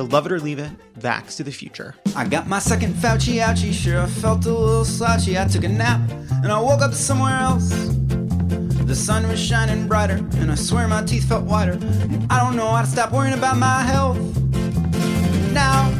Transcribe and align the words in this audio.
To 0.00 0.12
Love 0.14 0.24
It 0.24 0.32
or 0.32 0.40
Leave 0.40 0.58
It, 0.58 0.70
Vax 0.98 1.36
to 1.36 1.44
the 1.44 1.52
Future. 1.52 1.94
I 2.16 2.26
got 2.26 2.48
my 2.48 2.58
second 2.58 2.94
Fauci 2.94 3.38
ouchie, 3.38 3.72
sure 3.72 4.00
I 4.00 4.06
felt 4.06 4.46
a 4.46 4.52
little 4.52 4.84
slouchy. 4.84 5.38
I 5.38 5.44
took 5.44 5.62
a 5.62 5.68
nap 5.68 6.00
and 6.42 6.50
I 6.50 6.58
woke 6.58 6.80
up 6.80 6.94
somewhere 6.94 7.36
else. 7.36 7.68
The 8.86 8.94
sun 8.94 9.28
was 9.28 9.38
shining 9.38 9.86
brighter 9.86 10.16
and 10.38 10.50
I 10.50 10.54
swear 10.54 10.88
my 10.88 11.02
teeth 11.02 11.28
felt 11.28 11.44
whiter. 11.44 11.78
I 12.30 12.40
don't 12.40 12.56
know 12.56 12.70
how 12.70 12.80
to 12.80 12.86
stop 12.86 13.12
worrying 13.12 13.36
about 13.36 13.58
my 13.58 13.82
health. 13.82 14.18
Now 15.52 15.92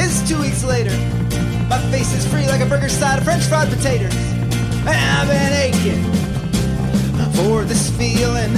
it's 0.00 0.28
two 0.28 0.40
weeks 0.40 0.64
later. 0.64 0.90
My 1.68 1.78
face 1.92 2.12
is 2.12 2.26
free 2.26 2.48
like 2.48 2.60
a 2.60 2.66
burger 2.66 2.88
side 2.88 3.18
of 3.18 3.24
French 3.24 3.44
fried 3.44 3.68
potatoes. 3.68 4.14
And 4.84 4.88
I've 4.88 5.28
been 5.28 5.52
aching 5.52 6.02
for 7.34 7.62
this 7.62 7.88
feeling 7.96 8.52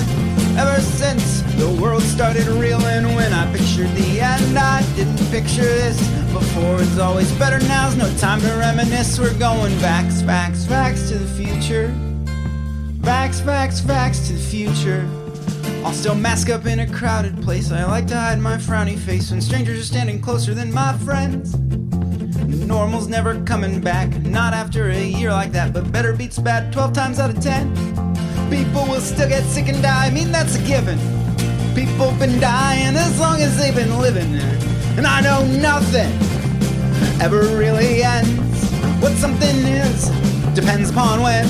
ever 0.59 0.81
since 0.81 1.43
the 1.57 1.79
world 1.81 2.03
started 2.03 2.47
reeling. 2.47 3.15
When 3.15 3.33
I 3.33 3.51
pictured 3.53 3.91
the 3.91 4.21
end, 4.21 4.59
I 4.59 4.83
didn't 4.95 5.19
picture 5.31 5.63
this 5.63 5.99
before. 6.33 6.81
It's 6.81 6.99
always 6.99 7.31
better 7.33 7.59
now's 7.67 7.97
no 7.97 8.13
time 8.17 8.41
to 8.41 8.53
reminisce. 8.55 9.19
We're 9.19 9.39
going 9.39 9.73
vax, 9.75 10.23
vax, 10.23 10.65
vax 10.65 11.09
to 11.09 11.19
the 11.19 11.29
future. 11.35 11.89
Vax, 13.01 13.41
vax, 13.41 13.81
vax 13.81 14.27
to 14.29 14.33
the 14.33 14.39
future. 14.39 15.07
I'll 15.85 15.93
still 15.93 16.15
mask 16.15 16.49
up 16.49 16.67
in 16.67 16.81
a 16.81 16.87
crowded 16.91 17.41
place. 17.43 17.71
I 17.71 17.85
like 17.85 18.07
to 18.09 18.17
hide 18.17 18.39
my 18.39 18.57
frowny 18.57 18.99
face 18.99 19.31
when 19.31 19.41
strangers 19.41 19.79
are 19.79 19.85
standing 19.85 20.21
closer 20.21 20.55
than 20.55 20.73
my 20.73 20.97
friends. 20.99 21.57
Normal's 22.67 23.09
never 23.09 23.41
coming 23.45 23.81
back, 23.81 24.09
not 24.23 24.53
after 24.53 24.91
a 24.91 25.05
year 25.05 25.31
like 25.31 25.53
that, 25.53 25.73
but 25.73 25.93
better 25.93 26.13
beats 26.13 26.39
bad 26.39 26.73
12 26.73 26.93
times 26.93 27.21
out 27.21 27.31
of 27.31 27.41
10. 27.41 28.16
People 28.51 28.87
will 28.87 29.01
still 29.01 29.29
get 29.29 29.45
sick 29.45 29.69
and 29.69 29.83
die, 29.83 30.07
I 30.07 30.11
mean, 30.11 30.31
that's 30.31 30.55
a 30.55 30.63
given. 30.67 30.99
People 31.75 32.13
been 32.13 32.41
dying 32.41 32.97
as 32.97 33.19
long 33.19 33.41
as 33.41 33.59
they've 33.59 33.75
been 33.75 33.99
living, 33.99 34.35
and 34.97 35.07
I 35.07 35.21
know 35.21 35.45
nothing 35.61 36.13
ever 37.21 37.43
really 37.57 38.03
ends. 38.03 38.71
What 39.03 39.13
something 39.13 39.57
is 39.57 40.09
depends 40.55 40.91
upon 40.91 41.23
when 41.23 41.47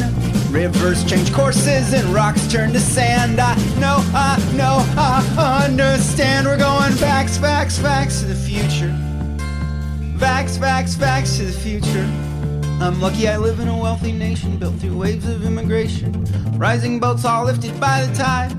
rivers 0.50 1.04
change 1.04 1.32
courses 1.32 1.92
and 1.92 2.08
rocks 2.08 2.50
turn 2.50 2.72
to 2.72 2.80
sand. 2.80 3.40
I 3.40 3.54
know, 3.78 3.98
I 4.14 4.38
know, 4.56 4.84
I 4.96 5.66
understand. 5.68 6.46
We're 6.46 6.58
going 6.58 6.92
facts, 6.92 7.36
facts, 7.36 7.78
facts 7.78 8.20
to 8.20 8.26
the 8.26 8.34
future. 8.34 8.94
Facts, 10.18 10.56
facts, 10.56 10.94
facts 10.94 11.36
to 11.36 11.44
the 11.44 11.52
future. 11.52 12.25
I'm 12.78 13.00
lucky 13.00 13.26
I 13.26 13.38
live 13.38 13.58
in 13.60 13.68
a 13.68 13.76
wealthy 13.76 14.12
nation 14.12 14.58
built 14.58 14.74
through 14.74 14.98
waves 14.98 15.26
of 15.26 15.44
immigration. 15.44 16.12
Rising 16.58 17.00
boats 17.00 17.24
all 17.24 17.46
lifted 17.46 17.80
by 17.80 18.04
the 18.04 18.14
tide. 18.14 18.52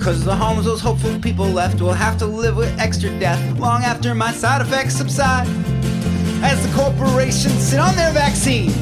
Cause 0.00 0.24
the 0.24 0.34
homes 0.34 0.64
those 0.64 0.80
hopeful 0.80 1.16
people 1.20 1.46
left 1.46 1.80
will 1.80 1.92
have 1.92 2.18
to 2.18 2.26
live 2.26 2.56
with 2.56 2.76
extra 2.80 3.08
death 3.20 3.40
long 3.58 3.84
after 3.84 4.16
my 4.16 4.32
side 4.32 4.60
effects 4.62 4.96
subside. 4.96 5.46
As 6.42 6.60
the 6.66 6.74
corporations 6.74 7.62
sit 7.62 7.78
on 7.78 7.94
their 7.94 8.12
vaccines, 8.12 8.76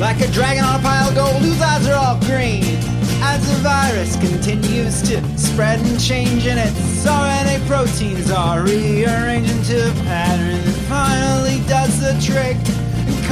like 0.00 0.20
a 0.20 0.28
dragon 0.32 0.64
on 0.64 0.80
a 0.80 0.82
pile 0.82 1.08
of 1.08 1.14
gold 1.14 1.40
whose 1.40 1.62
eyes 1.62 1.86
are 1.86 1.94
all 1.94 2.18
green. 2.22 2.64
As 3.24 3.46
the 3.46 3.62
virus 3.62 4.16
continues 4.16 5.02
to 5.02 5.38
spread 5.38 5.78
and 5.78 6.00
change, 6.00 6.48
and 6.48 6.58
its 6.58 7.06
RNA 7.06 7.64
proteins 7.68 8.32
are 8.32 8.62
rearranging 8.62 9.62
to 9.64 9.88
a 9.88 9.94
pattern 10.02 10.64
that 10.64 10.74
finally 10.88 11.64
does 11.68 12.00
the 12.00 12.20
trick 12.20 12.56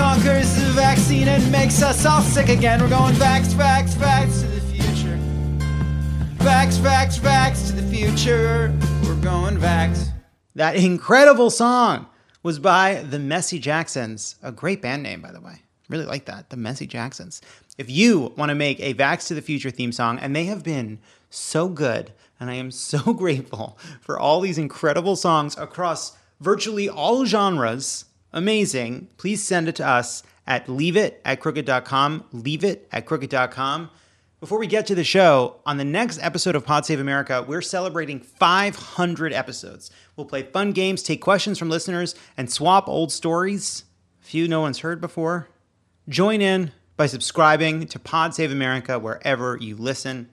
conquers 0.00 0.54
the 0.54 0.72
vaccine 0.72 1.28
and 1.28 1.52
makes 1.52 1.82
us 1.82 2.06
all 2.06 2.22
sick 2.22 2.48
again. 2.48 2.80
We're 2.80 2.88
going 2.88 3.14
vax, 3.16 3.48
vax, 3.48 3.90
vax 3.90 4.40
to 4.40 4.46
the 4.46 4.60
future. 4.62 5.18
Vax 6.38 7.66
to 7.66 7.72
the 7.74 7.82
future. 7.94 8.74
We're 9.02 9.20
going 9.20 9.58
vax. 9.58 10.08
That 10.54 10.76
incredible 10.76 11.50
song 11.50 12.06
was 12.42 12.58
by 12.58 13.02
the 13.10 13.18
Messy 13.18 13.58
Jacksons, 13.58 14.36
a 14.42 14.50
great 14.50 14.80
band 14.80 15.02
name, 15.02 15.20
by 15.20 15.32
the 15.32 15.40
way. 15.42 15.60
Really 15.90 16.06
like 16.06 16.24
that, 16.24 16.48
the 16.48 16.56
Messy 16.56 16.86
Jacksons. 16.86 17.42
If 17.76 17.90
you 17.90 18.32
want 18.38 18.48
to 18.48 18.54
make 18.54 18.80
a 18.80 18.94
Vax 18.94 19.26
to 19.28 19.34
the 19.34 19.42
Future 19.42 19.70
theme 19.70 19.92
song, 19.92 20.18
and 20.18 20.34
they 20.34 20.46
have 20.46 20.64
been 20.64 20.98
so 21.28 21.68
good, 21.68 22.10
and 22.40 22.48
I 22.48 22.54
am 22.54 22.70
so 22.70 23.12
grateful 23.12 23.76
for 24.00 24.18
all 24.18 24.40
these 24.40 24.56
incredible 24.56 25.16
songs 25.16 25.58
across 25.58 26.16
virtually 26.40 26.88
all 26.88 27.26
genres, 27.26 28.06
amazing, 28.32 29.08
please 29.16 29.42
send 29.42 29.68
it 29.68 29.76
to 29.76 29.86
us 29.86 30.22
at 30.46 30.66
leaveit 30.66 31.14
at 31.24 31.40
crooked.com, 31.40 32.24
leave 32.32 32.64
it 32.64 32.88
at 32.92 33.06
crooked.com. 33.06 33.90
Before 34.40 34.58
we 34.58 34.66
get 34.66 34.86
to 34.86 34.94
the 34.94 35.04
show, 35.04 35.56
on 35.66 35.76
the 35.76 35.84
next 35.84 36.18
episode 36.22 36.56
of 36.56 36.64
Pod 36.64 36.86
Save 36.86 36.98
America, 36.98 37.44
we're 37.46 37.60
celebrating 37.60 38.20
500 38.20 39.34
episodes. 39.34 39.90
We'll 40.16 40.24
play 40.24 40.42
fun 40.42 40.72
games, 40.72 41.02
take 41.02 41.20
questions 41.20 41.58
from 41.58 41.68
listeners, 41.68 42.14
and 42.38 42.50
swap 42.50 42.88
old 42.88 43.12
stories, 43.12 43.84
a 44.22 44.24
few 44.24 44.48
no 44.48 44.62
one's 44.62 44.78
heard 44.78 45.00
before. 45.00 45.50
Join 46.08 46.40
in 46.40 46.72
by 46.96 47.06
subscribing 47.06 47.86
to 47.88 47.98
Pod 47.98 48.34
Save 48.34 48.50
America 48.50 48.98
wherever 48.98 49.58
you 49.60 49.76
listen. 49.76 50.30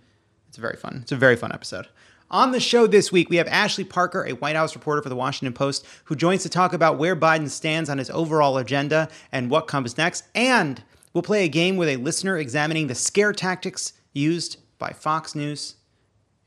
It's 0.48 0.58
very 0.58 0.78
fun. 0.78 1.00
It's 1.02 1.12
a 1.12 1.18
very 1.18 1.36
fun 1.36 1.52
episode. 1.52 1.88
On 2.30 2.52
the 2.52 2.60
show 2.60 2.88
this 2.88 3.10
week, 3.10 3.30
we 3.30 3.38
have 3.38 3.48
Ashley 3.48 3.86
Parker, 3.86 4.26
a 4.26 4.34
White 4.34 4.58
House 4.58 4.76
reporter 4.76 5.02
for 5.02 5.08
the 5.08 5.16
Washington 5.16 5.54
Post, 5.54 5.86
who 6.06 6.16
joins 6.16 6.44
to 6.44 6.50
talk 6.50 6.74
about 6.74 6.98
where 6.98 7.16
Biden 7.16 7.50
stands 7.50 7.90
on 7.90 8.00
his 8.00 8.10
overall 8.10 8.58
agenda 8.58 9.08
and 9.32 9.50
what 9.50 9.68
comes 9.68 9.98
next. 9.98 10.26
And 10.36 10.84
we'll 11.14 11.22
play 11.22 11.46
a 11.46 11.50
game 11.50 11.78
with 11.78 11.88
a 11.88 11.96
listener 11.96 12.38
examining 12.38 12.88
the 12.88 12.96
scare 12.96 13.32
tactics 13.32 13.94
used 14.12 14.58
by 14.78 14.90
Fox 14.90 15.36
News 15.36 15.76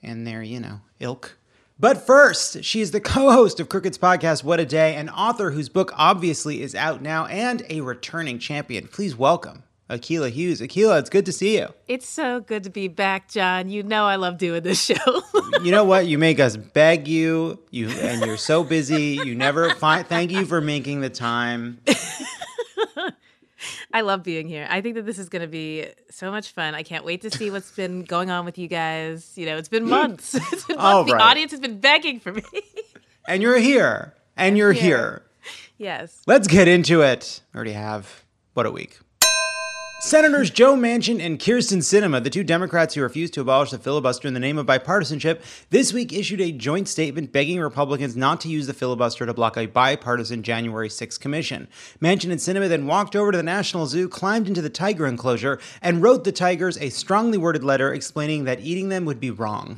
and 0.02 0.26
their, 0.26 0.42
you 0.42 0.60
know, 0.60 0.82
ilk. 0.98 1.38
But 1.78 2.06
first, 2.06 2.62
she 2.62 2.82
is 2.82 2.90
the 2.90 3.00
co 3.00 3.30
host 3.32 3.58
of 3.58 3.70
Crooked's 3.70 3.96
podcast, 3.96 4.44
What 4.44 4.60
a 4.60 4.66
Day, 4.66 4.96
an 4.96 5.08
author 5.08 5.52
whose 5.52 5.70
book 5.70 5.92
obviously 5.96 6.60
is 6.60 6.74
out 6.74 7.00
now, 7.00 7.24
and 7.24 7.64
a 7.70 7.80
returning 7.80 8.38
champion. 8.38 8.86
Please 8.86 9.16
welcome 9.16 9.62
Akilah 9.90 10.30
Hughes. 10.30 10.60
Akilah, 10.60 11.00
it's 11.00 11.10
good 11.10 11.26
to 11.26 11.32
see 11.32 11.58
you. 11.58 11.68
It's 11.88 12.06
so 12.08 12.40
good 12.40 12.62
to 12.64 12.70
be 12.70 12.86
back, 12.88 13.28
John. 13.28 13.68
You 13.68 13.82
know 13.82 14.04
I 14.04 14.16
love 14.16 14.38
doing 14.38 14.62
this 14.62 14.82
show. 14.82 15.22
you 15.62 15.72
know 15.72 15.84
what? 15.84 16.06
You 16.06 16.16
make 16.16 16.38
us 16.38 16.56
beg 16.56 17.08
you, 17.08 17.58
you, 17.70 17.88
and 17.90 18.24
you're 18.24 18.36
so 18.36 18.62
busy. 18.62 19.18
You 19.24 19.34
never 19.34 19.74
find. 19.74 20.06
Thank 20.06 20.30
you 20.30 20.46
for 20.46 20.60
making 20.60 21.00
the 21.00 21.10
time. 21.10 21.80
I 23.92 24.02
love 24.02 24.22
being 24.22 24.46
here. 24.48 24.66
I 24.70 24.80
think 24.80 24.94
that 24.94 25.04
this 25.04 25.18
is 25.18 25.28
going 25.28 25.42
to 25.42 25.48
be 25.48 25.86
so 26.10 26.30
much 26.30 26.52
fun. 26.52 26.76
I 26.76 26.84
can't 26.84 27.04
wait 27.04 27.22
to 27.22 27.30
see 27.30 27.50
what's 27.50 27.72
been 27.72 28.04
going 28.04 28.30
on 28.30 28.44
with 28.44 28.56
you 28.56 28.68
guys. 28.68 29.32
You 29.36 29.46
know, 29.46 29.56
it's 29.56 29.68
been 29.68 29.88
months. 29.88 30.34
It's 30.34 30.64
been 30.64 30.76
months. 30.76 31.10
The 31.10 31.18
audience 31.18 31.50
has 31.50 31.60
been 31.60 31.80
begging 31.80 32.20
for 32.20 32.32
me. 32.32 32.42
And 33.26 33.42
you're 33.42 33.58
here. 33.58 34.14
And 34.36 34.56
you're 34.56 34.72
Here. 34.72 34.82
here. 34.82 35.22
yes. 35.76 36.22
Let's 36.26 36.46
get 36.46 36.68
into 36.68 37.02
it. 37.02 37.42
I 37.52 37.56
already 37.56 37.72
have. 37.72 38.24
What 38.54 38.64
a 38.66 38.70
week. 38.70 38.98
Senators 40.02 40.48
Joe 40.48 40.76
Manchin 40.76 41.20
and 41.20 41.38
Kyrsten 41.38 41.80
Sinema, 41.80 42.24
the 42.24 42.30
two 42.30 42.42
Democrats 42.42 42.94
who 42.94 43.02
refused 43.02 43.34
to 43.34 43.42
abolish 43.42 43.70
the 43.70 43.78
filibuster 43.78 44.26
in 44.26 44.32
the 44.32 44.40
name 44.40 44.56
of 44.56 44.64
bipartisanship, 44.64 45.42
this 45.68 45.92
week 45.92 46.10
issued 46.10 46.40
a 46.40 46.52
joint 46.52 46.88
statement 46.88 47.32
begging 47.32 47.60
Republicans 47.60 48.16
not 48.16 48.40
to 48.40 48.48
use 48.48 48.66
the 48.66 48.72
filibuster 48.72 49.26
to 49.26 49.34
block 49.34 49.58
a 49.58 49.66
bipartisan 49.66 50.42
January 50.42 50.88
6th 50.88 51.20
commission. 51.20 51.68
Manchin 52.00 52.30
and 52.30 52.40
Sinema 52.40 52.66
then 52.66 52.86
walked 52.86 53.14
over 53.14 53.30
to 53.30 53.36
the 53.36 53.42
National 53.42 53.84
Zoo, 53.84 54.08
climbed 54.08 54.48
into 54.48 54.62
the 54.62 54.70
tiger 54.70 55.06
enclosure, 55.06 55.60
and 55.82 56.02
wrote 56.02 56.24
the 56.24 56.32
tigers 56.32 56.78
a 56.78 56.88
strongly 56.88 57.36
worded 57.36 57.62
letter 57.62 57.92
explaining 57.92 58.44
that 58.44 58.60
eating 58.60 58.88
them 58.88 59.04
would 59.04 59.20
be 59.20 59.30
wrong. 59.30 59.76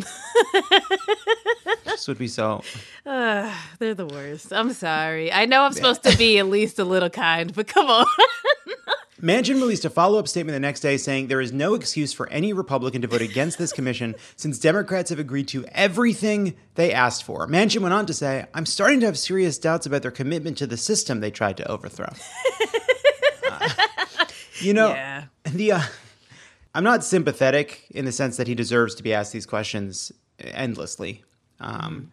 this 1.85 2.07
would 2.07 2.19
be 2.19 2.29
so. 2.29 2.63
Uh, 3.05 3.53
they're 3.81 3.93
the 3.93 4.07
worst. 4.07 4.53
I'm 4.53 4.73
sorry. 4.73 5.33
I 5.33 5.47
know 5.47 5.65
I'm 5.65 5.73
supposed 5.73 6.05
to 6.05 6.17
be 6.17 6.39
at 6.39 6.47
least 6.47 6.79
a 6.79 6.85
little 6.85 7.11
kind, 7.11 7.53
but 7.53 7.67
come 7.67 7.91
on. 7.91 8.07
Manchin 9.23 9.55
released 9.55 9.85
a 9.85 9.91
follow 9.91 10.19
up 10.19 10.27
statement 10.27 10.55
the 10.57 10.61
next 10.61 10.81
day 10.81 10.97
saying 10.97 11.29
there 11.29 11.41
is 11.41 11.53
no 11.53 11.75
excuse 11.75 12.13
for 12.13 12.29
any 12.31 12.53
Republican 12.53 13.03
to 13.03 13.09
vote 13.09 13.23
against 13.23 13.57
this 13.57 13.73
commission 13.73 14.17
since 14.37 14.59
Democrats 14.59 15.11
have 15.11 15.21
agreed 15.21 15.47
to 15.49 15.65
everything 15.67 16.55
they 16.75 16.93
asked 16.93 17.23
for. 17.23 17.47
Manchin 17.47 17.83
went 17.83 17.95
on 17.95 18.05
to 18.07 18.13
say, 18.15 18.47
I'm 18.53 18.67
starting 18.67 18.99
to 19.01 19.07
have 19.07 19.17
serious 19.17 19.59
doubts 19.59 19.87
about 19.87 20.03
their 20.03 20.11
commitment 20.11 20.59
to 20.59 20.67
the 20.67 20.77
system 20.77 21.21
they 21.21 21.31
tried 21.31 21.57
to 21.59 21.71
overthrow. 21.71 22.13
Uh, 23.49 23.69
you 24.61 24.75
know, 24.75 24.89
Yeah. 24.95 25.25
the. 25.45 25.73
Uh, 25.73 25.83
I'm 26.75 26.85
not 26.85 27.05
sympathetic 27.05 27.85
in 27.91 28.07
the 28.07 28.13
sense 28.13 28.39
that 28.39 28.47
he 28.49 28.55
deserves 28.55 28.95
to 28.95 29.03
be 29.03 29.13
asked 29.13 29.33
these 29.33 29.45
questions 29.45 30.11
endlessly. 30.39 31.23
Um, 31.61 32.11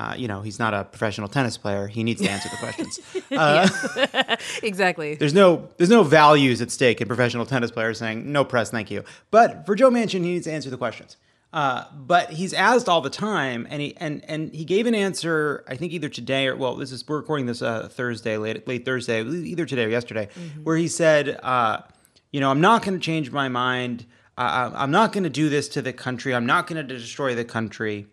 uh, 0.00 0.14
you 0.16 0.26
know, 0.26 0.40
he's 0.40 0.58
not 0.58 0.72
a 0.72 0.84
professional 0.84 1.28
tennis 1.28 1.58
player. 1.58 1.86
He 1.86 2.02
needs 2.02 2.22
to 2.22 2.28
answer 2.28 2.48
the 2.48 2.56
questions. 2.56 3.00
exactly. 4.62 5.14
There's 5.14 5.34
no 5.34 5.68
there's 5.76 5.90
no 5.90 6.02
values 6.02 6.62
at 6.62 6.70
stake 6.70 7.02
in 7.02 7.06
professional 7.06 7.44
tennis 7.44 7.70
players 7.70 7.98
saying 7.98 8.32
no 8.32 8.42
press, 8.42 8.70
thank 8.70 8.90
you. 8.90 9.04
But 9.30 9.66
for 9.66 9.74
Joe 9.74 9.90
Manchin, 9.90 10.24
he 10.24 10.32
needs 10.32 10.46
to 10.46 10.52
answer 10.52 10.70
the 10.70 10.78
questions. 10.78 11.18
Uh, 11.52 11.84
but 11.92 12.30
he's 12.30 12.54
asked 12.54 12.88
all 12.88 13.02
the 13.02 13.10
time, 13.10 13.66
and 13.68 13.82
he 13.82 13.94
and 13.98 14.24
and 14.26 14.54
he 14.54 14.64
gave 14.64 14.86
an 14.86 14.94
answer. 14.94 15.64
I 15.68 15.76
think 15.76 15.92
either 15.92 16.08
today 16.08 16.46
or 16.46 16.56
well, 16.56 16.76
this 16.76 16.92
is 16.92 17.06
we're 17.06 17.18
recording 17.18 17.44
this 17.44 17.60
uh, 17.60 17.88
Thursday, 17.90 18.38
late 18.38 18.66
late 18.66 18.86
Thursday, 18.86 19.22
either 19.22 19.66
today 19.66 19.84
or 19.84 19.88
yesterday, 19.88 20.28
where 20.62 20.78
he 20.78 20.88
said, 20.88 21.38
uh, 21.42 21.82
you 22.30 22.40
know, 22.40 22.50
I'm 22.50 22.62
not 22.62 22.82
going 22.82 22.98
to 22.98 23.04
change 23.04 23.30
my 23.32 23.50
mind. 23.50 24.06
Uh, 24.38 24.70
I'm 24.74 24.92
not 24.92 25.12
going 25.12 25.24
to 25.24 25.30
do 25.30 25.50
this 25.50 25.68
to 25.70 25.82
the 25.82 25.92
country. 25.92 26.34
I'm 26.34 26.46
not 26.46 26.66
going 26.66 26.86
to 26.86 26.94
destroy 26.94 27.34
the 27.34 27.44
country. 27.44 28.06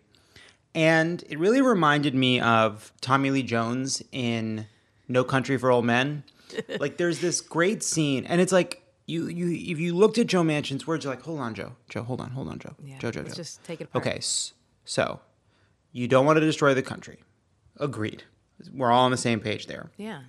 And 0.74 1.24
it 1.28 1.38
really 1.38 1.60
reminded 1.62 2.14
me 2.14 2.40
of 2.40 2.92
Tommy 3.00 3.30
Lee 3.30 3.42
Jones 3.42 4.02
in 4.12 4.66
No 5.08 5.24
Country 5.24 5.56
for 5.56 5.70
Old 5.70 5.84
Men. 5.84 6.24
like 6.80 6.96
there's 6.96 7.20
this 7.20 7.40
great 7.40 7.82
scene, 7.82 8.24
and 8.24 8.40
it's 8.40 8.52
like 8.52 8.82
you 9.06 9.26
you 9.26 9.48
if 9.50 9.78
you 9.78 9.94
looked 9.94 10.18
at 10.18 10.26
Joe 10.26 10.42
Manchin's 10.42 10.86
words, 10.86 11.04
you're 11.04 11.12
like, 11.12 11.22
hold 11.22 11.40
on, 11.40 11.54
Joe, 11.54 11.72
Joe, 11.88 12.02
hold 12.02 12.20
on, 12.20 12.30
hold 12.30 12.48
on, 12.48 12.58
Joe, 12.58 12.74
Yeah, 12.82 12.98
Joe, 12.98 13.10
Joe, 13.10 13.20
let's 13.20 13.34
Joe. 13.34 13.40
just 13.42 13.64
take 13.64 13.80
it 13.80 13.84
apart. 13.84 14.06
Okay, 14.06 14.20
so 14.84 15.20
you 15.92 16.08
don't 16.08 16.24
want 16.26 16.36
to 16.36 16.40
destroy 16.40 16.72
the 16.74 16.82
country. 16.82 17.18
Agreed. 17.78 18.24
We're 18.72 18.90
all 18.90 19.04
on 19.04 19.10
the 19.10 19.16
same 19.16 19.40
page 19.40 19.66
there. 19.66 19.90
Yeah. 19.96 20.22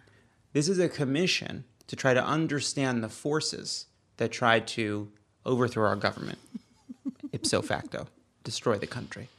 This 0.54 0.68
is 0.68 0.78
a 0.80 0.90
commission 0.90 1.64
to 1.88 1.96
try 1.96 2.14
to 2.14 2.24
understand 2.24 3.04
the 3.04 3.10
forces 3.10 3.86
that 4.18 4.32
tried 4.32 4.68
to 4.68 5.12
overthrow 5.46 5.88
our 5.88 5.96
government, 5.96 6.40
ipso 7.32 7.62
facto, 7.62 8.08
destroy 8.44 8.78
the 8.78 8.88
country. 8.88 9.30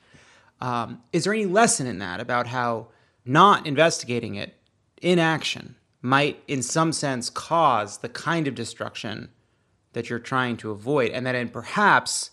Um, 0.61 1.03
is 1.13 1.25
there 1.25 1.33
any 1.33 1.47
lesson 1.47 1.87
in 1.87 1.99
that 1.99 2.21
about 2.21 2.47
how 2.47 2.89
not 3.25 3.67
investigating 3.67 4.35
it 4.35 4.55
in 5.01 5.19
action 5.19 5.77
might, 6.03 6.43
in 6.49 6.63
some 6.63 6.93
sense, 6.93 7.31
cause 7.31 7.99
the 7.99 8.09
kind 8.09 8.47
of 8.47 8.55
destruction 8.55 9.31
that 9.93 10.09
you're 10.09 10.19
trying 10.19 10.57
to 10.59 10.71
avoid, 10.71 11.11
and 11.11 11.27
that 11.27 11.35
in 11.35 11.49
perhaps 11.49 12.31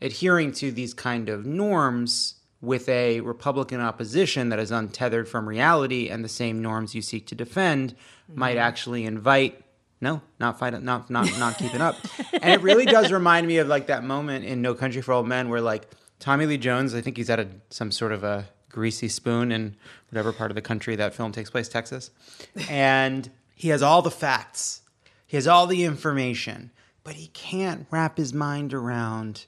adhering 0.00 0.52
to 0.52 0.70
these 0.70 0.94
kind 0.94 1.28
of 1.28 1.44
norms 1.46 2.34
with 2.60 2.88
a 2.88 3.20
Republican 3.20 3.80
opposition 3.80 4.48
that 4.48 4.58
is 4.58 4.70
untethered 4.70 5.28
from 5.28 5.48
reality 5.48 6.08
and 6.08 6.24
the 6.24 6.28
same 6.28 6.60
norms 6.60 6.94
you 6.94 7.02
seek 7.02 7.26
to 7.26 7.34
defend 7.34 7.94
might 8.34 8.56
actually 8.56 9.04
invite 9.04 9.64
no, 10.00 10.22
not 10.38 10.58
fight, 10.60 10.80
not 10.80 11.10
not 11.10 11.26
not 11.38 11.58
keeping 11.58 11.80
up. 11.80 11.96
And 12.32 12.52
it 12.52 12.62
really 12.62 12.84
does 12.84 13.10
remind 13.10 13.48
me 13.48 13.58
of 13.58 13.66
like 13.66 13.88
that 13.88 14.04
moment 14.04 14.44
in 14.44 14.62
No 14.62 14.74
Country 14.74 15.02
for 15.02 15.12
Old 15.12 15.26
Men 15.26 15.48
where 15.48 15.60
like 15.60 15.88
Tommy 16.18 16.46
Lee 16.46 16.58
Jones, 16.58 16.94
I 16.94 17.00
think 17.00 17.16
he's 17.16 17.30
at 17.30 17.38
a 17.38 17.48
some 17.70 17.90
sort 17.90 18.12
of 18.12 18.24
a 18.24 18.48
greasy 18.70 19.08
spoon 19.08 19.50
in 19.50 19.76
whatever 20.10 20.32
part 20.32 20.50
of 20.50 20.54
the 20.54 20.62
country 20.62 20.96
that 20.96 21.14
film 21.14 21.32
takes 21.32 21.50
place, 21.50 21.68
Texas, 21.68 22.10
and 22.68 23.30
he 23.54 23.68
has 23.68 23.82
all 23.82 24.02
the 24.02 24.10
facts, 24.10 24.82
he 25.26 25.36
has 25.36 25.46
all 25.46 25.66
the 25.66 25.84
information, 25.84 26.70
but 27.04 27.14
he 27.14 27.28
can't 27.28 27.86
wrap 27.90 28.18
his 28.18 28.32
mind 28.32 28.74
around 28.74 29.46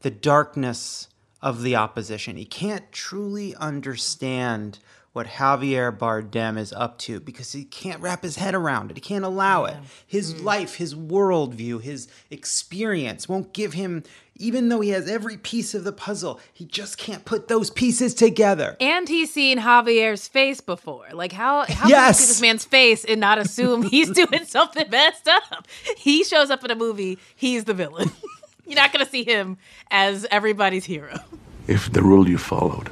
the 0.00 0.10
darkness 0.10 1.08
of 1.40 1.62
the 1.62 1.76
opposition. 1.76 2.36
He 2.36 2.44
can't 2.44 2.90
truly 2.92 3.54
understand 3.56 4.78
what 5.12 5.26
Javier 5.26 5.96
Bardem 5.96 6.58
is 6.58 6.72
up 6.72 6.98
to 6.98 7.20
because 7.20 7.52
he 7.52 7.64
can't 7.64 8.00
wrap 8.00 8.22
his 8.22 8.36
head 8.36 8.54
around 8.54 8.90
it. 8.90 8.96
He 8.96 9.00
can't 9.00 9.24
allow 9.24 9.66
it. 9.66 9.76
His 10.06 10.34
mm. 10.34 10.42
life, 10.42 10.76
his 10.76 10.94
worldview, 10.94 11.82
his 11.82 12.08
experience 12.30 13.28
won't 13.28 13.52
give 13.52 13.74
him, 13.74 14.04
even 14.36 14.70
though 14.70 14.80
he 14.80 14.88
has 14.90 15.08
every 15.08 15.36
piece 15.36 15.74
of 15.74 15.84
the 15.84 15.92
puzzle, 15.92 16.40
he 16.52 16.64
just 16.64 16.96
can't 16.96 17.26
put 17.26 17.48
those 17.48 17.68
pieces 17.70 18.14
together. 18.14 18.76
And 18.80 19.06
he's 19.06 19.30
seen 19.32 19.58
Javier's 19.58 20.28
face 20.28 20.62
before. 20.62 21.08
Like 21.12 21.32
how 21.32 21.66
how 21.68 21.88
Yes. 21.88 21.98
can 21.98 22.08
you 22.08 22.14
see 22.14 22.26
this 22.32 22.40
man's 22.40 22.64
face 22.64 23.04
and 23.04 23.20
not 23.20 23.38
assume 23.38 23.82
he's 23.90 24.10
doing 24.10 24.44
something 24.46 24.88
messed 24.88 25.28
up? 25.28 25.68
He 25.98 26.24
shows 26.24 26.50
up 26.50 26.64
in 26.64 26.70
a 26.70 26.76
movie, 26.76 27.18
he's 27.36 27.64
the 27.64 27.74
villain. 27.74 28.10
You're 28.66 28.76
not 28.76 28.92
gonna 28.92 29.04
see 29.06 29.24
him 29.24 29.58
as 29.90 30.26
everybody's 30.30 30.86
hero. 30.86 31.18
If 31.66 31.92
the 31.92 32.02
rule 32.02 32.28
you 32.28 32.38
followed, 32.38 32.88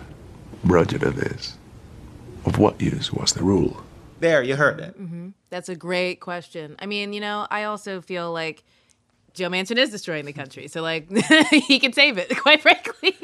Bridget 0.62 1.02
it 1.02 1.16
is, 1.16 1.56
of 2.44 2.58
what 2.58 2.80
use 2.80 3.12
was 3.12 3.32
the 3.32 3.42
rule? 3.42 3.82
There, 4.20 4.42
you 4.42 4.56
heard 4.56 4.80
it. 4.80 5.00
Mm-hmm. 5.00 5.30
That's 5.48 5.68
a 5.68 5.76
great 5.76 6.20
question. 6.20 6.76
I 6.78 6.86
mean, 6.86 7.12
you 7.12 7.20
know, 7.20 7.46
I 7.50 7.64
also 7.64 8.00
feel 8.00 8.32
like 8.32 8.62
Joe 9.32 9.48
Manchin 9.48 9.78
is 9.78 9.90
destroying 9.90 10.26
the 10.26 10.32
country. 10.32 10.68
So 10.68 10.82
like 10.82 11.10
he 11.50 11.78
can 11.78 11.92
save 11.92 12.18
it, 12.18 12.36
quite 12.38 12.60
frankly. 12.60 13.16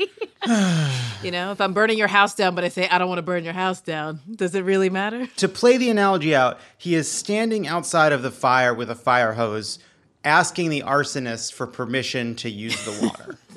you 1.22 1.30
know, 1.30 1.52
if 1.52 1.60
I'm 1.60 1.74
burning 1.74 1.98
your 1.98 2.08
house 2.08 2.34
down, 2.34 2.54
but 2.54 2.64
I 2.64 2.68
say 2.68 2.88
I 2.88 2.98
don't 2.98 3.08
want 3.08 3.18
to 3.18 3.22
burn 3.22 3.44
your 3.44 3.52
house 3.52 3.80
down, 3.80 4.20
does 4.34 4.54
it 4.54 4.64
really 4.64 4.90
matter? 4.90 5.26
To 5.36 5.48
play 5.48 5.76
the 5.76 5.90
analogy 5.90 6.34
out, 6.34 6.58
he 6.78 6.94
is 6.94 7.10
standing 7.10 7.66
outside 7.66 8.12
of 8.12 8.22
the 8.22 8.30
fire 8.30 8.72
with 8.72 8.90
a 8.90 8.94
fire 8.94 9.34
hose, 9.34 9.78
asking 10.24 10.70
the 10.70 10.82
arsonist 10.82 11.52
for 11.52 11.66
permission 11.66 12.34
to 12.36 12.50
use 12.50 12.82
the 12.84 13.06
water. 13.06 13.38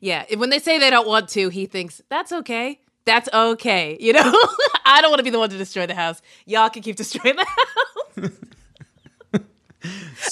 Yeah, 0.00 0.24
when 0.36 0.48
they 0.48 0.58
say 0.58 0.78
they 0.78 0.88
don't 0.90 1.06
want 1.06 1.28
to, 1.30 1.50
he 1.50 1.66
thinks 1.66 2.00
that's 2.08 2.32
okay. 2.32 2.80
That's 3.04 3.28
okay. 3.32 3.96
You 4.00 4.12
know, 4.12 4.20
I 4.84 5.00
don't 5.00 5.10
want 5.10 5.18
to 5.18 5.24
be 5.24 5.30
the 5.30 5.38
one 5.38 5.50
to 5.50 5.58
destroy 5.58 5.86
the 5.86 5.94
house. 5.94 6.20
Y'all 6.46 6.70
can 6.70 6.82
keep 6.82 6.96
destroying 6.96 7.36
the 7.36 7.44
house. 8.20 8.30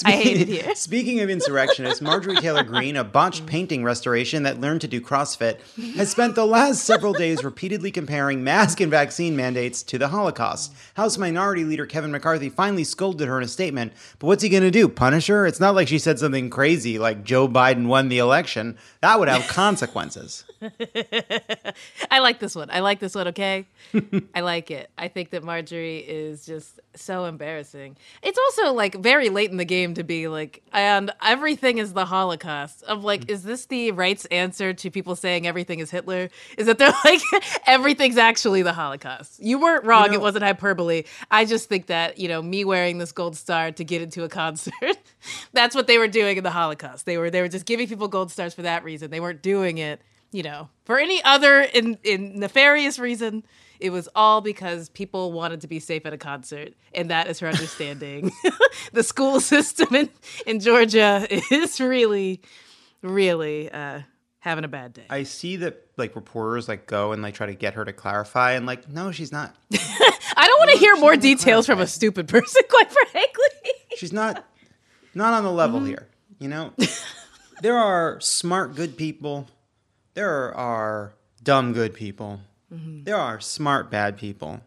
I 0.04 0.12
hate 0.12 0.40
it 0.40 0.48
here. 0.48 0.74
Speaking 0.74 1.20
of 1.20 1.30
insurrectionists, 1.30 2.02
Marjorie 2.02 2.36
Taylor 2.36 2.62
Greene, 2.62 2.96
a 2.96 3.04
botched 3.04 3.46
painting 3.46 3.82
restoration 3.82 4.42
that 4.42 4.60
learned 4.60 4.82
to 4.82 4.88
do 4.88 5.00
CrossFit, 5.00 5.58
has 5.96 6.10
spent 6.10 6.34
the 6.34 6.46
last 6.46 6.84
several 6.84 7.14
days 7.14 7.42
repeatedly 7.42 7.90
comparing 7.90 8.44
mask 8.44 8.80
and 8.80 8.90
vaccine 8.90 9.34
mandates 9.34 9.82
to 9.84 9.98
the 9.98 10.08
Holocaust. 10.08 10.74
House 10.94 11.16
Minority 11.16 11.64
Leader 11.64 11.86
Kevin 11.86 12.10
McCarthy 12.10 12.50
finally 12.50 12.84
scolded 12.84 13.26
her 13.26 13.38
in 13.38 13.44
a 13.44 13.48
statement, 13.48 13.92
but 14.18 14.26
what's 14.26 14.42
he 14.42 14.50
going 14.50 14.62
to 14.62 14.70
do? 14.70 14.88
Punish 14.88 15.28
her? 15.28 15.46
It's 15.46 15.60
not 15.60 15.74
like 15.74 15.88
she 15.88 15.98
said 15.98 16.18
something 16.18 16.50
crazy 16.50 16.98
like 16.98 17.24
Joe 17.24 17.48
Biden 17.48 17.86
won 17.86 18.08
the 18.08 18.18
election. 18.18 18.76
That 19.00 19.18
would 19.18 19.28
have 19.28 19.48
consequences. 19.48 20.44
I 22.10 22.18
like 22.20 22.38
this 22.40 22.54
one. 22.54 22.70
I 22.70 22.80
like 22.80 22.98
this 22.98 23.14
one, 23.14 23.28
okay? 23.28 23.66
I 24.34 24.40
like 24.40 24.70
it. 24.70 24.90
I 24.98 25.08
think 25.08 25.30
that 25.30 25.44
Marjorie 25.44 25.98
is 25.98 26.44
just 26.44 26.80
so 26.94 27.24
embarrassing. 27.26 27.96
It's 28.22 28.38
also 28.38 28.72
like 28.72 28.96
very 28.96 29.28
late 29.28 29.50
in 29.50 29.56
the 29.56 29.64
game 29.64 29.94
to 29.94 30.02
be 30.02 30.28
like, 30.28 30.62
and 30.72 31.10
everything 31.22 31.78
is 31.78 31.92
the 31.92 32.04
Holocaust. 32.04 32.82
Of 32.84 33.04
like, 33.04 33.30
is 33.30 33.42
this 33.42 33.66
the 33.66 33.92
right's 33.92 34.24
answer 34.26 34.72
to 34.74 34.90
people 34.90 35.14
saying 35.16 35.46
everything 35.46 35.78
is 35.78 35.90
Hitler? 35.90 36.28
Is 36.56 36.66
that 36.66 36.78
they're 36.78 36.92
like, 37.04 37.20
everything's 37.66 38.18
actually 38.18 38.62
the 38.62 38.72
Holocaust? 38.72 39.40
You 39.42 39.60
weren't 39.60 39.84
wrong. 39.84 40.04
You 40.06 40.10
know- 40.10 40.14
it 40.16 40.20
wasn't 40.22 40.44
hyperbole. 40.44 41.04
I 41.30 41.44
just 41.44 41.68
think 41.68 41.86
that, 41.86 42.18
you 42.18 42.28
know, 42.28 42.42
me 42.42 42.64
wearing 42.64 42.98
this 42.98 43.12
gold 43.12 43.36
star 43.36 43.70
to 43.72 43.84
get 43.84 44.02
into 44.02 44.24
a 44.24 44.28
concert, 44.28 44.96
that's 45.52 45.74
what 45.74 45.86
they 45.86 45.98
were 45.98 46.08
doing 46.08 46.36
in 46.36 46.44
the 46.44 46.50
Holocaust. 46.50 47.06
They 47.06 47.18
were, 47.18 47.30
they 47.30 47.40
were 47.42 47.48
just 47.48 47.66
giving 47.66 47.86
people 47.86 48.08
gold 48.08 48.30
stars 48.30 48.54
for 48.54 48.62
that 48.62 48.82
reason. 48.84 49.10
They 49.10 49.20
weren't 49.20 49.42
doing 49.42 49.78
it 49.78 50.00
you 50.32 50.42
know, 50.42 50.68
for 50.84 50.98
any 50.98 51.22
other 51.24 51.60
in, 51.60 51.98
in 52.04 52.38
nefarious 52.38 52.98
reason. 52.98 53.44
It 53.80 53.90
was 53.90 54.08
all 54.16 54.40
because 54.40 54.88
people 54.88 55.30
wanted 55.30 55.60
to 55.60 55.68
be 55.68 55.78
safe 55.78 56.04
at 56.04 56.12
a 56.12 56.18
concert, 56.18 56.74
and 56.92 57.10
that 57.10 57.28
is 57.28 57.38
her 57.38 57.46
understanding. 57.46 58.32
the 58.92 59.02
school 59.02 59.40
system 59.54 59.94
in, 59.94 60.10
in 60.46 60.60
Georgia 60.60 61.26
is 61.30 61.80
really, 61.80 62.42
really 63.02 63.70
uh, 63.70 64.00
having 64.40 64.64
a 64.64 64.68
bad 64.68 64.92
day. 64.94 65.06
I 65.10 65.24
see 65.24 65.56
that 65.56 65.84
like 65.96 66.16
reporters 66.16 66.68
like 66.68 66.86
go 66.86 67.12
and 67.12 67.22
like 67.22 67.34
try 67.34 67.46
to 67.46 67.54
get 67.54 67.74
her 67.74 67.84
to 67.84 67.92
clarify 67.92 68.52
and 68.52 68.66
like 68.66 68.88
no 68.88 69.10
she's 69.10 69.32
not 69.32 69.54
I 69.72 70.46
don't 70.46 70.58
want 70.60 70.70
to 70.70 70.78
hear 70.78 70.94
more 70.96 71.16
details 71.16 71.66
from 71.66 71.80
a 71.80 71.88
stupid 71.88 72.28
person, 72.28 72.62
quite 72.70 72.90
frankly. 72.90 73.72
she's 73.96 74.12
not 74.12 74.46
not 75.12 75.34
on 75.34 75.42
the 75.42 75.50
level 75.50 75.84
here 75.84 76.06
you 76.38 76.46
know 76.46 76.72
there 77.62 77.76
are 77.76 78.20
smart 78.20 78.76
good 78.76 78.96
people 78.96 79.48
there 80.18 80.52
are 80.56 81.12
dumb 81.44 81.72
good 81.72 81.94
people. 81.94 82.40
There 82.72 83.16
are 83.16 83.38
smart 83.38 83.88
bad 83.88 84.16
people. 84.16 84.60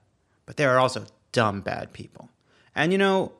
But 0.45 0.55
there 0.55 0.71
are 0.73 0.79
also 0.79 1.03
dumb 1.33 1.59
bad 1.59 1.91
people. 1.91 2.29
And 2.73 2.93
you 2.93 2.97
know 2.97 3.33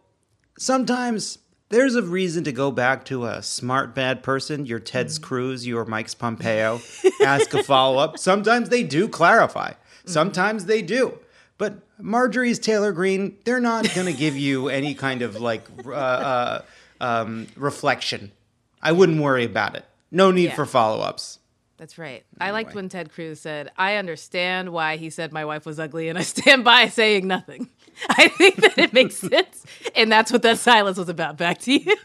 sometimes 0.58 1.38
there's 1.70 1.96
a 1.96 2.02
reason 2.02 2.44
to 2.44 2.52
go 2.52 2.70
back 2.70 3.06
to 3.06 3.26
a 3.26 3.42
smart 3.42 3.96
bad 3.96 4.24
person 4.24 4.66
your 4.66 4.80
ted's 4.80 5.18
cruz 5.18 5.66
your 5.66 5.86
mike's 5.86 6.14
pompeo 6.14 6.82
ask 7.24 7.54
a 7.54 7.64
follow-up. 7.64 8.20
Sometimes 8.20 8.68
they 8.68 8.84
do 8.84 9.08
clarify. 9.08 9.72
Sometimes 10.04 10.66
they 10.66 10.82
do. 10.82 11.18
But 11.58 11.76
marjorie's 11.98 12.60
taylor 12.60 12.92
green 12.92 13.38
they're 13.46 13.62
not 13.62 13.90
going 13.96 14.08
to 14.08 14.20
give 14.26 14.36
you 14.36 14.68
any 14.68 14.94
kind 14.96 15.22
of 15.22 15.38
like 15.40 15.64
uh, 15.86 15.92
uh, 15.94 16.62
um, 17.00 17.48
reflection. 17.56 18.34
I 18.82 18.92
wouldn't 18.92 19.22
worry 19.22 19.46
about 19.46 19.76
it. 19.78 19.86
No 20.12 20.30
need 20.32 20.50
Yeah. 20.50 20.56
for 20.56 20.66
follow-ups 20.66 21.40
That's 21.82 21.98
right. 21.98 22.24
I 22.40 22.52
liked 22.52 22.76
when 22.76 22.90
Ted 22.90 23.12
Cruz 23.12 23.40
said, 23.40 23.72
I 23.76 23.96
understand 23.96 24.72
why 24.72 24.98
he 24.98 25.10
said 25.10 25.34
my 25.34 25.46
wife 25.46 25.66
was 25.66 25.80
ugly, 25.80 26.10
and 26.10 26.20
I 26.20 26.22
stand 26.22 26.64
by 26.64 26.88
saying 26.90 27.26
nothing. 27.26 27.70
I 28.10 28.28
think 28.28 28.58
that 28.58 28.78
it 28.78 28.94
makes 28.94 29.16
sense. 29.18 29.66
And 29.96 30.12
that's 30.12 30.32
what 30.32 30.44
that 30.44 30.60
silence 30.60 31.00
was 31.00 31.10
about. 31.10 31.38
Back 31.38 31.58
to 31.62 31.74
you. 31.74 31.96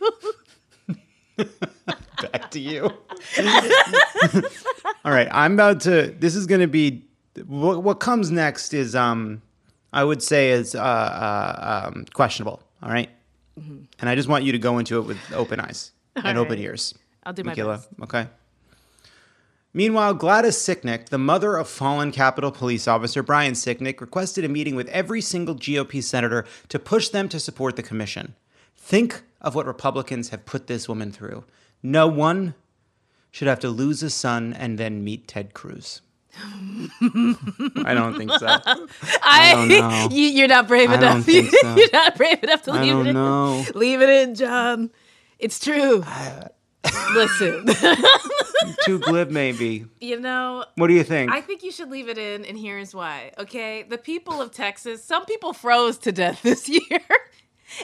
back 2.33 2.50
to 2.52 2.59
you. 2.59 2.85
All 5.04 5.12
right, 5.12 5.28
I'm 5.30 5.52
about 5.52 5.80
to. 5.83 6.06
This 6.06 6.37
is 6.37 6.47
going 6.47 6.62
to 6.62 6.68
be 6.68 7.04
what, 7.47 7.83
what 7.83 8.00
comes 8.00 8.30
next 8.30 8.73
is 8.73 8.95
um, 8.97 9.42
I 9.92 10.04
would 10.04 10.23
say 10.23 10.52
is 10.52 10.75
uh, 10.75 10.80
uh 10.80 11.90
um, 11.92 12.06
questionable. 12.14 12.62
All 12.83 12.88
right? 12.88 13.11
and 13.59 14.09
I 14.09 14.14
just 14.14 14.26
want 14.26 14.45
you 14.45 14.52
to 14.52 14.59
go 14.59 14.78
into 14.78 14.99
it 14.99 15.02
with 15.02 15.18
open 15.35 15.61
eyes 15.61 15.92
and 16.14 16.38
open 16.38 16.59
ears. 16.59 16.95
I'll 17.25 17.35
do 17.35 17.45
my 17.45 17.54
best. 17.54 17.88
okay. 18.00 18.26
Meanwhile, 19.76 20.14
Gladys 20.14 20.56
Sicknick, 20.56 21.11
the 21.11 21.18
mother 21.18 21.59
of 21.59 21.68
fallen 21.68 22.11
Capitol 22.11 22.50
Police 22.50 22.88
Officer 22.88 23.23
Brian 23.23 23.52
Sicknick, 23.52 24.00
requested 24.00 24.42
a 24.42 24.49
meeting 24.49 24.75
with 24.75 24.88
every 24.88 25.21
single 25.21 25.54
GOP 25.54 26.02
senator 26.02 26.47
to 26.71 26.78
push 26.78 27.11
them 27.11 27.28
to 27.28 27.38
support 27.38 27.76
the 27.76 27.83
commission. 27.83 28.35
Think 28.75 29.21
of 29.42 29.54
what 29.54 29.66
Republicans 29.66 30.30
have 30.30 30.47
put 30.47 30.66
this 30.66 30.88
woman 30.88 31.12
through. 31.12 31.45
No 31.83 32.06
one 32.06 32.54
should 33.30 33.49
have 33.49 33.61
to 33.61 33.68
lose 33.68 34.02
a 34.02 34.09
son 34.09 34.54
and 34.54 34.78
then 34.78 35.04
meet 35.04 35.28
Ted 35.28 35.52
Cruz. 35.52 36.00
I 36.40 37.92
don't 37.92 38.16
think 38.16 38.33
so. 38.33 38.47
I, 38.47 39.52
don't 39.54 39.68
know. 39.68 40.09
you, 40.16 40.23
you're 40.28 40.49
not 40.49 40.68
brave 40.68 40.88
I 40.88 40.95
enough. 40.95 41.12
don't 41.16 41.23
think 41.23 41.50
so. 41.50 41.76
you're 41.76 41.90
not 41.92 42.16
brave 42.16 42.42
enough 42.42 42.62
to 42.62 42.73
I 42.73 42.80
leave 42.80 42.92
don't 42.92 43.06
it 43.09 43.11
in. 43.11 43.14
know. 43.14 43.64
Leave 43.75 44.00
it 44.00 44.09
in, 44.09 44.35
John. 44.37 44.88
It's 45.38 45.59
true. 45.59 46.02
Listen, 47.14 47.66
Too 48.85 48.99
glib, 48.99 49.31
maybe. 49.31 49.87
you 50.00 50.19
know, 50.21 50.64
What 50.76 50.88
do 50.88 50.95
you 50.95 51.05
think? 51.05 51.31
I 51.33 51.40
think 51.40 51.62
you 51.62 51.71
should 51.73 51.90
leave 51.90 52.09
it 52.09 52.19
in, 52.19 52.45
and 52.45 52.59
here's 52.59 52.95
why. 52.95 53.33
Okay, 53.38 53.83
the 53.83 53.99
people 53.99 54.40
of 54.40 54.50
Texas, 54.52 55.02
some 55.05 55.25
people 55.25 55.52
froze 55.52 55.99
to 55.99 56.12
death 56.12 56.43
this 56.43 56.69
year, 56.69 57.00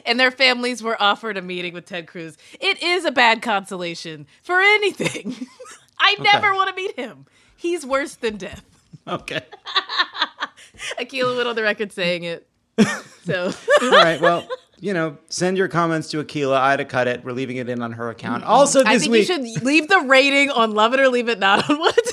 and 0.05 0.19
their 0.19 0.31
families 0.31 0.81
were 0.83 1.01
offered 1.01 1.37
a 1.37 1.41
meeting 1.41 1.73
with 1.73 1.85
Ted 1.85 2.07
Cruz. 2.07 2.37
It 2.59 2.81
is 2.83 3.05
a 3.05 3.11
bad 3.11 3.41
consolation 3.41 4.25
for 4.43 4.59
anything. 4.59 5.35
I 5.99 6.15
never 6.19 6.53
want 6.53 6.69
to 6.69 6.75
meet 6.75 6.95
him. 6.97 7.25
He's 7.55 7.85
worse 7.85 8.15
than 8.15 8.37
death. 8.37 8.63
okay. 9.07 9.41
Akilah 10.99 11.35
went 11.35 11.47
on 11.47 11.55
the 11.55 11.63
record 11.63 11.91
saying 11.91 12.23
it. 12.23 12.47
So 13.25 13.51
All 13.81 13.89
right. 13.91 14.19
Well, 14.19 14.47
you 14.83 14.93
know, 14.93 15.17
send 15.29 15.57
your 15.57 15.69
comments 15.69 16.09
to 16.09 16.21
Akilah. 16.21 16.57
I 16.57 16.71
had 16.71 16.77
to 16.77 16.85
cut 16.85 17.07
it. 17.07 17.23
We're 17.23 17.31
leaving 17.31 17.55
it 17.55 17.69
in 17.69 17.81
on 17.81 17.93
her 17.93 18.09
account. 18.09 18.43
Mm-hmm. 18.43 18.51
Also, 18.51 18.83
I 18.83 18.93
this 18.93 19.03
think 19.03 19.13
week. 19.13 19.29
you 19.29 19.53
should 19.53 19.63
leave 19.63 19.87
the 19.87 20.01
rating 20.01 20.49
on 20.51 20.71
Love 20.73 20.93
It 20.93 20.99
or 20.99 21.07
Leave 21.07 21.29
It 21.29 21.39
Not 21.39 21.69
on 21.69 21.79
What. 21.79 21.97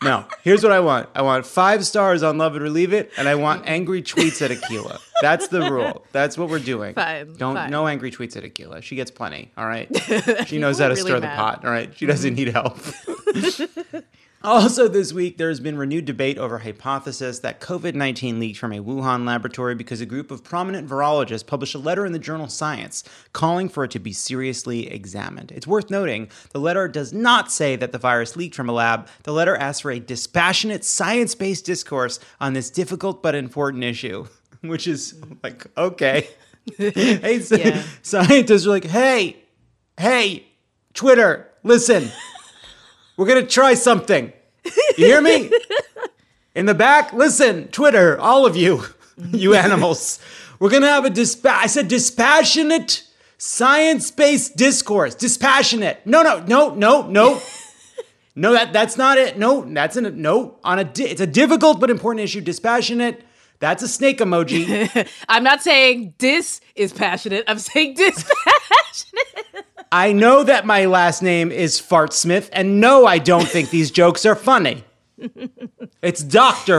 No, 0.00 0.24
here's 0.44 0.62
what 0.62 0.70
I 0.70 0.78
want. 0.78 1.08
I 1.12 1.22
want 1.22 1.44
five 1.44 1.84
stars 1.84 2.22
on 2.22 2.38
Love 2.38 2.54
It 2.54 2.62
or 2.62 2.70
Leave 2.70 2.92
It, 2.92 3.10
and 3.18 3.28
I 3.28 3.34
want 3.34 3.66
angry 3.66 4.00
tweets 4.00 4.40
at 4.40 4.52
Akilah. 4.52 5.00
That's 5.20 5.48
the 5.48 5.72
rule. 5.72 6.06
That's 6.12 6.38
what 6.38 6.48
we're 6.48 6.60
doing. 6.60 6.94
Fine, 6.94 7.34
Don't 7.34 7.56
fine. 7.56 7.70
no 7.70 7.88
angry 7.88 8.12
tweets 8.12 8.36
at 8.36 8.44
Akilah. 8.44 8.80
She 8.80 8.94
gets 8.94 9.10
plenty. 9.10 9.50
All 9.56 9.66
right. 9.66 9.88
She 10.46 10.58
knows 10.58 10.78
how 10.78 10.86
to 10.86 10.94
really 10.94 11.02
stir 11.02 11.20
the 11.20 11.26
pot. 11.26 11.64
All 11.64 11.70
right. 11.72 11.92
She 11.96 12.06
doesn't 12.06 12.34
need 12.34 12.48
help. 12.48 12.78
Also, 14.44 14.86
this 14.86 15.12
week, 15.12 15.36
there's 15.36 15.58
been 15.58 15.76
renewed 15.76 16.04
debate 16.04 16.38
over 16.38 16.58
hypothesis 16.58 17.40
that 17.40 17.60
COVID 17.60 17.94
19 17.94 18.38
leaked 18.38 18.58
from 18.58 18.72
a 18.72 18.78
Wuhan 18.80 19.26
laboratory 19.26 19.74
because 19.74 20.00
a 20.00 20.06
group 20.06 20.30
of 20.30 20.44
prominent 20.44 20.88
virologists 20.88 21.44
published 21.44 21.74
a 21.74 21.78
letter 21.78 22.06
in 22.06 22.12
the 22.12 22.20
journal 22.20 22.46
Science 22.46 23.02
calling 23.32 23.68
for 23.68 23.82
it 23.82 23.90
to 23.90 23.98
be 23.98 24.12
seriously 24.12 24.86
examined. 24.92 25.50
It's 25.50 25.66
worth 25.66 25.90
noting 25.90 26.30
the 26.52 26.60
letter 26.60 26.86
does 26.86 27.12
not 27.12 27.50
say 27.50 27.74
that 27.76 27.90
the 27.90 27.98
virus 27.98 28.36
leaked 28.36 28.54
from 28.54 28.68
a 28.68 28.72
lab. 28.72 29.08
The 29.24 29.32
letter 29.32 29.56
asks 29.56 29.80
for 29.80 29.90
a 29.90 29.98
dispassionate, 29.98 30.84
science 30.84 31.34
based 31.34 31.66
discourse 31.66 32.20
on 32.40 32.52
this 32.52 32.70
difficult 32.70 33.24
but 33.24 33.34
important 33.34 33.82
issue, 33.82 34.28
which 34.60 34.86
is 34.86 35.20
like, 35.42 35.66
okay. 35.76 36.28
hey, 36.76 37.40
Yeah. 37.50 37.82
scientists 38.02 38.66
are 38.66 38.70
like, 38.70 38.84
hey, 38.84 39.36
hey, 39.98 40.46
Twitter, 40.94 41.48
listen. 41.64 42.08
We're 43.18 43.26
gonna 43.26 43.42
try 43.46 43.74
something. 43.74 44.32
You 44.96 45.06
hear 45.06 45.20
me? 45.20 45.50
In 46.54 46.66
the 46.66 46.74
back, 46.74 47.12
listen, 47.12 47.66
Twitter, 47.68 48.16
all 48.18 48.46
of 48.46 48.56
you, 48.56 48.84
you 49.32 49.54
animals. 49.54 50.20
We're 50.60 50.70
gonna 50.70 50.86
have 50.86 51.04
a 51.04 51.10
dispa- 51.10 51.50
I 51.50 51.66
said 51.66 51.88
dispassionate, 51.88 53.02
science-based 53.36 54.56
discourse. 54.56 55.16
Dispassionate. 55.16 56.00
No, 56.06 56.22
no, 56.22 56.44
no, 56.46 56.74
no, 56.74 57.06
no. 57.08 57.42
No, 58.36 58.52
that 58.52 58.72
that's 58.72 58.96
not 58.96 59.18
it. 59.18 59.36
No, 59.36 59.62
that's 59.62 59.96
a 59.96 60.00
no 60.00 60.58
on 60.62 60.78
a. 60.78 60.84
Di- 60.84 61.08
it's 61.08 61.20
a 61.20 61.26
difficult 61.26 61.80
but 61.80 61.90
important 61.90 62.22
issue. 62.22 62.40
Dispassionate. 62.40 63.20
That's 63.58 63.82
a 63.82 63.88
snake 63.88 64.18
emoji. 64.20 65.08
I'm 65.28 65.42
not 65.42 65.60
saying 65.60 66.14
dis 66.18 66.60
is 66.76 66.92
passionate. 66.92 67.42
I'm 67.48 67.58
saying 67.58 67.94
dispassionate. 67.94 69.66
I 69.90 70.12
know 70.12 70.44
that 70.44 70.66
my 70.66 70.84
last 70.86 71.22
name 71.22 71.50
is 71.50 71.80
Fartsmith, 71.80 72.48
and 72.52 72.80
no, 72.80 73.06
I 73.06 73.18
don't 73.18 73.46
think 73.48 73.70
these 73.70 73.90
jokes 73.90 74.26
are 74.26 74.34
funny. 74.36 74.84
It's 76.00 76.22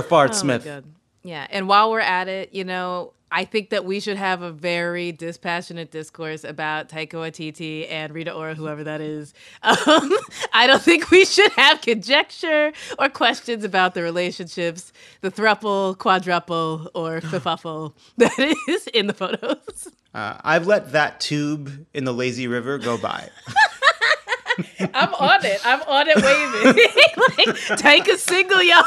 Oh 0.01 0.05
my 0.05 0.27
Fartsmith. 0.27 0.63
God. 0.63 0.85
Yeah, 1.23 1.45
and 1.49 1.67
while 1.67 1.91
we're 1.91 1.99
at 1.99 2.29
it, 2.29 2.53
you 2.53 2.63
know, 2.63 3.11
I 3.31 3.45
think 3.45 3.69
that 3.69 3.85
we 3.85 3.99
should 3.99 4.17
have 4.17 4.41
a 4.41 4.51
very 4.51 5.11
dispassionate 5.11 5.91
discourse 5.91 6.43
about 6.43 6.89
Taika 6.89 7.13
Waititi 7.13 7.89
and 7.89 8.13
Rita 8.13 8.33
Ora, 8.33 8.55
whoever 8.55 8.83
that 8.83 9.01
is. 9.01 9.33
Um, 9.89 10.11
I 10.53 10.67
don't 10.67 10.81
think 10.81 11.09
we 11.09 11.25
should 11.25 11.51
have 11.53 11.81
conjecture 11.81 12.73
or 12.97 13.09
questions 13.09 13.63
about 13.63 13.93
the 13.93 14.01
relationships, 14.03 14.91
the 15.21 15.31
thruple, 15.31 15.97
quadruple, 15.97 16.89
or 16.93 17.19
fifuffle 17.21 17.93
that 18.17 18.37
is 18.67 18.87
in 18.87 19.07
the 19.07 19.13
photos. 19.13 19.87
Uh, 20.13 20.37
I've 20.43 20.67
let 20.67 20.91
that 20.93 21.19
tube 21.19 21.85
in 21.93 22.03
the 22.03 22.13
lazy 22.13 22.47
river 22.47 22.77
go 22.77 22.97
by. 22.97 23.29
I'm 24.93 25.13
on 25.13 25.45
it. 25.45 25.61
I'm 25.65 25.81
on 25.83 26.07
it 26.09 26.17
waving. 26.21 27.55
like, 27.57 27.77
take 27.77 28.07
a 28.07 28.17
single, 28.17 28.61
y'all. 28.61 28.83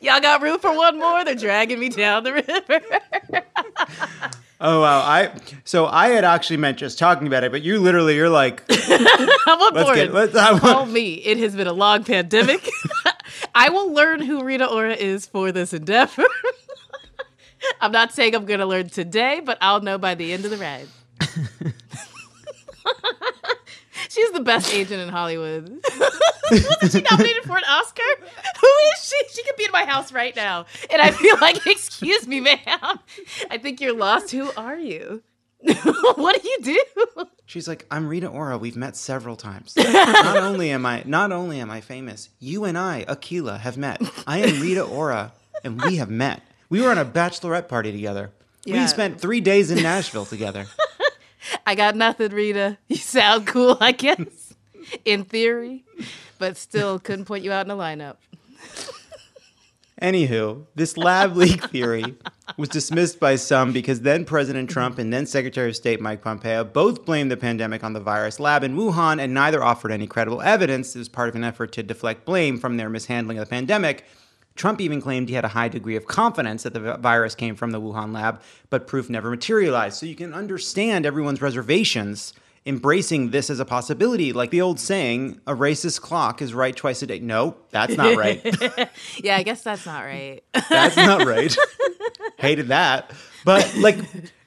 Y'all 0.00 0.20
got 0.20 0.42
room 0.42 0.58
for 0.58 0.74
one 0.74 0.98
more? 0.98 1.24
They're 1.24 1.34
dragging 1.34 1.78
me 1.78 1.88
down 1.88 2.24
the 2.24 2.32
river. 2.32 2.80
Oh 4.58 4.80
wow! 4.80 5.00
I 5.00 5.32
so 5.64 5.86
I 5.86 6.08
had 6.08 6.24
actually 6.24 6.56
meant 6.56 6.78
just 6.78 6.98
talking 6.98 7.26
about 7.26 7.44
it, 7.44 7.52
but 7.52 7.62
you 7.62 7.78
literally 7.78 8.16
you're 8.16 8.30
like, 8.30 8.62
I'm 8.70 9.60
on 9.60 9.74
board. 9.74 9.96
get 9.96 10.14
let's. 10.14 10.34
I 10.34 10.52
want, 10.52 10.90
me. 10.90 11.14
It 11.14 11.36
has 11.38 11.54
been 11.54 11.66
a 11.66 11.74
long 11.74 12.04
pandemic. 12.04 12.66
I 13.54 13.68
will 13.68 13.92
learn 13.92 14.22
who 14.22 14.42
Rita 14.42 14.66
Ora 14.66 14.94
is 14.94 15.26
for 15.26 15.52
this 15.52 15.74
endeavor. 15.74 16.24
I'm 17.82 17.92
not 17.92 18.12
saying 18.12 18.34
I'm 18.34 18.46
going 18.46 18.60
to 18.60 18.66
learn 18.66 18.88
today, 18.88 19.40
but 19.44 19.58
I'll 19.60 19.80
know 19.82 19.98
by 19.98 20.14
the 20.14 20.32
end 20.32 20.44
of 20.46 20.50
the 20.50 20.56
ride. 20.56 20.88
She's 24.16 24.30
the 24.32 24.40
best 24.40 24.72
agent 24.72 25.02
in 25.02 25.10
Hollywood. 25.10 25.68
Wasn't 26.50 26.92
she 26.92 27.02
nominated 27.02 27.42
for 27.44 27.58
an 27.58 27.64
Oscar? 27.68 28.02
Who 28.60 28.66
is 28.94 29.04
she? 29.04 29.16
She 29.34 29.42
could 29.44 29.56
be 29.56 29.66
in 29.66 29.72
my 29.72 29.84
house 29.84 30.10
right 30.10 30.34
now. 30.34 30.64
And 30.90 31.02
I 31.02 31.10
feel 31.10 31.36
like, 31.38 31.66
excuse 31.66 32.26
me, 32.26 32.40
ma'am. 32.40 32.98
I 33.50 33.58
think 33.58 33.78
you're 33.78 33.94
lost. 33.94 34.30
Who 34.30 34.50
are 34.56 34.78
you? 34.78 35.22
what 36.14 36.42
do 36.42 36.48
you 36.48 36.58
do? 36.62 37.26
she's 37.44 37.68
like, 37.68 37.84
I'm 37.90 38.08
Rita 38.08 38.28
Ora. 38.28 38.56
We've 38.56 38.76
met 38.76 38.96
several 38.96 39.36
times. 39.36 39.74
not 39.76 40.38
only 40.38 40.70
am 40.70 40.86
I 40.86 41.02
not 41.04 41.30
only 41.30 41.60
am 41.60 41.70
I 41.70 41.82
famous, 41.82 42.30
you 42.38 42.64
and 42.64 42.78
I, 42.78 43.04
Akilah, 43.06 43.60
have 43.60 43.76
met. 43.76 44.00
I 44.26 44.38
am 44.38 44.62
Rita 44.62 44.82
Ora, 44.82 45.32
and 45.62 45.82
we 45.82 45.96
have 45.96 46.08
met. 46.08 46.40
We 46.70 46.80
were 46.80 46.90
on 46.90 46.98
a 46.98 47.04
bachelorette 47.04 47.68
party 47.68 47.92
together. 47.92 48.30
Yeah. 48.64 48.80
We 48.80 48.86
spent 48.86 49.20
three 49.20 49.42
days 49.42 49.70
in 49.70 49.82
Nashville 49.82 50.24
together. 50.24 50.66
I 51.66 51.74
got 51.74 51.96
nothing, 51.96 52.32
Rita. 52.32 52.78
You 52.88 52.96
sound 52.96 53.46
cool, 53.46 53.76
I 53.80 53.92
guess, 53.92 54.54
in 55.04 55.24
theory, 55.24 55.84
but 56.38 56.56
still 56.56 56.98
couldn't 56.98 57.24
point 57.24 57.44
you 57.44 57.52
out 57.52 57.66
in 57.66 57.70
a 57.70 57.76
lineup. 57.76 58.16
Anywho, 60.00 60.66
this 60.74 60.98
lab 60.98 61.36
leak 61.36 61.70
theory 61.70 62.14
was 62.58 62.68
dismissed 62.68 63.18
by 63.18 63.34
some 63.34 63.72
because 63.72 64.02
then 64.02 64.26
President 64.26 64.68
Trump 64.68 64.98
and 64.98 65.10
then 65.10 65.24
Secretary 65.24 65.70
of 65.70 65.76
State 65.76 66.02
Mike 66.02 66.20
Pompeo 66.20 66.64
both 66.64 67.06
blamed 67.06 67.30
the 67.30 67.36
pandemic 67.36 67.82
on 67.82 67.94
the 67.94 68.00
virus 68.00 68.38
lab 68.38 68.62
in 68.62 68.76
Wuhan, 68.76 69.18
and 69.18 69.32
neither 69.32 69.64
offered 69.64 69.90
any 69.90 70.06
credible 70.06 70.42
evidence 70.42 70.94
as 70.96 71.08
part 71.08 71.30
of 71.30 71.34
an 71.34 71.44
effort 71.44 71.72
to 71.72 71.82
deflect 71.82 72.26
blame 72.26 72.58
from 72.58 72.76
their 72.76 72.90
mishandling 72.90 73.38
of 73.38 73.46
the 73.46 73.50
pandemic. 73.50 74.04
Trump 74.56 74.80
even 74.80 75.00
claimed 75.00 75.28
he 75.28 75.34
had 75.34 75.44
a 75.44 75.48
high 75.48 75.68
degree 75.68 75.96
of 75.96 76.06
confidence 76.06 76.62
that 76.64 76.72
the 76.72 76.96
virus 76.96 77.34
came 77.34 77.54
from 77.54 77.70
the 77.70 77.80
Wuhan 77.80 78.12
lab, 78.12 78.42
but 78.70 78.86
proof 78.86 79.08
never 79.08 79.30
materialized. 79.30 79.98
So 79.98 80.06
you 80.06 80.16
can 80.16 80.32
understand 80.34 81.06
everyone's 81.06 81.40
reservations 81.40 82.32
embracing 82.66 83.30
this 83.30 83.48
as 83.48 83.60
a 83.60 83.64
possibility. 83.64 84.32
Like 84.32 84.50
the 84.50 84.60
old 84.60 84.80
saying, 84.80 85.40
a 85.46 85.54
racist 85.54 86.00
clock 86.00 86.42
is 86.42 86.52
right 86.52 86.74
twice 86.74 87.00
a 87.02 87.06
day. 87.06 87.20
No, 87.20 87.56
that's 87.70 87.96
not 87.96 88.16
right. 88.16 88.42
Yeah, 89.22 89.36
I 89.36 89.42
guess 89.44 89.62
that's 89.62 89.86
not 89.86 90.00
right. 90.00 90.42
That's 90.68 90.96
not 90.96 91.24
right. 91.24 91.56
Hated 92.38 92.68
that. 92.68 93.12
But 93.44 93.76
like 93.76 93.98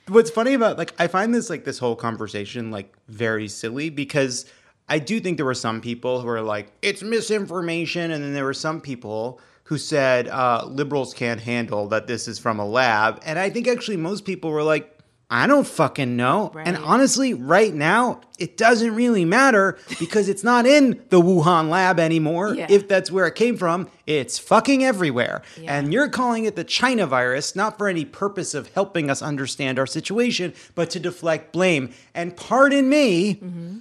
what's 0.08 0.30
funny 0.30 0.54
about 0.54 0.78
like 0.78 0.94
I 1.00 1.08
find 1.08 1.34
this 1.34 1.50
like 1.50 1.64
this 1.64 1.80
whole 1.80 1.96
conversation 1.96 2.72
like 2.72 2.94
very 3.08 3.48
silly 3.48 3.90
because 3.90 4.46
I 4.90 5.00
do 5.00 5.20
think 5.20 5.38
there 5.38 5.46
were 5.46 5.54
some 5.54 5.82
people 5.82 6.22
who 6.22 6.28
are 6.28 6.42
like, 6.42 6.72
it's 6.82 7.04
misinformation, 7.04 8.12
and 8.12 8.24
then 8.24 8.34
there 8.34 8.44
were 8.44 8.56
some 8.56 8.82
people 8.82 9.40
who 9.70 9.78
said 9.78 10.28
uh, 10.28 10.66
liberals 10.68 11.14
can't 11.14 11.40
handle 11.40 11.90
that 11.90 12.08
this 12.08 12.28
is 12.28 12.40
from 12.40 12.60
a 12.60 12.66
lab. 12.66 13.22
And 13.24 13.38
I 13.38 13.52
think 13.52 13.68
actually 13.68 13.98
most 13.98 14.26
people 14.26 14.50
were 14.50 14.64
like, 14.64 14.98
I 15.30 15.46
don't 15.46 15.68
fucking 15.68 16.16
know. 16.16 16.52
And 16.56 16.76
honestly, 16.76 17.36
right 17.36 17.72
now, 17.72 18.22
it 18.40 18.58
doesn't 18.58 18.96
really 18.96 19.26
matter 19.26 19.78
because 20.00 20.28
it's 20.28 20.44
not 20.44 20.66
in 20.66 21.00
the 21.10 21.22
Wuhan 21.22 21.70
lab 21.70 22.00
anymore. 22.00 22.56
Yeah. 22.56 22.66
If 22.68 22.88
that's 22.88 23.12
where 23.12 23.28
it 23.28 23.36
came 23.36 23.58
from, 23.58 23.92
it's 24.08 24.40
fucking 24.40 24.84
everywhere. 24.84 25.44
Yeah. 25.62 25.78
And 25.78 25.94
you're 25.94 26.10
calling 26.10 26.46
it 26.46 26.56
the 26.56 26.64
China 26.64 27.06
virus, 27.06 27.56
not 27.56 27.78
for 27.78 27.88
any 27.88 28.06
purpose 28.06 28.56
of 28.56 28.74
helping 28.74 29.12
us 29.12 29.22
understand 29.22 29.78
our 29.78 29.86
situation, 29.86 30.56
but 30.74 30.90
to 30.90 31.00
deflect 31.00 31.54
blame. 31.54 31.94
And 32.16 32.36
pardon 32.36 32.90
me. 32.90 33.36
Mm-hmm. 33.36 33.78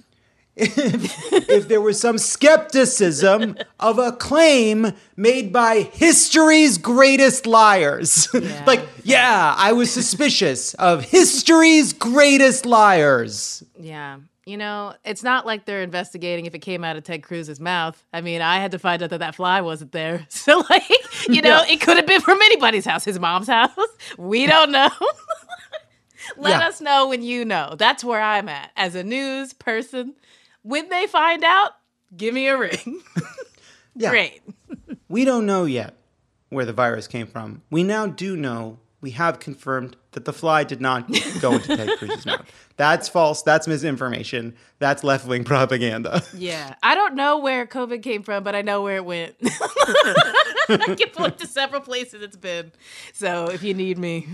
If, 0.61 1.49
if 1.49 1.67
there 1.67 1.81
was 1.81 1.99
some 1.99 2.17
skepticism 2.17 3.57
of 3.79 3.97
a 3.99 4.11
claim 4.11 4.93
made 5.15 5.51
by 5.53 5.81
history's 5.93 6.77
greatest 6.77 7.45
liars. 7.47 8.27
Yeah. 8.33 8.63
like, 8.65 8.87
yeah, 9.03 9.53
I 9.57 9.71
was 9.73 9.91
suspicious 9.91 10.73
of 10.75 11.03
history's 11.03 11.93
greatest 11.93 12.65
liars. 12.65 13.63
Yeah. 13.79 14.19
You 14.45 14.57
know, 14.57 14.95
it's 15.05 15.21
not 15.21 15.45
like 15.45 15.65
they're 15.65 15.83
investigating 15.83 16.45
if 16.47 16.55
it 16.55 16.59
came 16.59 16.83
out 16.83 16.95
of 16.95 17.03
Ted 17.03 17.21
Cruz's 17.21 17.59
mouth. 17.59 18.03
I 18.11 18.21
mean, 18.21 18.41
I 18.41 18.57
had 18.59 18.71
to 18.71 18.79
find 18.79 19.03
out 19.03 19.11
that 19.11 19.19
that 19.19 19.35
fly 19.35 19.61
wasn't 19.61 19.91
there. 19.91 20.25
So, 20.29 20.63
like, 20.69 20.89
you 21.27 21.41
know, 21.41 21.63
Yeah. 21.63 21.73
it 21.73 21.81
could 21.81 21.97
have 21.97 22.07
been 22.07 22.21
from 22.21 22.41
anybody's 22.41 22.85
house, 22.85 23.05
his 23.05 23.19
mom's 23.19 23.47
house. 23.47 23.69
We 24.17 24.47
don't 24.47 24.71
know. 24.71 24.89
Let 26.37 26.59
Yeah. 26.61 26.67
us 26.67 26.81
know 26.81 27.07
when 27.09 27.21
you 27.23 27.45
know. 27.45 27.75
That's 27.77 28.03
where 28.03 28.21
I'm 28.21 28.49
at 28.49 28.71
as 28.75 28.95
a 28.95 29.03
news 29.03 29.53
person. 29.53 30.15
When 30.63 30.89
they 30.89 31.07
find 31.07 31.43
out, 31.43 31.71
give 32.15 32.33
me 32.33 32.47
a 32.47 32.57
ring. 32.57 33.01
Yeah. 33.95 34.11
Great. 34.11 34.41
We 35.09 35.25
don't 35.25 35.47
know 35.47 35.65
yet 35.65 35.95
where 36.49 36.65
the 36.65 36.71
virus 36.73 37.07
came 37.07 37.25
from. 37.25 37.63
We 37.71 37.81
now 37.81 38.05
do 38.05 38.37
know, 38.37 38.77
we 39.01 39.09
have 39.11 39.39
confirmed 39.39 39.97
that 40.11 40.25
the 40.25 40.31
fly 40.31 40.63
did 40.63 40.79
not 40.81 41.09
go 41.41 41.53
into 41.53 41.67
Ted 41.75 41.97
Cruz's 41.97 42.25
mouth. 42.27 42.45
That's 42.77 43.09
false. 43.09 43.41
That's 43.41 43.67
misinformation. 43.67 44.55
That's 44.77 45.03
left 45.03 45.25
wing 45.25 45.43
propaganda. 45.43 46.21
Yeah. 46.35 46.75
I 46.83 46.93
don't 46.93 47.15
know 47.15 47.39
where 47.39 47.65
COVID 47.65 48.03
came 48.03 48.21
from, 48.21 48.43
but 48.43 48.53
I 48.53 48.61
know 48.61 48.83
where 48.83 48.97
it 48.97 49.05
went. 49.05 49.35
I 49.41 50.95
can 50.95 51.09
point 51.09 51.39
to 51.39 51.47
several 51.47 51.81
places 51.81 52.21
it's 52.21 52.37
been. 52.37 52.71
So 53.13 53.45
if 53.49 53.63
you 53.63 53.73
need 53.73 53.97
me, 53.97 54.27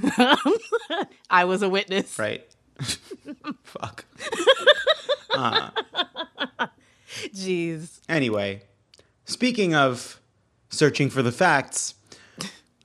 I 1.29 1.45
was 1.45 1.61
a 1.61 1.69
witness. 1.69 2.19
Right. 2.19 2.45
Fuck. 3.63 4.05
Uh. 5.37 5.69
Jeez. 7.35 7.99
Anyway, 8.07 8.61
speaking 9.25 9.75
of 9.75 10.21
searching 10.69 11.09
for 11.09 11.21
the 11.21 11.31
facts, 11.33 11.95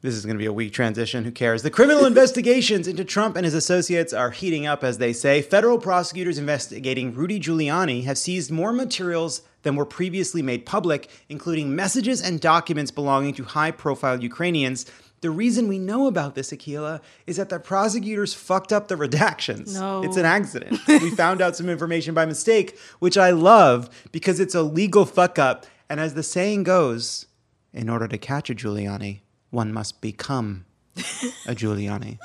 this 0.03 0.15
is 0.15 0.25
going 0.25 0.35
to 0.35 0.39
be 0.39 0.47
a 0.47 0.53
weak 0.53 0.73
transition. 0.73 1.25
Who 1.25 1.31
cares? 1.31 1.63
The 1.63 1.71
criminal 1.71 2.07
investigations 2.07 2.89
into 2.89 3.05
Trump 3.05 3.37
and 3.37 3.45
his 3.45 3.55
associates 3.55 4.13
are 4.13 4.31
heating 4.31 4.67
up, 4.67 4.83
as 4.83 4.99
they 4.99 5.13
say. 5.13 5.43
Federal 5.43 5.79
prosecutors 5.79 6.39
investigating 6.39 7.15
Rudy 7.15 7.39
Giuliani 7.39 8.05
have 8.05 8.19
seized 8.19 8.51
more 8.51 8.73
materials 8.73 9.43
than 9.63 9.77
were 9.77 9.85
previously 9.85 10.41
made 10.41 10.65
public, 10.65 11.11
including 11.29 11.77
messages 11.77 12.23
and 12.23 12.41
documents 12.41 12.91
belonging 12.91 13.35
to 13.35 13.45
high 13.45 13.71
profile 13.71 14.23
Ukrainians. 14.23 14.87
The 15.21 15.31
reason 15.31 15.69
we 15.69 15.79
know 15.79 16.07
about 16.07 16.35
this, 16.35 16.51
Akilah, 16.51 17.01
is 17.27 17.37
that 17.37 17.51
the 17.51 17.61
prosecutors 17.61 18.33
fucked 18.33 18.73
up 18.73 18.89
the 18.89 18.97
redactions. 18.97 19.75
No. 19.75 20.03
It's 20.03 20.17
an 20.17 20.25
accident. 20.25 20.81
we 20.89 21.11
found 21.11 21.43
out 21.43 21.57
some 21.57 21.69
information 21.69 22.15
by 22.15 22.25
mistake, 22.25 22.79
which 23.01 23.19
I 23.19 23.31
love 23.31 23.91
because 24.13 24.41
it's 24.41 24.55
a 24.55 24.63
legal 24.63 25.05
fuck 25.05 25.39
up. 25.39 25.67
And 25.91 26.01
as 26.01 26.15
the 26.15 26.23
saying 26.23 26.63
goes, 26.63 27.27
in 27.73 27.91
order 27.91 28.09
to 28.09 28.17
catch 28.17 28.49
a 28.49 28.55
Giuliani, 28.55 29.21
one 29.51 29.73
must 29.73 30.01
become 30.01 30.65
a 30.97 31.55
Giuliani. 31.55 32.19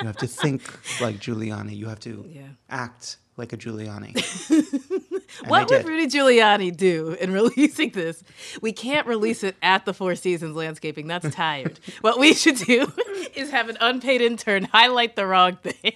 You 0.00 0.06
have 0.06 0.16
to 0.18 0.26
think 0.26 0.62
like 1.00 1.16
Giuliani. 1.16 1.76
You 1.76 1.86
have 1.86 2.00
to 2.00 2.24
Yeah. 2.28 2.42
act 2.70 3.16
like 3.36 3.52
a 3.52 3.56
Giuliani. 3.56 4.14
What 5.48 5.68
would. 5.68 5.84
Rudy 5.84 6.06
Giuliani 6.06 6.74
do 6.74 7.10
in 7.20 7.30
releasing 7.40 7.90
this? 7.90 8.22
We 8.62 8.72
can't 8.72 9.06
release 9.06 9.42
it 9.44 9.56
at 9.60 9.84
the 9.84 9.92
Four 9.92 10.14
Seasons 10.14 10.56
Landscaping. 10.56 11.08
That's 11.08 11.34
tired. 11.34 11.78
what 12.00 12.18
we 12.18 12.32
should 12.32 12.56
do 12.56 12.90
is 13.34 13.50
have 13.50 13.68
an 13.68 13.76
unpaid 13.80 14.22
intern 14.22 14.64
highlight 14.64 15.14
the 15.16 15.26
wrong 15.26 15.56
thing. 15.56 15.92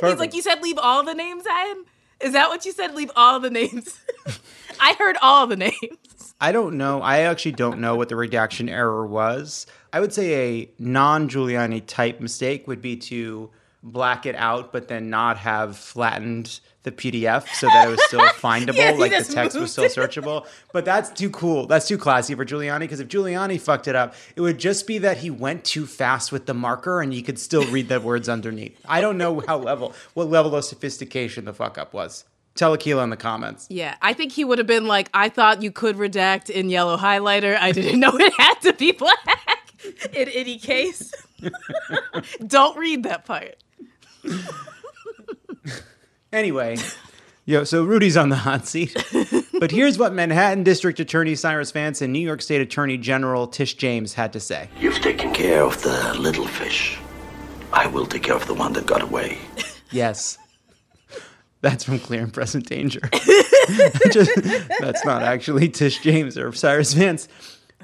He's 0.00 0.18
like, 0.18 0.34
you 0.34 0.42
said 0.42 0.62
leave 0.62 0.78
all 0.78 1.04
the 1.04 1.14
names 1.14 1.44
in? 1.46 1.84
Is 2.20 2.32
that 2.32 2.48
what 2.48 2.64
you 2.64 2.72
said? 2.72 2.94
Leave 2.94 3.10
all 3.16 3.40
the 3.40 3.50
names? 3.50 3.98
I 4.80 4.94
heard 4.94 5.16
all 5.22 5.46
the 5.46 5.56
names. 5.56 6.34
I 6.40 6.52
don't 6.52 6.76
know. 6.76 7.02
I 7.02 7.20
actually 7.20 7.52
don't 7.52 7.80
know 7.80 7.96
what 7.96 8.08
the 8.08 8.16
redaction 8.16 8.68
error 8.68 9.06
was. 9.06 9.66
I 9.92 10.00
would 10.00 10.12
say 10.12 10.60
a 10.60 10.70
non 10.78 11.28
Giuliani 11.28 11.82
type 11.86 12.20
mistake 12.20 12.66
would 12.66 12.80
be 12.80 12.96
to 12.96 13.50
black 13.82 14.26
it 14.26 14.34
out, 14.36 14.72
but 14.72 14.88
then 14.88 15.10
not 15.10 15.38
have 15.38 15.76
flattened 15.76 16.60
the 16.82 16.92
PDF 16.92 17.46
so 17.48 17.66
that 17.66 17.88
it 17.88 17.90
was 17.90 18.02
still 18.06 18.20
findable, 18.40 18.76
Yeah, 18.76 18.90
like 18.92 19.12
the 19.12 19.32
text 19.32 19.58
was 19.58 19.72
still 19.72 19.84
searchable. 19.84 20.46
But 20.72 20.84
that's 20.84 21.10
too 21.10 21.30
cool. 21.30 21.66
That's 21.66 21.86
too 21.86 21.98
classy 21.98 22.34
for 22.34 22.44
Giuliani 22.44 22.80
because 22.80 23.00
if 23.00 23.08
Giuliani 23.08 23.60
fucked 23.60 23.88
it 23.88 23.94
up, 23.96 24.14
it 24.36 24.40
would 24.40 24.58
just 24.58 24.86
be 24.86 24.98
that 24.98 25.18
he 25.18 25.30
went 25.30 25.64
too 25.64 25.86
fast 25.86 26.32
with 26.32 26.46
the 26.46 26.54
marker 26.54 27.02
and 27.02 27.12
you 27.12 27.22
could 27.22 27.38
still 27.38 27.64
read 27.66 27.88
the 27.88 28.00
words 28.00 28.28
underneath. 28.28 28.78
I 28.86 29.00
don't 29.00 29.18
know 29.18 29.42
how 29.46 29.58
level, 29.58 29.94
what 30.14 30.28
level 30.28 30.54
of 30.54 30.64
sophistication 30.64 31.44
the 31.44 31.52
fuck 31.52 31.76
up 31.76 31.92
was. 31.92 32.24
Tell 32.54 32.76
Akilah 32.76 33.04
in 33.04 33.10
the 33.10 33.16
comments. 33.16 33.66
Yeah, 33.70 33.96
I 34.02 34.12
think 34.12 34.32
he 34.32 34.44
would 34.44 34.58
have 34.58 34.66
been 34.66 34.86
like, 34.86 35.08
I 35.14 35.28
thought 35.28 35.62
you 35.62 35.70
could 35.70 35.96
redact 35.96 36.50
in 36.50 36.68
yellow 36.68 36.96
highlighter. 36.96 37.56
I 37.58 37.72
didn't 37.72 38.00
know 38.00 38.10
it 38.14 38.32
had 38.38 38.54
to 38.62 38.72
be 38.72 38.92
black 38.92 39.72
in 40.12 40.28
any 40.28 40.58
case. 40.58 41.12
Don't 42.46 42.76
read 42.76 43.04
that 43.04 43.24
part. 43.24 43.56
Anyway, 46.32 46.76
yo, 47.44 47.64
so 47.64 47.82
Rudy's 47.82 48.16
on 48.16 48.28
the 48.28 48.36
hot 48.36 48.64
seat. 48.64 48.94
But 49.58 49.72
here's 49.72 49.98
what 49.98 50.12
Manhattan 50.12 50.62
District 50.62 51.00
Attorney 51.00 51.34
Cyrus 51.34 51.72
Vance 51.72 52.00
and 52.02 52.12
New 52.12 52.20
York 52.20 52.40
State 52.40 52.60
Attorney 52.60 52.96
General 52.96 53.48
Tish 53.48 53.74
James 53.74 54.14
had 54.14 54.32
to 54.34 54.40
say. 54.40 54.68
You've 54.78 55.00
taken 55.00 55.34
care 55.34 55.64
of 55.64 55.82
the 55.82 56.14
little 56.20 56.46
fish. 56.46 56.96
I 57.72 57.88
will 57.88 58.06
take 58.06 58.22
care 58.22 58.36
of 58.36 58.46
the 58.46 58.54
one 58.54 58.72
that 58.74 58.86
got 58.86 59.02
away. 59.02 59.38
Yes. 59.90 60.38
That's 61.62 61.82
from 61.82 61.98
Clear 61.98 62.22
and 62.22 62.32
Present 62.32 62.66
Danger. 62.66 63.00
Just- 64.12 64.30
that's 64.78 65.04
not 65.04 65.22
actually 65.24 65.68
Tish 65.68 65.98
James 66.00 66.38
or 66.38 66.52
Cyrus 66.52 66.92
Vance. 66.94 67.26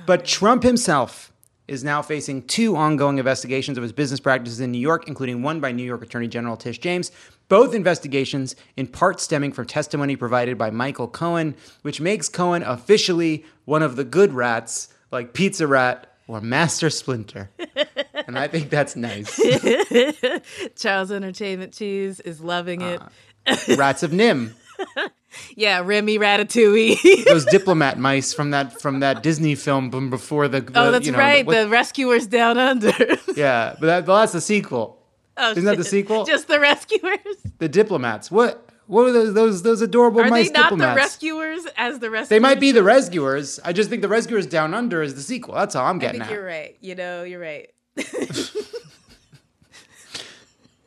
But 0.06 0.24
Trump 0.24 0.62
himself 0.62 1.32
is 1.68 1.82
now 1.82 2.02
facing 2.02 2.42
two 2.42 2.76
ongoing 2.76 3.18
investigations 3.18 3.76
of 3.76 3.82
his 3.82 3.92
business 3.92 4.20
practices 4.20 4.60
in 4.60 4.70
New 4.70 4.78
York, 4.78 5.08
including 5.08 5.42
one 5.42 5.60
by 5.60 5.72
New 5.72 5.82
York 5.82 6.02
Attorney 6.02 6.28
General 6.28 6.56
Tish 6.56 6.78
James. 6.78 7.10
Both 7.48 7.74
investigations, 7.74 8.56
in 8.76 8.86
part 8.86 9.20
stemming 9.20 9.52
from 9.52 9.66
testimony 9.66 10.16
provided 10.16 10.58
by 10.58 10.70
Michael 10.70 11.08
Cohen, 11.08 11.54
which 11.82 12.00
makes 12.00 12.28
Cohen 12.28 12.62
officially 12.62 13.44
one 13.64 13.82
of 13.82 13.96
the 13.96 14.04
good 14.04 14.32
rats, 14.32 14.88
like 15.10 15.32
Pizza 15.32 15.66
Rat 15.66 16.12
or 16.28 16.40
Master 16.40 16.90
Splinter. 16.90 17.50
and 18.26 18.38
I 18.38 18.48
think 18.48 18.70
that's 18.70 18.96
nice. 18.96 19.40
Charles 20.76 21.12
Entertainment 21.12 21.72
Cheese 21.72 22.20
is 22.20 22.40
loving 22.40 22.80
it. 22.80 23.00
Uh, 23.46 23.56
rats 23.76 24.02
of 24.02 24.10
NIMH. 24.10 24.52
yeah, 25.56 25.80
Remy 25.84 26.18
Ratatouille. 26.18 27.24
those 27.24 27.44
diplomat 27.46 27.98
mice 27.98 28.32
from 28.32 28.50
that 28.50 28.80
from 28.80 29.00
that 29.00 29.22
Disney 29.22 29.54
film 29.54 29.90
from 29.90 30.10
before 30.10 30.48
the. 30.48 30.58
oh, 30.74 30.90
that's 30.90 31.06
you 31.06 31.12
know, 31.12 31.18
right. 31.18 31.46
what- 31.46 31.54
the 31.54 31.68
Rescuers 31.68 32.26
Down 32.26 32.58
Under. 32.58 32.88
yeah, 33.36 33.74
but 33.80 33.86
that, 33.86 34.06
well, 34.06 34.18
that's 34.20 34.32
the 34.32 34.40
sequel. 34.40 35.02
oh, 35.36 35.52
Isn't 35.52 35.64
that 35.64 35.76
the 35.76 35.84
sequel? 35.84 36.24
Just 36.24 36.48
the 36.48 36.60
Rescuers. 36.60 37.18
The 37.58 37.68
diplomats. 37.68 38.30
What? 38.30 38.62
What 38.88 39.06
were 39.06 39.12
those 39.12 39.34
those 39.34 39.62
those 39.62 39.80
adorable 39.80 40.20
Are 40.20 40.28
mice 40.28 40.46
they 40.46 40.52
not 40.52 40.70
diplomats? 40.70 40.94
the 40.94 40.96
Rescuers 40.96 41.66
as 41.76 41.98
the 41.98 42.08
Rescuers? 42.08 42.28
they 42.28 42.38
might 42.38 42.60
be 42.60 42.70
the 42.70 42.84
rescuers. 42.84 43.58
I 43.64 43.72
just 43.72 43.90
think 43.90 44.00
the 44.02 44.08
rescuers 44.08 44.46
down 44.46 44.74
under 44.74 45.02
is 45.02 45.14
the 45.16 45.22
sequel. 45.22 45.54
That's 45.54 45.74
all 45.74 45.84
I'm 45.86 45.98
getting. 45.98 46.20
I 46.22 46.26
think 46.26 46.32
at. 46.32 46.36
you're 46.36 46.46
right. 46.46 46.76
You 46.80 46.94
know, 46.94 47.24
you're 47.24 47.40
right. 47.40 47.68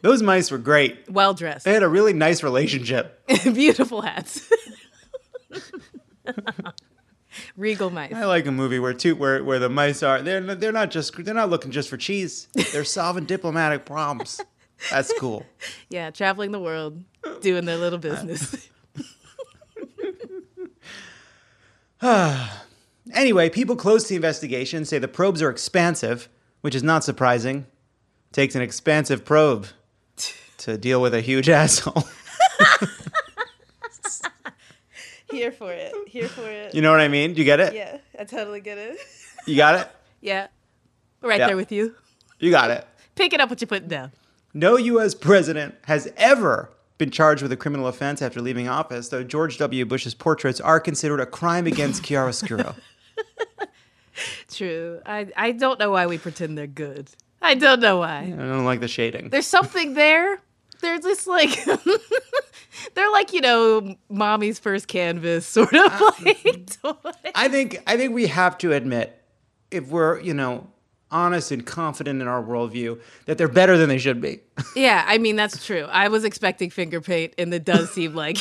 Those 0.02 0.22
mice 0.22 0.50
were 0.52 0.58
great. 0.58 1.10
Well 1.10 1.34
dressed. 1.34 1.66
They 1.66 1.74
had 1.74 1.84
a 1.84 1.90
really 1.90 2.14
nice 2.14 2.42
relationship. 2.44 3.22
Beautiful 3.44 4.02
hats. 4.02 4.50
Regal 7.58 7.90
mice. 7.90 8.14
I 8.14 8.26
like 8.26 8.46
a 8.46 8.52
movie 8.52 8.80
where 8.80 8.94
two 8.94 9.16
where, 9.16 9.44
where 9.44 9.60
the 9.60 9.70
mice 9.70 10.04
are 10.04 10.22
they're 10.22 10.42
they're 10.56 10.72
not 10.72 10.92
just 10.92 11.24
they're 11.24 11.34
not 11.34 11.50
looking 11.50 11.72
just 11.72 11.90
for 11.90 11.98
cheese. 11.98 12.48
They're 12.72 12.84
solving 12.86 13.26
diplomatic 13.26 13.86
problems. 13.86 14.42
That's 14.90 15.14
cool. 15.20 15.46
Yeah, 15.90 16.10
traveling 16.12 16.52
the 16.52 16.60
world, 16.60 17.04
doing 17.42 17.66
their 17.66 17.78
little 17.78 18.00
business. 18.00 18.70
Anyway, 23.12 23.50
people 23.50 23.76
close 23.76 24.04
to 24.04 24.10
the 24.10 24.16
investigation 24.16 24.86
say 24.86 25.00
the 25.00 25.08
probes 25.08 25.42
are 25.42 25.50
expansive, 25.50 26.30
which 26.62 26.76
is 26.76 26.84
not 26.84 27.04
surprising. 27.04 27.66
takes 28.32 28.54
an 28.54 28.62
expansive 28.62 29.26
probe 29.26 29.66
to 30.60 30.78
deal 30.78 31.02
with 31.02 31.13
a 31.13 31.22
huge 31.22 31.50
asshole. 31.62 32.04
Here 35.32 35.52
for 35.52 35.72
it. 35.72 35.93
Here 36.08 36.28
for 36.28 36.50
it. 36.50 36.74
You 36.74 36.82
know 36.82 36.91
what 36.91 37.02
I 37.02 37.08
mean? 37.08 37.34
Do 37.34 37.39
you 37.39 37.45
get 37.45 37.60
it? 37.60 37.74
Yeah, 37.76 37.98
I 38.19 38.24
totally 38.24 38.62
get 38.62 38.78
it. 38.80 38.98
You 39.45 39.56
got 39.56 39.76
it? 39.80 39.88
Yeah. 40.22 40.48
Right 41.22 41.39
Yeah. 41.39 41.48
there 41.48 41.56
with 41.56 41.72
you. 41.72 41.95
You 42.39 42.52
got 42.52 42.72
it. 42.72 42.86
Pick 43.15 43.32
it 43.32 43.39
up 43.39 43.50
what 43.50 43.62
you're 43.62 43.69
putting 43.69 43.88
down. 43.88 44.12
No 44.54 44.76
U.S. 44.76 45.15
president 45.15 45.76
has 45.86 46.12
ever 46.17 46.69
been 46.98 47.10
charged 47.10 47.41
with 47.41 47.54
a 47.54 47.56
criminal 47.56 47.88
offense 47.88 48.22
after 48.22 48.41
leaving 48.41 48.67
office, 48.67 49.08
though 49.08 49.24
George 49.24 49.58
W. 49.60 49.86
Bush's 49.86 50.13
portraits 50.13 50.60
are 50.60 50.78
considered 50.82 51.22
a 51.22 51.26
crime 51.26 51.67
against 51.67 52.04
chiaroscuro. 52.04 52.76
True. 54.52 55.00
I 55.06 55.28
I 55.38 55.52
don't 55.54 55.80
know 55.80 55.91
why 55.91 56.06
we 56.06 56.17
pretend 56.17 56.58
they're 56.58 56.67
good. 56.67 57.10
I 57.41 57.56
don't 57.56 57.80
know 57.80 57.95
why. 58.00 58.24
I 58.24 58.30
don't 58.32 58.65
like 58.65 58.82
the 58.82 58.89
shading. 58.89 59.30
There's 59.30 59.48
something 59.48 59.93
there. 59.93 60.41
They're 60.82 61.00
just 61.00 61.28
like 61.28 61.65
they're 62.96 63.12
like 63.12 63.34
you 63.34 63.42
know 63.42 63.96
mommy's 64.10 64.60
first 64.60 64.88
canvas 64.88 65.46
sort 65.46 65.74
of 65.74 65.92
ah. 65.92 66.15
like 66.26 66.82
toy. 66.82 67.12
I 67.36 67.48
think 67.50 67.82
I 67.88 67.98
think 67.98 68.13
we 68.13 68.28
have 68.28 68.58
to 68.60 68.74
admit, 68.74 69.22
if 69.72 69.88
we're 69.88 70.20
you 70.20 70.34
know 70.34 70.68
honest 71.12 71.52
and 71.52 71.65
confident 71.65 72.22
in 72.22 72.28
our 72.28 72.44
worldview, 72.44 73.00
that 73.26 73.38
they're 73.38 73.48
better 73.48 73.78
than 73.78 73.89
they 73.89 73.98
should 73.98 74.22
be. 74.22 74.42
Yeah, 74.76 75.04
I 75.08 75.18
mean 75.18 75.36
that's 75.36 75.65
true. 75.65 75.86
I 75.86 76.10
was 76.10 76.24
expecting 76.24 76.70
finger 76.70 77.02
paint, 77.02 77.34
and 77.38 77.54
it 77.54 77.65
does 77.65 77.89
seem 77.92 78.13
like 78.13 78.38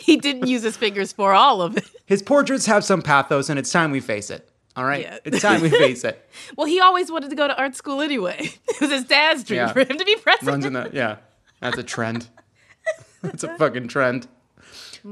he 0.00 0.16
didn't 0.16 0.46
use 0.48 0.62
his 0.62 0.76
fingers 0.76 1.12
for 1.12 1.32
all 1.32 1.62
of 1.62 1.76
it. 1.76 1.88
His 2.06 2.22
portraits 2.22 2.66
have 2.66 2.84
some 2.84 3.02
pathos, 3.02 3.48
and 3.48 3.58
it's 3.58 3.70
time 3.70 3.90
we 3.92 4.00
face 4.00 4.30
it. 4.30 4.48
All 4.76 4.84
right, 4.84 5.02
Yeah. 5.02 5.18
it's 5.24 5.40
time 5.42 5.60
we 5.60 5.68
face 5.70 6.02
it. 6.04 6.28
Well, 6.56 6.66
he 6.66 6.80
always 6.80 7.10
wanted 7.12 7.30
to 7.30 7.36
go 7.36 7.46
to 7.46 7.56
art 7.58 7.76
school 7.76 8.00
anyway. 8.00 8.50
It 8.68 8.80
was 8.80 8.90
his 8.90 9.04
dad's 9.04 9.44
dream 9.44 9.58
Yeah. 9.60 9.72
for 9.72 9.80
him 9.80 9.98
to 9.98 10.04
be 10.04 10.16
president. 10.16 10.48
Runs 10.48 10.64
in 10.64 10.72
that, 10.74 10.94
yeah. 10.94 11.16
That's 11.60 11.78
a 11.78 11.82
trend. 11.82 12.28
That's 13.22 13.44
a 13.44 13.56
fucking 13.58 13.88
trend. 13.88 14.28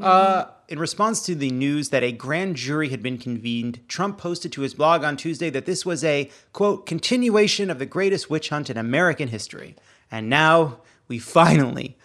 Uh, 0.00 0.44
in 0.68 0.78
response 0.78 1.20
to 1.26 1.34
the 1.34 1.50
news 1.50 1.88
that 1.90 2.02
a 2.04 2.12
grand 2.12 2.54
jury 2.56 2.88
had 2.90 3.02
been 3.02 3.18
convened, 3.18 3.80
Trump 3.88 4.18
posted 4.18 4.52
to 4.52 4.60
his 4.62 4.72
blog 4.74 5.02
on 5.04 5.16
Tuesday 5.16 5.50
that 5.50 5.66
this 5.66 5.84
was 5.84 6.04
a, 6.04 6.30
quote, 6.52 6.86
continuation 6.86 7.70
of 7.70 7.78
the 7.80 7.86
greatest 7.86 8.30
witch 8.30 8.48
hunt 8.50 8.70
in 8.70 8.76
American 8.76 9.28
history. 9.28 9.74
And 10.10 10.30
now 10.30 10.78
we 11.08 11.18
finally, 11.18 11.96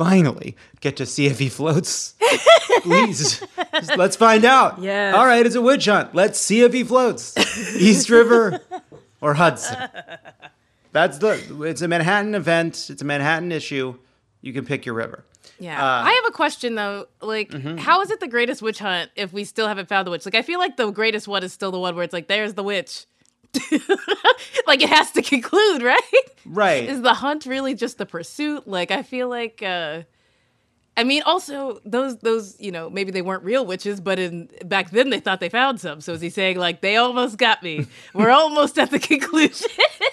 finally 0.00 0.56
get 0.80 0.96
to 0.96 1.04
see 1.04 1.26
if 1.26 1.38
he 1.38 1.50
floats. 1.50 2.14
Please, 2.82 3.42
let's 3.96 4.16
find 4.16 4.46
out. 4.46 4.80
Yeah. 4.80 5.12
All 5.14 5.26
right, 5.26 5.44
it's 5.44 5.56
a 5.56 5.60
witch 5.60 5.84
hunt. 5.84 6.14
Let's 6.14 6.38
see 6.38 6.62
if 6.62 6.72
he 6.72 6.84
floats. 6.84 7.36
East 7.76 8.08
River 8.08 8.60
or 9.20 9.34
Hudson. 9.34 9.76
That's 10.92 11.18
the. 11.18 11.38
It's 11.64 11.82
a 11.82 11.88
Manhattan 11.88 12.34
event. 12.34 12.88
It's 12.88 13.02
a 13.02 13.04
Manhattan 13.04 13.52
issue. 13.52 13.96
You 14.40 14.54
can 14.54 14.64
pick 14.64 14.86
your 14.86 14.94
river. 14.94 15.24
Yeah. 15.58 15.78
Uh, 15.78 16.04
I 16.04 16.12
have 16.12 16.24
a 16.26 16.32
question 16.32 16.74
though. 16.74 17.06
Like, 17.20 17.50
mm-hmm. 17.50 17.76
how 17.76 18.00
is 18.00 18.10
it 18.10 18.20
the 18.20 18.28
greatest 18.28 18.62
witch 18.62 18.78
hunt 18.78 19.10
if 19.16 19.34
we 19.34 19.44
still 19.44 19.68
haven't 19.68 19.90
found 19.90 20.06
the 20.06 20.10
witch? 20.10 20.24
Like, 20.24 20.34
I 20.34 20.42
feel 20.42 20.58
like 20.58 20.78
the 20.78 20.90
greatest 20.90 21.28
one 21.28 21.44
is 21.44 21.52
still 21.52 21.70
the 21.70 21.78
one 21.78 21.94
where 21.94 22.04
it's 22.04 22.14
like, 22.14 22.28
there's 22.28 22.54
the 22.54 22.62
witch. 22.62 23.04
like, 24.66 24.82
it 24.82 24.88
has 24.88 25.10
to 25.12 25.22
conclude, 25.22 25.82
right? 25.82 26.00
Right. 26.44 26.84
Is 26.84 27.02
the 27.02 27.14
hunt 27.14 27.46
really 27.46 27.74
just 27.74 27.98
the 27.98 28.06
pursuit? 28.06 28.66
Like, 28.66 28.90
I 28.90 29.02
feel 29.02 29.28
like, 29.28 29.62
uh, 29.62 30.02
I 30.96 31.04
mean, 31.04 31.22
also 31.22 31.80
those 31.84 32.18
those 32.18 32.60
you 32.60 32.72
know 32.72 32.90
maybe 32.90 33.10
they 33.10 33.22
weren't 33.22 33.42
real 33.42 33.64
witches, 33.64 34.00
but 34.00 34.18
in 34.18 34.50
back 34.66 34.90
then 34.90 35.08
they 35.08 35.20
thought 35.20 35.40
they 35.40 35.48
found 35.48 35.80
some. 35.80 36.00
So 36.02 36.12
is 36.12 36.20
he 36.20 36.28
saying 36.28 36.58
like 36.58 36.82
they 36.82 36.96
almost 36.96 37.38
got 37.38 37.62
me? 37.62 37.86
We're 38.14 38.30
almost 38.30 38.78
at 38.78 38.90
the 38.90 38.98
conclusion. 38.98 39.68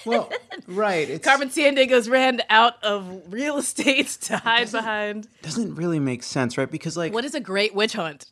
well, 0.06 0.32
right. 0.66 1.10
It 1.10 1.24
Carmen 1.24 1.50
Sandiegos 1.50 2.10
ran 2.10 2.42
out 2.50 2.82
of 2.84 3.34
real 3.34 3.58
estate 3.58 4.08
to 4.22 4.38
hide 4.38 4.72
behind. 4.72 5.28
doesn't 5.42 5.76
really 5.76 6.00
make 6.00 6.24
sense, 6.24 6.58
right? 6.58 6.70
Because 6.72 6.96
like, 6.96 7.12
What 7.12 7.26
is 7.26 7.36
a 7.36 7.42
great 7.42 7.76
witch 7.76 7.94
hunt? 7.94 8.26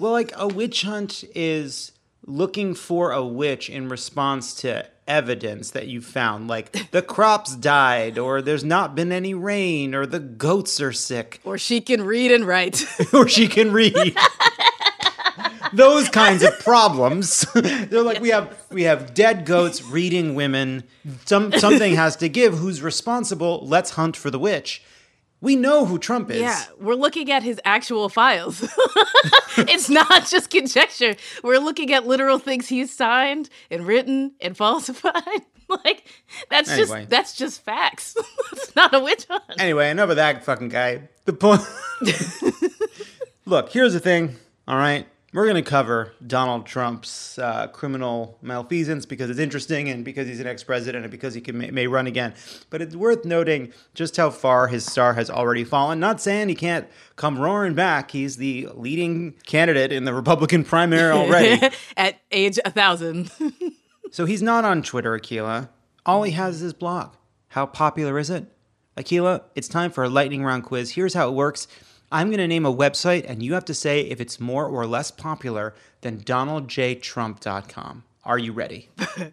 well, 0.00 0.12
like 0.12 0.32
a 0.36 0.48
witch 0.48 0.82
hunt 0.82 1.22
is 1.36 1.91
looking 2.24 2.74
for 2.74 3.12
a 3.12 3.24
witch 3.24 3.68
in 3.68 3.88
response 3.88 4.54
to 4.54 4.86
evidence 5.06 5.70
that 5.72 5.88
you 5.88 6.00
found, 6.00 6.48
like 6.48 6.90
the 6.90 7.02
crops 7.02 7.56
died, 7.56 8.18
or 8.18 8.40
there's 8.40 8.64
not 8.64 8.94
been 8.94 9.12
any 9.12 9.34
rain, 9.34 9.94
or 9.94 10.06
the 10.06 10.20
goats 10.20 10.80
are 10.80 10.92
sick, 10.92 11.40
or 11.44 11.58
she 11.58 11.80
can 11.80 12.04
read 12.04 12.30
and 12.30 12.46
write. 12.46 12.84
or 13.12 13.28
she 13.28 13.48
can 13.48 13.72
read. 13.72 14.16
Those 15.72 16.08
kinds 16.10 16.42
of 16.42 16.58
problems. 16.58 17.46
They're 17.54 18.02
like 18.02 18.20
we 18.20 18.28
have 18.28 18.56
we 18.70 18.82
have 18.82 19.14
dead 19.14 19.46
goats 19.46 19.82
reading 19.82 20.34
women. 20.34 20.84
Some 21.24 21.52
something 21.52 21.94
has 21.94 22.16
to 22.16 22.28
give. 22.28 22.58
Who's 22.58 22.82
responsible? 22.82 23.66
Let's 23.66 23.92
hunt 23.92 24.16
for 24.16 24.30
the 24.30 24.38
witch. 24.38 24.82
We 25.42 25.56
know 25.56 25.84
who 25.84 25.98
Trump 25.98 26.30
is. 26.30 26.40
yeah, 26.40 26.62
we're 26.80 26.94
looking 26.94 27.30
at 27.30 27.42
his 27.42 27.60
actual 27.64 28.08
files. 28.08 28.62
it's 29.58 29.90
not 29.90 30.26
just 30.28 30.48
conjecture. 30.50 31.16
We're 31.42 31.58
looking 31.58 31.92
at 31.92 32.06
literal 32.06 32.38
things 32.38 32.68
he's 32.68 32.94
signed 32.94 33.50
and 33.70 33.84
written 33.86 34.32
and 34.40 34.56
falsified. 34.56 35.42
like 35.68 36.06
that's 36.48 36.70
Anyway. 36.70 37.00
just 37.00 37.10
that's 37.10 37.36
just 37.36 37.64
facts. 37.64 38.16
it's 38.52 38.74
not 38.76 38.94
a 38.94 39.00
witch 39.00 39.26
hunt. 39.28 39.42
Anyway, 39.58 39.90
enough 39.90 40.10
of 40.10 40.16
that 40.16 40.44
fucking 40.44 40.68
guy. 40.68 41.08
The 41.24 41.32
point. 41.32 41.62
Look, 43.44 43.70
here's 43.72 43.92
the 43.92 44.00
thing. 44.00 44.36
All 44.68 44.76
right, 44.76 45.06
we're 45.32 45.46
gonna 45.46 45.62
cover 45.62 46.12
Donald 46.26 46.66
Trump's 46.66 47.38
uh, 47.38 47.68
criminal 47.68 48.38
malfeasance 48.42 49.06
because 49.06 49.30
it's 49.30 49.38
interesting 49.38 49.88
and 49.88 50.04
because 50.04 50.28
he's 50.28 50.40
an 50.40 50.46
ex-president 50.46 51.04
and 51.04 51.10
because 51.10 51.34
he 51.34 51.40
can 51.40 51.58
may, 51.58 51.70
may 51.70 51.86
run 51.86 52.06
again. 52.06 52.34
But 52.70 52.82
it's 52.82 52.94
worth 52.94 53.24
noting 53.24 53.72
just 53.94 54.16
how 54.16 54.30
far 54.30 54.68
his 54.68 54.84
star 54.84 55.14
has 55.14 55.30
already 55.30 55.64
fallen. 55.64 56.00
Not 56.00 56.20
saying 56.20 56.48
he 56.48 56.54
can't 56.54 56.86
come 57.16 57.38
roaring 57.38 57.74
back. 57.74 58.10
He's 58.10 58.36
the 58.36 58.68
leading 58.74 59.34
candidate 59.46 59.92
in 59.92 60.04
the 60.04 60.14
Republican 60.14 60.64
primary 60.64 61.12
already. 61.12 61.74
at 61.96 62.20
age 62.30 62.58
a 62.64 62.70
thousand. 62.70 63.30
So 64.12 64.26
he's 64.26 64.42
not 64.42 64.66
on 64.66 64.82
Twitter, 64.82 65.18
Akilah. 65.18 65.70
All 66.04 66.22
he 66.22 66.32
has 66.32 66.56
is 66.56 66.60
his 66.60 66.72
blog. 66.74 67.14
How 67.48 67.64
popular 67.64 68.18
is 68.18 68.28
it? 68.28 68.44
Akilah, 68.94 69.44
it's 69.54 69.68
time 69.68 69.90
for 69.90 70.04
a 70.04 70.08
lightning 70.10 70.44
round 70.44 70.64
quiz. 70.64 70.90
Here's 70.90 71.14
how 71.14 71.28
it 71.30 71.32
works. 71.32 71.66
I'm 72.12 72.28
going 72.28 72.38
to 72.38 72.46
name 72.46 72.66
a 72.66 72.72
website, 72.72 73.24
and 73.26 73.42
you 73.42 73.54
have 73.54 73.64
to 73.64 73.74
say 73.74 74.02
if 74.02 74.20
it's 74.20 74.38
more 74.38 74.66
or 74.66 74.86
less 74.86 75.10
popular 75.10 75.74
than 76.02 76.18
DonaldJTrump.com. 76.20 78.04
Are 78.24 78.38
you 78.38 78.52
ready? 78.52 78.90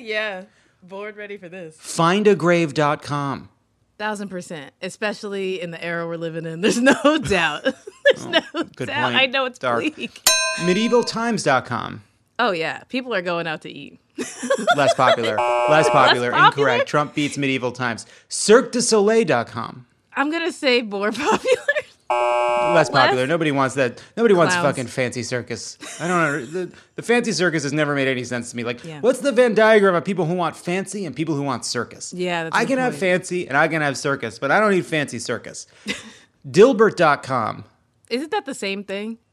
yeah, 0.00 0.44
bored 0.82 1.16
ready 1.16 1.36
for 1.36 1.48
this. 1.48 1.76
Findagrave.com. 1.76 3.50
Thousand 3.98 4.28
percent, 4.28 4.72
especially 4.80 5.60
in 5.60 5.72
the 5.72 5.84
era 5.84 6.06
we're 6.06 6.16
living 6.16 6.46
in. 6.46 6.60
There's 6.60 6.80
no 6.80 6.94
doubt. 7.28 7.64
There's 7.64 8.26
oh, 8.26 8.30
no 8.30 8.64
good 8.76 8.86
doubt. 8.86 9.10
point. 9.10 9.16
I 9.16 9.26
know 9.26 9.44
it's 9.44 9.58
Dark. 9.58 9.80
bleak. 9.80 10.22
MedievalTimes.com. 10.58 12.02
Oh 12.38 12.52
yeah, 12.52 12.84
people 12.84 13.12
are 13.12 13.22
going 13.22 13.48
out 13.48 13.62
to 13.62 13.70
eat. 13.70 13.98
Less 14.76 14.94
popular. 14.94 15.36
Less 15.68 15.88
popular. 15.90 16.30
popular? 16.30 16.46
Incorrect. 16.46 16.88
Trump 16.88 17.14
beats 17.14 17.36
Medieval 17.36 17.72
Times. 17.72 18.06
CirqueDuSoleil.com. 18.30 19.86
I'm 20.14 20.30
gonna 20.30 20.52
say 20.52 20.82
more 20.82 21.12
popular. 21.12 21.62
Less 22.10 22.88
popular. 22.90 23.26
Nobody 23.26 23.50
wants 23.50 23.74
that. 23.74 24.02
Nobody 24.16 24.34
wants 24.34 24.54
fucking 24.54 24.86
fancy 24.86 25.22
circus. 25.22 25.76
I 26.00 26.08
don't 26.08 26.18
know. 26.20 26.44
The, 26.44 26.72
the 26.96 27.02
fancy 27.02 27.32
circus 27.32 27.62
has 27.64 27.72
never 27.72 27.94
made 27.94 28.08
any 28.08 28.24
sense 28.24 28.50
to 28.50 28.56
me. 28.56 28.64
Like, 28.64 28.84
Yeah. 28.84 29.00
what's 29.00 29.20
the 29.20 29.32
Venn 29.32 29.54
diagram 29.54 29.94
of 29.94 30.04
people 30.04 30.24
who 30.26 30.34
want 30.34 30.56
fancy 30.56 31.04
and 31.04 31.14
people 31.14 31.34
who 31.34 31.42
want 31.42 31.64
circus? 31.64 32.12
Yeah, 32.12 32.48
I 32.52 32.64
can 32.64 32.78
have 32.78 32.96
fancy 32.96 33.46
and 33.48 33.56
I 33.56 33.68
can 33.68 33.82
have 33.82 33.96
circus, 33.98 34.38
but 34.38 34.50
I 34.50 34.60
don't 34.60 34.70
need 34.70 34.86
fancy 34.86 35.18
circus. 35.18 35.66
Dilbert.com. 36.50 37.64
Isn't 38.10 38.30
that 38.30 38.46
the 38.46 38.54
same 38.54 38.84
thing? 38.84 39.18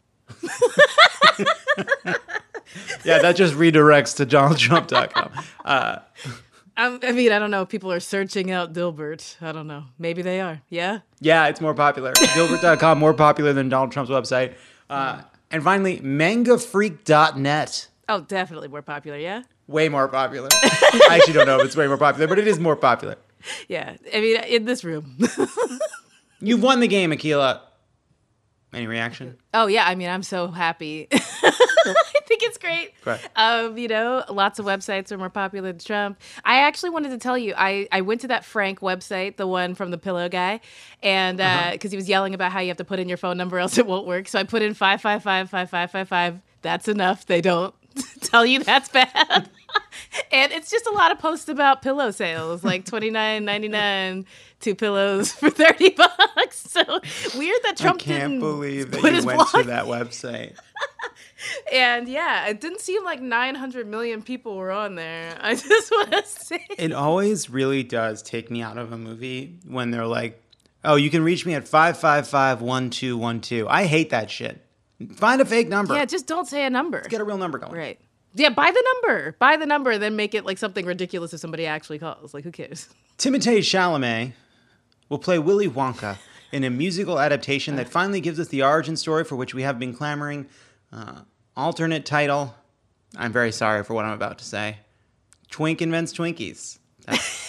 Yeah, 3.05 3.19
that 3.19 3.35
just 3.37 3.53
redirects 3.53 4.17
to 4.17 4.25
DonaldTrump.com. 4.25 5.31
Um, 6.77 6.99
I 7.03 7.11
mean, 7.13 7.31
I 7.31 7.39
don't 7.39 7.51
know. 7.51 7.65
People 7.65 7.91
are 7.91 7.99
searching 8.01 8.51
out 8.51 8.73
Dilbert. 8.73 9.41
I 9.41 9.51
don't 9.51 9.67
know. 9.67 9.85
Maybe 9.97 10.21
they 10.21 10.41
are. 10.41 10.61
Yeah. 10.69 10.99
Yeah, 11.21 11.47
it's 11.47 11.61
more 11.61 11.73
popular. 11.73 12.11
Dilbert.com, 12.13 12.99
more 12.99 13.13
popular 13.13 13.53
than 13.53 13.69
Donald 13.69 13.91
Trump's 13.91 14.11
website. 14.11 14.55
Uh, 14.89 15.21
and 15.51 15.63
finally, 15.63 15.99
mangafreak.net. 15.99 17.87
Oh, 18.09 18.21
definitely 18.21 18.67
more 18.67 18.81
popular. 18.81 19.17
Yeah. 19.17 19.43
Way 19.67 19.89
more 19.89 20.07
popular. 20.07 20.49
I 20.53 21.07
actually 21.17 21.33
don't 21.33 21.47
know 21.47 21.59
if 21.59 21.65
it's 21.65 21.75
way 21.75 21.87
more 21.87 21.97
popular, 21.97 22.27
but 22.27 22.37
it 22.39 22.47
is 22.47 22.59
more 22.59 22.75
popular. 22.75 23.15
Yeah. 23.67 23.95
I 24.11 24.21
mean, 24.21 24.37
in 24.45 24.65
this 24.65 24.83
room. 24.83 25.19
You've 26.39 26.63
won 26.63 26.79
the 26.79 26.87
game, 26.87 27.11
Akilah. 27.11 27.59
Any 28.75 28.87
reaction? 28.87 29.37
Oh 29.53 29.67
yeah, 29.67 29.85
I 29.87 29.95
mean, 29.95 30.09
I'm 30.09 30.23
so 30.23 30.47
happy. 30.47 31.07
I 31.85 32.21
think 32.27 32.43
it's 32.43 32.57
great. 32.57 32.93
Great. 33.03 33.19
Um, 33.35 33.77
you 33.77 33.87
know, 33.87 34.23
lots 34.29 34.59
of 34.59 34.65
websites 34.65 35.11
are 35.11 35.17
more 35.17 35.29
popular 35.29 35.71
than 35.71 35.79
Trump. 35.79 36.19
I 36.43 36.57
actually 36.61 36.89
wanted 36.89 37.09
to 37.09 37.17
tell 37.17 37.37
you, 37.37 37.53
I, 37.55 37.87
I 37.91 38.01
went 38.01 38.21
to 38.21 38.27
that 38.29 38.43
Frank 38.43 38.81
website, 38.81 39.37
the 39.37 39.47
one 39.47 39.75
from 39.75 39.91
the 39.91 39.97
pillow 39.97 40.27
guy, 40.27 40.59
and 41.01 41.37
because 41.71 41.91
he 41.91 41.95
was 41.97 42.09
yelling 42.09 42.33
about 42.33 42.51
how 42.51 42.59
you 42.59 42.67
have 42.67 42.77
to 42.77 42.83
put 42.85 42.99
in 42.99 43.07
your 43.07 43.17
phone 43.17 43.37
number 43.37 43.57
else 43.59 43.77
it 43.77 43.87
won't 43.87 44.05
work. 44.07 44.27
So 44.27 44.39
I 44.39 44.43
put 44.43 44.61
in 44.61 44.73
five 44.73 45.01
five 45.01 45.23
five 45.23 45.49
five 45.49 45.69
five 45.69 45.91
five 45.91 46.09
five. 46.09 46.39
That's 46.61 46.87
enough. 46.87 47.25
They 47.25 47.41
don't 47.41 47.73
tell 48.21 48.45
you 48.45 48.63
that's 48.63 48.89
bad. 48.89 49.49
and 50.31 50.51
it's 50.51 50.69
just 50.69 50.85
a 50.87 50.91
lot 50.91 51.11
of 51.11 51.19
posts 51.19 51.47
about 51.47 51.81
pillow 51.81 52.11
sales, 52.11 52.63
like 52.63 52.85
twenty 52.85 53.09
nine 53.09 53.45
ninety 53.45 53.67
nine, 53.69 54.25
two 54.65 54.75
pillows 54.75 55.31
for 55.39 55.49
30 55.49 55.91
bucks. 55.91 56.71
So 56.71 56.81
weird 57.37 57.61
that 57.63 57.77
Trump 57.77 57.99
did 57.99 58.09
I 58.09 58.19
can't 58.19 58.31
didn't 58.31 58.39
believe 58.39 58.91
that 58.91 58.97
you 58.97 59.25
went 59.25 59.47
to 59.49 59.63
that 59.63 59.85
website. 59.85 60.55
And 61.71 62.07
yeah, 62.07 62.47
it 62.47 62.59
didn't 62.59 62.79
seem 62.79 63.03
like 63.03 63.21
900 63.21 63.85
million 63.85 64.23
people 64.23 64.55
were 64.55 64.71
on 64.71 64.95
there. 64.95 65.37
I 65.39 65.53
just 65.55 65.91
want 65.91 66.11
to 66.11 66.25
say. 66.25 66.65
It 66.77 66.91
always 66.91 67.51
really 67.51 67.83
does 67.83 68.23
take 68.23 68.49
me 68.49 68.63
out 68.63 68.77
of 68.79 68.91
a 68.91 68.97
movie 68.97 69.59
when 69.67 69.91
they're 69.91 70.07
like, 70.07 70.41
"Oh, 70.83 70.95
you 70.95 71.11
can 71.11 71.23
reach 71.23 71.45
me 71.45 71.53
at 71.53 71.67
five 71.67 71.99
five 71.99 72.27
five 72.27 72.61
one 72.61 72.89
two 72.89 73.15
one 73.15 73.41
two. 73.41 73.67
I 73.69 73.83
hate 73.83 74.09
that 74.09 74.31
shit. 74.31 74.59
Find 75.17 75.39
a 75.39 75.45
fake 75.45 75.67
number. 75.67 75.93
Yeah, 75.93 76.05
just 76.05 76.25
don't 76.25 76.47
say 76.47 76.65
a 76.65 76.69
number. 76.69 77.01
Get 77.01 77.21
a 77.21 77.23
real 77.23 77.37
number 77.37 77.59
going. 77.59 77.73
Right. 77.73 77.99
Yeah, 78.33 78.49
buy 78.49 78.71
the 78.71 78.83
number. 78.93 79.35
Buy 79.37 79.57
the 79.57 79.65
number, 79.65 79.97
then 79.97 80.15
make 80.15 80.33
it 80.33 80.45
like 80.45 80.57
something 80.57 80.85
ridiculous 80.85 81.33
if 81.33 81.39
somebody 81.39 81.65
actually 81.65 81.99
calls. 81.99 82.33
Like, 82.33 82.43
who 82.43 82.51
cares? 82.51 82.89
Timothée 83.17 83.59
Chalamet 83.59 84.33
will 85.09 85.19
play 85.19 85.39
Willy 85.39 85.67
Wonka 85.67 86.17
in 86.51 86.63
a 86.63 86.69
musical 86.69 87.19
adaptation 87.19 87.75
that 87.75 87.89
finally 87.89 88.21
gives 88.21 88.39
us 88.39 88.47
the 88.47 88.63
origin 88.63 88.95
story 88.95 89.23
for 89.23 89.35
which 89.35 89.53
we 89.53 89.63
have 89.63 89.77
been 89.79 89.93
clamoring. 89.93 90.47
Uh, 90.91 91.21
alternate 91.55 92.05
title. 92.05 92.55
I'm 93.17 93.31
very 93.31 93.51
sorry 93.51 93.83
for 93.83 93.93
what 93.93 94.05
I'm 94.05 94.13
about 94.13 94.37
to 94.39 94.45
say. 94.45 94.77
Twink 95.49 95.81
invents 95.81 96.13
Twinkies. 96.13 96.79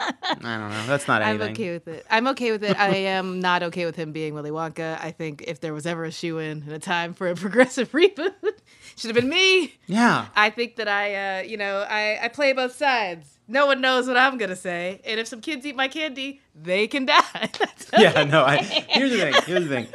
I 0.00 0.56
don't 0.56 0.70
know. 0.70 0.86
That's 0.86 1.08
not 1.08 1.22
anything. 1.22 1.48
I'm 1.48 1.52
okay 1.52 1.72
with 1.72 1.88
it. 1.88 2.06
I'm 2.10 2.26
okay 2.28 2.50
with 2.52 2.62
it. 2.64 2.78
I 2.78 2.88
am 2.96 3.40
not 3.40 3.62
okay 3.64 3.84
with 3.84 3.96
him 3.96 4.12
being 4.12 4.34
Willy 4.34 4.50
Wonka. 4.50 4.98
I 5.00 5.10
think 5.10 5.44
if 5.46 5.60
there 5.60 5.74
was 5.74 5.86
ever 5.86 6.04
a 6.04 6.10
shoe 6.10 6.38
in 6.38 6.62
and 6.62 6.72
a 6.72 6.78
time 6.78 7.14
for 7.14 7.28
a 7.28 7.34
progressive 7.34 7.90
reboot, 7.92 8.32
should 8.98 9.14
have 9.14 9.14
been 9.14 9.30
me. 9.30 9.74
Yeah. 9.86 10.26
I 10.34 10.50
think 10.50 10.76
that 10.76 10.88
I, 10.88 11.38
uh, 11.38 11.42
you 11.42 11.56
know, 11.56 11.86
I, 11.88 12.18
I 12.22 12.28
play 12.28 12.52
both 12.52 12.74
sides. 12.74 13.38
No 13.46 13.66
one 13.66 13.80
knows 13.80 14.06
what 14.06 14.16
I'm 14.18 14.36
gonna 14.36 14.56
say, 14.56 15.00
and 15.06 15.18
if 15.18 15.26
some 15.26 15.40
kids 15.40 15.64
eat 15.64 15.74
my 15.74 15.88
candy, 15.88 16.42
they 16.54 16.86
can 16.86 17.06
die. 17.06 17.22
That's 17.32 17.90
yeah, 17.96 18.24
no. 18.24 18.44
I, 18.44 18.58
here's 18.58 19.10
the 19.10 19.18
thing. 19.18 19.34
Here's 19.46 19.64
the 19.66 19.74
thing. 19.74 19.86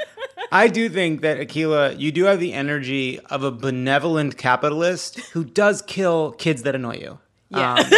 I 0.52 0.68
do 0.68 0.90
think 0.90 1.22
that 1.22 1.38
Akilah, 1.38 2.00
you 2.00 2.12
do 2.12 2.24
have 2.24 2.40
the 2.40 2.54
energy 2.54 3.20
of 3.20 3.44
a 3.44 3.52
benevolent 3.52 4.38
capitalist 4.38 5.20
who 5.32 5.44
does 5.44 5.84
kill 5.84 6.32
kids 6.32 6.64
that 6.64 6.74
annoy 6.74 6.98
you. 6.98 7.20
Yeah. 7.50 7.74
Um, 7.74 7.86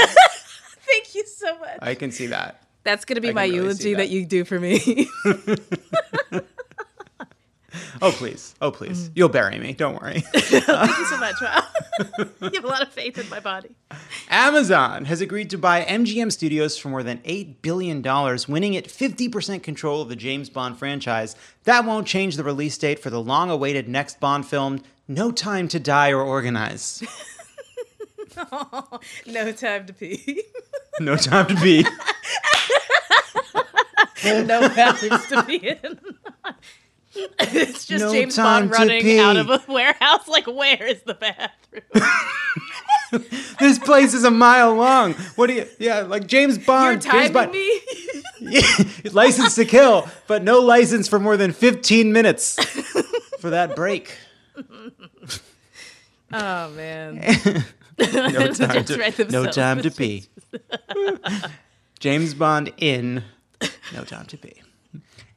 Thank 0.90 1.16
you 1.16 1.26
so 1.26 1.58
much. 1.60 1.80
I 1.82 1.96
can 1.96 2.12
see 2.12 2.28
that. 2.28 2.62
That's 2.84 3.06
gonna 3.06 3.22
be 3.22 3.30
I 3.30 3.34
my 3.34 3.44
really 3.46 3.56
eulogy 3.56 3.94
that. 3.94 4.00
that. 4.00 4.10
you 4.10 4.26
do 4.26 4.44
for 4.44 4.60
me. 4.60 5.08
Oh 8.02 8.12
please, 8.12 8.56
oh 8.62 8.72
please, 8.72 9.10
mm. 9.10 9.12
you'll 9.16 9.30
bury 9.30 9.58
me. 9.58 9.74
Don't 9.74 10.02
worry. 10.02 10.20
Thank 10.36 10.98
you 10.98 11.06
so 11.06 11.18
much. 11.18 11.36
Wow. 11.42 11.64
you 12.42 12.52
have 12.54 12.64
a 12.64 12.68
lot 12.68 12.82
of 12.82 12.90
faith 12.90 13.18
in 13.18 13.30
my 13.30 13.40
body. 13.40 13.70
Amazon 14.30 15.06
has 15.06 15.22
agreed 15.22 15.50
to 15.52 15.58
buy 15.58 15.84
MGM 15.84 16.32
Studios 16.32 16.78
for 16.78 16.90
more 16.90 17.04
than 17.04 17.20
$8 17.20 17.62
billion, 17.62 18.02
winning 18.50 18.74
it 18.74 18.88
50% 18.88 19.64
control 19.64 20.02
of 20.02 20.10
the 20.10 20.16
James 20.16 20.50
Bond 20.50 20.78
franchise. 20.78 21.36
That 21.64 21.86
won't 21.86 22.08
change 22.08 22.36
the 22.36 22.44
release 22.44 22.78
date 22.78 23.00
for 23.00 23.10
the 23.10 23.22
long 23.22 23.50
awaited 23.50 23.88
next 23.88 24.20
Bond 24.20 24.46
film, 24.46 24.82
No 25.08 25.32
Time 25.32 25.68
to 25.70 25.80
Die 25.80 26.12
or 26.12 26.22
Organize. 26.22 27.04
No 29.26 29.52
time 29.54 29.86
to 29.86 29.94
pee. 29.94 30.44
No 31.00 31.16
Time 31.16 31.48
to 31.48 31.56
Be. 31.62 31.86
no 34.26 34.68
bathrooms 34.70 35.26
to 35.28 35.44
be 35.44 35.56
in. 35.56 36.00
it's 37.40 37.86
just 37.86 38.04
No 38.04 38.12
James 38.12 38.36
Bond 38.36 38.72
running 38.72 39.20
out 39.20 39.38
of 39.38 39.50
a 39.50 39.64
warehouse. 39.72 40.28
Like, 40.28 40.48
where 40.48 40.86
is 40.86 41.02
the 41.04 41.14
bathroom? 41.14 42.10
This 43.60 43.80
place 43.80 44.14
is 44.14 44.26
a 44.26 44.32
mile 44.32 44.74
long. 44.76 45.14
What 45.36 45.48
do 45.48 45.54
you, 45.54 45.68
yeah, 45.80 46.02
like 46.02 46.28
James 46.28 46.58
You're 46.58 46.66
Bond. 46.66 47.02
James 47.02 47.32
Bond. 47.32 47.52
me. 47.52 47.82
Yeah, 48.42 48.62
license 49.14 49.56
to 49.56 49.64
kill, 49.64 50.10
but 50.28 50.44
no 50.44 50.60
license 50.60 51.08
for 51.08 51.20
more 51.20 51.38
than 51.38 51.54
15 51.54 52.12
minutes 52.12 52.62
for 53.40 53.52
that 53.52 53.76
break. 53.76 54.18
Oh 56.34 56.70
man. 56.72 57.24
No 57.98 58.48
time 58.52 58.84
to, 58.86 59.28
no 59.30 59.46
time 59.46 59.82
to 59.82 59.92
pee. 59.92 60.26
James 62.00 62.34
Bond 62.34 62.74
in 62.78 63.24
No 63.94 64.04
Time 64.04 64.26
to 64.28 64.38
Pee. 64.38 64.62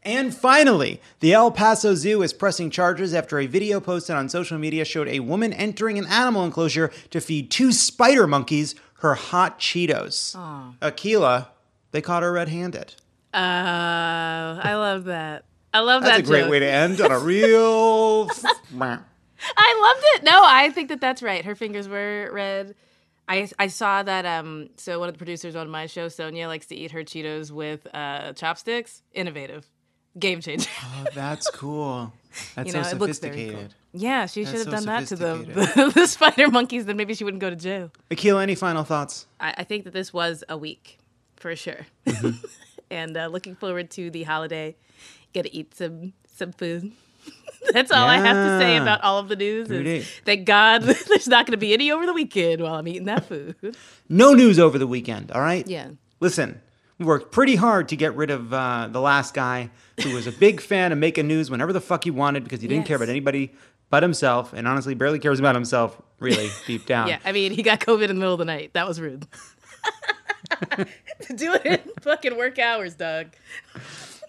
And 0.02 0.34
finally, 0.34 1.00
the 1.20 1.32
El 1.32 1.50
Paso 1.50 1.94
Zoo 1.94 2.22
is 2.22 2.32
pressing 2.32 2.70
charges 2.70 3.12
after 3.12 3.38
a 3.38 3.46
video 3.46 3.80
posted 3.80 4.16
on 4.16 4.28
social 4.28 4.58
media 4.58 4.84
showed 4.84 5.08
a 5.08 5.20
woman 5.20 5.52
entering 5.52 5.98
an 5.98 6.06
animal 6.06 6.44
enclosure 6.44 6.90
to 7.10 7.20
feed 7.20 7.50
two 7.50 7.72
spider 7.72 8.26
monkeys 8.26 8.74
her 9.00 9.14
hot 9.14 9.58
Cheetos. 9.58 10.34
Akilah, 10.80 11.48
they 11.92 12.00
caught 12.00 12.22
her 12.22 12.32
red 12.32 12.48
handed. 12.48 12.94
Uh, 13.32 13.36
I 14.62 14.74
love 14.74 15.04
that. 15.04 15.44
I 15.72 15.80
love 15.80 16.02
that. 16.02 16.08
That's 16.08 16.18
that. 16.22 16.24
a 16.24 16.26
great 16.26 16.42
joke. 16.42 16.50
way 16.50 16.58
to 16.60 16.66
end 16.70 17.00
on 17.00 17.12
a 17.12 17.18
real. 17.20 18.28
I 19.56 19.80
loved 19.80 20.04
it. 20.14 20.24
No, 20.24 20.42
I 20.44 20.70
think 20.70 20.88
that 20.88 21.00
that's 21.00 21.22
right. 21.22 21.44
Her 21.44 21.54
fingers 21.54 21.88
were 21.88 22.30
red. 22.32 22.74
I, 23.28 23.48
I 23.58 23.66
saw 23.66 24.02
that. 24.02 24.24
Um, 24.24 24.70
so 24.76 24.98
one 24.98 25.08
of 25.08 25.14
the 25.14 25.18
producers 25.18 25.54
on 25.54 25.68
my 25.68 25.86
show, 25.86 26.08
Sonia, 26.08 26.48
likes 26.48 26.66
to 26.66 26.74
eat 26.74 26.90
her 26.92 27.04
Cheetos 27.04 27.50
with 27.50 27.86
uh, 27.94 28.32
chopsticks. 28.32 29.02
Innovative, 29.12 29.66
game 30.18 30.40
changer. 30.40 30.68
Oh, 30.82 31.06
that's 31.14 31.48
cool. 31.50 32.12
That's 32.54 32.68
you 32.68 32.72
know, 32.74 32.82
so 32.82 32.90
it 32.96 32.98
looks 32.98 33.18
very 33.18 33.32
sophisticated. 33.32 33.54
cool. 33.70 34.00
Yeah, 34.00 34.26
she 34.26 34.44
That's 34.44 34.50
should 34.64 34.72
have 34.72 34.80
so 34.80 34.84
done 34.86 35.02
that 35.02 35.06
to 35.08 35.16
the, 35.16 35.34
the 35.74 35.92
the 36.00 36.06
spider 36.06 36.50
monkeys. 36.50 36.84
Then 36.84 36.96
maybe 36.96 37.14
she 37.14 37.24
wouldn't 37.24 37.40
go 37.40 37.50
to 37.50 37.56
jail. 37.56 37.90
Akilah, 38.10 38.42
any 38.42 38.54
final 38.54 38.84
thoughts? 38.84 39.26
I, 39.40 39.54
I 39.58 39.64
think 39.64 39.84
that 39.84 39.92
this 39.92 40.12
was 40.12 40.44
a 40.48 40.56
week 40.56 40.98
for 41.36 41.54
sure, 41.56 41.86
Mm-hmm. 42.06 42.44
and 42.90 43.16
uh, 43.16 43.26
looking 43.28 43.54
forward 43.56 43.90
to 43.92 44.10
the 44.10 44.24
holiday. 44.24 44.76
Get 45.32 45.44
to 45.44 45.54
eat 45.54 45.74
some 45.74 46.12
some 46.36 46.52
food. 46.52 46.92
That's 47.72 47.90
all 47.90 48.06
I 48.06 48.18
have 48.18 48.36
to 48.36 48.58
say 48.64 48.76
about 48.76 49.02
all 49.02 49.18
of 49.18 49.28
the 49.28 49.36
news. 49.36 49.68
Is, 49.70 50.08
thank 50.24 50.46
God 50.46 50.82
there's 50.82 51.26
not 51.28 51.44
going 51.46 51.52
to 51.52 51.58
be 51.58 51.72
any 51.74 51.90
over 51.90 52.06
the 52.06 52.12
weekend 52.12 52.62
while 52.62 52.74
I'm 52.74 52.86
eating 52.86 53.04
that 53.06 53.24
food. 53.26 53.56
No 54.08 54.32
news 54.32 54.58
over 54.58 54.78
the 54.78 54.86
weekend, 54.86 55.32
all 55.32 55.40
right? 55.40 55.66
Yeah. 55.66 55.88
Listen, 56.20 56.50
we 56.52 56.60
worked 57.04 57.30
pretty 57.32 57.56
hard 57.56 57.88
to 57.88 57.96
get 57.96 58.14
rid 58.16 58.30
of 58.30 58.52
uh, 58.52 58.88
the 58.90 59.00
last 59.00 59.34
guy 59.34 59.70
who 60.02 60.14
was 60.14 60.26
a 60.26 60.32
big 60.32 60.60
fan 60.70 60.92
of 60.92 60.98
making 60.98 61.28
news 61.28 61.50
whenever 61.50 61.72
the 61.72 61.80
fuck 61.80 62.04
he 62.04 62.10
wanted 62.10 62.44
because 62.44 62.60
he 62.60 62.68
didn't 62.68 62.86
care 62.86 62.96
about 62.96 63.08
anybody 63.08 63.52
but 63.90 64.02
himself 64.02 64.52
and 64.52 64.68
honestly 64.68 64.94
barely 64.94 65.18
cares 65.18 65.38
about 65.38 65.54
himself, 65.54 66.00
really, 66.18 66.50
deep 66.66 66.86
down. 66.86 67.08
Yeah, 67.08 67.18
I 67.24 67.32
mean, 67.32 67.52
he 67.52 67.62
got 67.62 67.80
COVID 67.80 68.02
in 68.02 68.08
the 68.08 68.14
middle 68.14 68.34
of 68.34 68.38
the 68.38 68.44
night. 68.44 68.72
That 68.74 68.86
was 68.86 69.00
rude. 69.00 69.26
Do 71.34 71.54
it 71.54 71.66
in 71.66 71.80
fucking 72.00 72.36
work 72.36 72.58
hours, 72.58 72.94
Doug. 72.94 73.28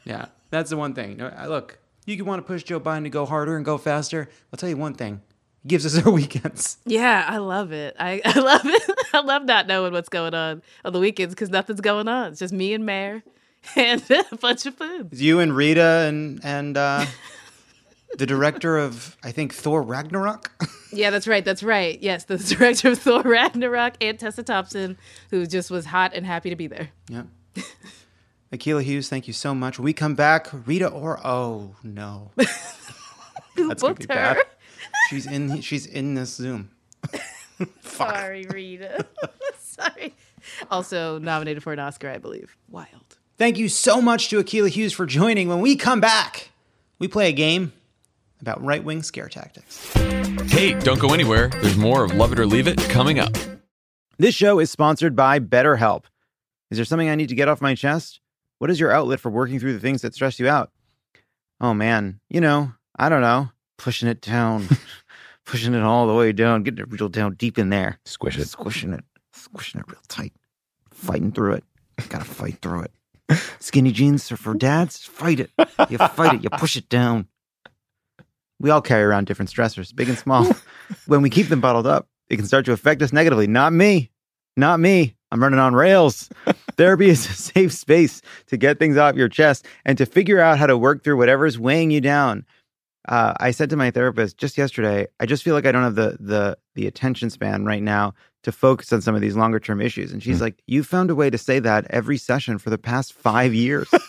Yeah, 0.05 0.27
that's 0.49 0.69
the 0.69 0.77
one 0.77 0.93
thing. 0.93 1.17
Look, 1.47 1.79
you 2.05 2.17
can 2.17 2.25
want 2.25 2.39
to 2.39 2.47
push 2.47 2.63
Joe 2.63 2.79
Biden 2.79 3.03
to 3.03 3.09
go 3.09 3.25
harder 3.25 3.55
and 3.55 3.65
go 3.65 3.77
faster. 3.77 4.29
I'll 4.51 4.57
tell 4.57 4.69
you 4.69 4.77
one 4.77 4.93
thing. 4.93 5.21
He 5.69 5.75
gives 5.75 5.85
us 5.85 6.03
our 6.03 6.11
weekends. 6.11 6.77
Yeah, 6.87 7.23
I 7.27 7.37
love 7.37 7.71
it. 7.71 7.95
I, 7.99 8.21
I 8.25 8.39
love 8.39 8.61
it. 8.65 8.91
I 9.13 9.19
love 9.19 9.43
not 9.45 9.67
knowing 9.67 9.93
what's 9.93 10.09
going 10.09 10.33
on 10.33 10.63
on 10.83 10.93
the 10.93 10.99
weekends 10.99 11.35
because 11.35 11.51
nothing's 11.51 11.79
going 11.81 12.07
on. 12.07 12.31
It's 12.31 12.39
just 12.39 12.51
me 12.51 12.73
and 12.73 12.87
Mayor 12.87 13.21
and 13.75 14.03
a 14.31 14.35
bunch 14.37 14.65
of 14.65 14.73
food. 14.73 15.09
It's 15.11 15.21
you 15.21 15.39
and 15.39 15.55
Rita 15.55 16.07
and 16.07 16.39
and 16.43 16.75
uh, 16.75 17.05
the 18.17 18.25
director 18.25 18.79
of 18.79 19.15
I 19.23 19.31
think 19.31 19.53
Thor 19.53 19.83
Ragnarok. 19.83 20.51
Yeah, 20.91 21.11
that's 21.11 21.27
right. 21.27 21.45
That's 21.45 21.61
right. 21.61 22.01
Yes, 22.01 22.23
the 22.23 22.37
director 22.39 22.89
of 22.89 22.97
Thor 22.97 23.21
Ragnarok 23.21 23.93
and 24.01 24.17
Tessa 24.17 24.41
Thompson, 24.41 24.97
who 25.29 25.45
just 25.45 25.69
was 25.69 25.85
hot 25.85 26.13
and 26.15 26.25
happy 26.25 26.49
to 26.49 26.55
be 26.55 26.65
there. 26.65 26.89
Yeah. 27.09 27.25
Akilah 28.51 28.81
Hughes, 28.81 29.07
thank 29.07 29.27
you 29.27 29.33
so 29.33 29.53
much. 29.53 29.77
When 29.77 29.85
we 29.85 29.93
come 29.93 30.15
back, 30.15 30.47
Rita 30.65 30.87
or 30.87 31.19
oh 31.23 31.75
no, 31.83 32.31
Who 33.55 33.67
that's 33.67 33.83
gonna 33.83 33.93
be 33.93 34.05
booked 34.07 34.11
her? 34.11 34.15
bad. 34.15 34.37
She's 35.09 35.25
in. 35.25 35.61
She's 35.61 35.85
in 35.85 36.13
this 36.13 36.33
Zoom. 36.35 36.69
Sorry, 37.81 38.45
Rita. 38.49 39.05
Sorry. 39.59 40.13
Also 40.69 41.19
nominated 41.19 41.63
for 41.63 41.73
an 41.73 41.79
Oscar, 41.79 42.09
I 42.09 42.17
believe. 42.17 42.55
Wild. 42.69 43.17
Thank 43.37 43.57
you 43.57 43.69
so 43.69 44.01
much 44.01 44.29
to 44.29 44.41
Akilah 44.43 44.69
Hughes 44.69 44.93
for 44.93 45.05
joining. 45.05 45.47
When 45.47 45.61
we 45.61 45.75
come 45.75 45.99
back, 46.01 46.51
we 46.99 47.07
play 47.07 47.29
a 47.29 47.33
game 47.33 47.71
about 48.41 48.63
right 48.63 48.83
wing 48.83 49.01
scare 49.03 49.29
tactics. 49.29 49.91
Hey, 50.51 50.73
don't 50.79 50.99
go 50.99 51.13
anywhere. 51.13 51.47
There's 51.47 51.77
more 51.77 52.03
of 52.03 52.13
Love 52.13 52.33
It 52.33 52.39
or 52.39 52.45
Leave 52.45 52.67
It 52.67 52.77
coming 52.89 53.19
up. 53.19 53.35
This 54.17 54.35
show 54.35 54.59
is 54.59 54.69
sponsored 54.69 55.15
by 55.15 55.39
BetterHelp. 55.39 56.03
Is 56.71 56.77
there 56.77 56.85
something 56.85 57.09
I 57.09 57.15
need 57.15 57.29
to 57.29 57.35
get 57.35 57.47
off 57.47 57.61
my 57.61 57.75
chest? 57.75 58.19
What 58.59 58.69
is 58.69 58.79
your 58.79 58.91
outlet 58.91 59.19
for 59.19 59.29
working 59.29 59.59
through 59.59 59.73
the 59.73 59.79
things 59.79 60.01
that 60.01 60.13
stress 60.13 60.39
you 60.39 60.47
out? 60.49 60.71
Oh 61.61 61.73
man, 61.73 62.19
you 62.29 62.41
know, 62.41 62.73
I 62.97 63.09
don't 63.09 63.21
know. 63.21 63.49
Pushing 63.77 64.09
it 64.09 64.19
down, 64.21 64.67
pushing 65.49 65.73
it 65.73 65.81
all 65.81 66.05
the 66.05 66.13
way 66.13 66.31
down, 66.31 66.61
getting 66.61 66.79
it 66.79 66.91
real 66.91 67.09
down 67.09 67.33
deep 67.33 67.57
in 67.57 67.69
there. 67.69 67.99
Squish 68.05 68.37
it. 68.37 68.47
Squishing 68.47 68.93
it, 68.93 69.03
squishing 69.33 69.81
it 69.81 69.87
real 69.89 70.01
tight. 70.07 70.31
Fighting 70.91 71.31
through 71.31 71.53
it. 71.53 71.63
Gotta 72.07 72.23
fight 72.23 72.59
through 72.61 72.83
it. 72.83 72.91
Skinny 73.59 73.91
jeans 73.91 74.31
are 74.31 74.37
for 74.37 74.53
dads. 74.53 75.03
Fight 75.03 75.39
it. 75.39 75.49
You 75.89 75.97
fight 75.97 76.35
it. 76.35 76.43
You 76.43 76.51
push 76.51 76.75
it 76.75 76.87
down. 76.87 77.27
We 78.59 78.69
all 78.69 78.81
carry 78.81 79.03
around 79.03 79.25
different 79.25 79.49
stressors, 79.49 79.95
big 79.95 80.07
and 80.09 80.17
small. 80.19 80.45
when 81.07 81.23
we 81.23 81.31
keep 81.31 81.47
them 81.47 81.61
bottled 81.61 81.87
up, 81.87 82.07
it 82.29 82.35
can 82.35 82.45
start 82.45 82.65
to 82.65 82.71
affect 82.71 83.01
us 83.01 83.11
negatively. 83.11 83.47
Not 83.47 83.73
me. 83.73 84.11
Not 84.55 84.79
me. 84.79 85.15
I'm 85.31 85.41
running 85.41 85.59
on 85.59 85.73
rails. 85.73 86.29
Therapy 86.77 87.09
is 87.09 87.27
a 87.27 87.33
safe 87.33 87.73
space 87.73 88.21
to 88.47 88.57
get 88.57 88.77
things 88.77 88.97
off 88.97 89.15
your 89.15 89.29
chest 89.29 89.65
and 89.83 89.97
to 89.97 90.05
figure 90.05 90.39
out 90.39 90.59
how 90.59 90.67
to 90.67 90.77
work 90.77 91.03
through 91.03 91.17
whatever's 91.17 91.57
weighing 91.57 91.89
you 91.89 92.01
down. 92.01 92.45
Uh, 93.07 93.33
I 93.39 93.51
said 93.51 93.69
to 93.69 93.75
my 93.75 93.91
therapist 93.91 94.37
just 94.37 94.57
yesterday, 94.57 95.07
I 95.19 95.25
just 95.25 95.43
feel 95.43 95.55
like 95.55 95.65
I 95.65 95.71
don't 95.71 95.83
have 95.83 95.95
the 95.95 96.17
the 96.19 96.57
the 96.75 96.87
attention 96.87 97.29
span 97.29 97.65
right 97.65 97.81
now 97.81 98.13
to 98.43 98.51
focus 98.51 98.93
on 98.93 99.01
some 99.01 99.15
of 99.15 99.21
these 99.21 99.35
longer 99.35 99.59
term 99.59 99.81
issues. 99.81 100.11
And 100.11 100.21
she's 100.21 100.41
like, 100.41 100.61
"You 100.67 100.83
found 100.83 101.09
a 101.09 101.15
way 101.15 101.29
to 101.29 101.37
say 101.37 101.59
that 101.59 101.85
every 101.89 102.17
session 102.17 102.57
for 102.57 102.69
the 102.69 102.77
past 102.77 103.13
five 103.13 103.53
years." 103.53 103.89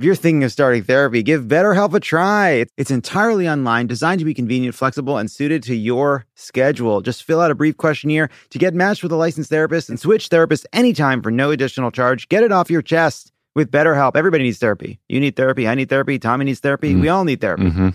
If 0.00 0.04
you're 0.04 0.14
thinking 0.14 0.44
of 0.44 0.52
starting 0.52 0.82
therapy, 0.82 1.22
give 1.22 1.44
BetterHelp 1.44 1.92
a 1.92 2.00
try. 2.00 2.64
It's 2.78 2.90
entirely 2.90 3.48
online, 3.48 3.86
designed 3.86 4.20
to 4.20 4.24
be 4.24 4.32
convenient, 4.32 4.74
flexible, 4.74 5.18
and 5.18 5.30
suited 5.30 5.62
to 5.64 5.74
your 5.74 6.26
schedule. 6.36 7.00
Just 7.00 7.24
fill 7.24 7.40
out 7.40 7.50
a 7.50 7.54
brief 7.54 7.76
questionnaire 7.76 8.30
to 8.48 8.58
get 8.58 8.72
matched 8.72 9.02
with 9.02 9.12
a 9.12 9.16
licensed 9.16 9.50
therapist 9.50 9.90
and 9.90 9.98
switch 9.98 10.30
therapists 10.30 10.64
anytime 10.72 11.22
for 11.22 11.30
no 11.30 11.50
additional 11.50 11.90
charge. 11.90 12.28
Get 12.28 12.42
it 12.42 12.50
off 12.50 12.70
your 12.70 12.82
chest 12.82 13.32
with 13.54 13.70
BetterHelp. 13.70 14.16
Everybody 14.16 14.44
needs 14.44 14.58
therapy. 14.58 15.00
You 15.08 15.20
need 15.20 15.36
therapy. 15.36 15.66
I 15.68 15.74
need 15.74 15.88
therapy. 15.88 16.18
Tommy 16.18 16.44
needs 16.44 16.60
therapy. 16.60 16.94
We 16.94 17.08
all 17.08 17.24
need 17.24 17.40
therapy. 17.40 17.64
Mhm. 17.64 17.94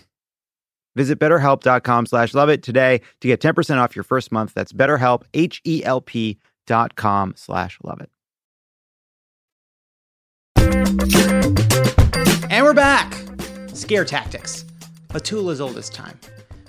Visit 0.96 1.20
betterhelp.com 1.20 2.06
slash 2.06 2.34
love 2.34 2.50
it 2.50 2.64
today 2.64 3.02
to 3.22 3.28
get 3.28 3.42
10% 3.42 3.80
off 3.80 3.96
your 3.96 4.04
first 4.04 4.32
month. 4.32 4.54
That's 4.54 4.72
betterhelp, 4.72 5.24
H-E-L-P 5.34 6.38
dot 6.68 6.96
com 6.96 7.34
slash 7.36 7.78
love 7.84 8.00
it. 8.02 8.10
And 12.50 12.64
we're 12.64 12.74
back. 12.74 13.14
Scare 13.74 14.06
tactics. 14.06 14.64
A 15.14 15.20
tool 15.20 15.50
as 15.50 15.60
old 15.60 15.78
as 15.78 15.90
time. 15.90 16.18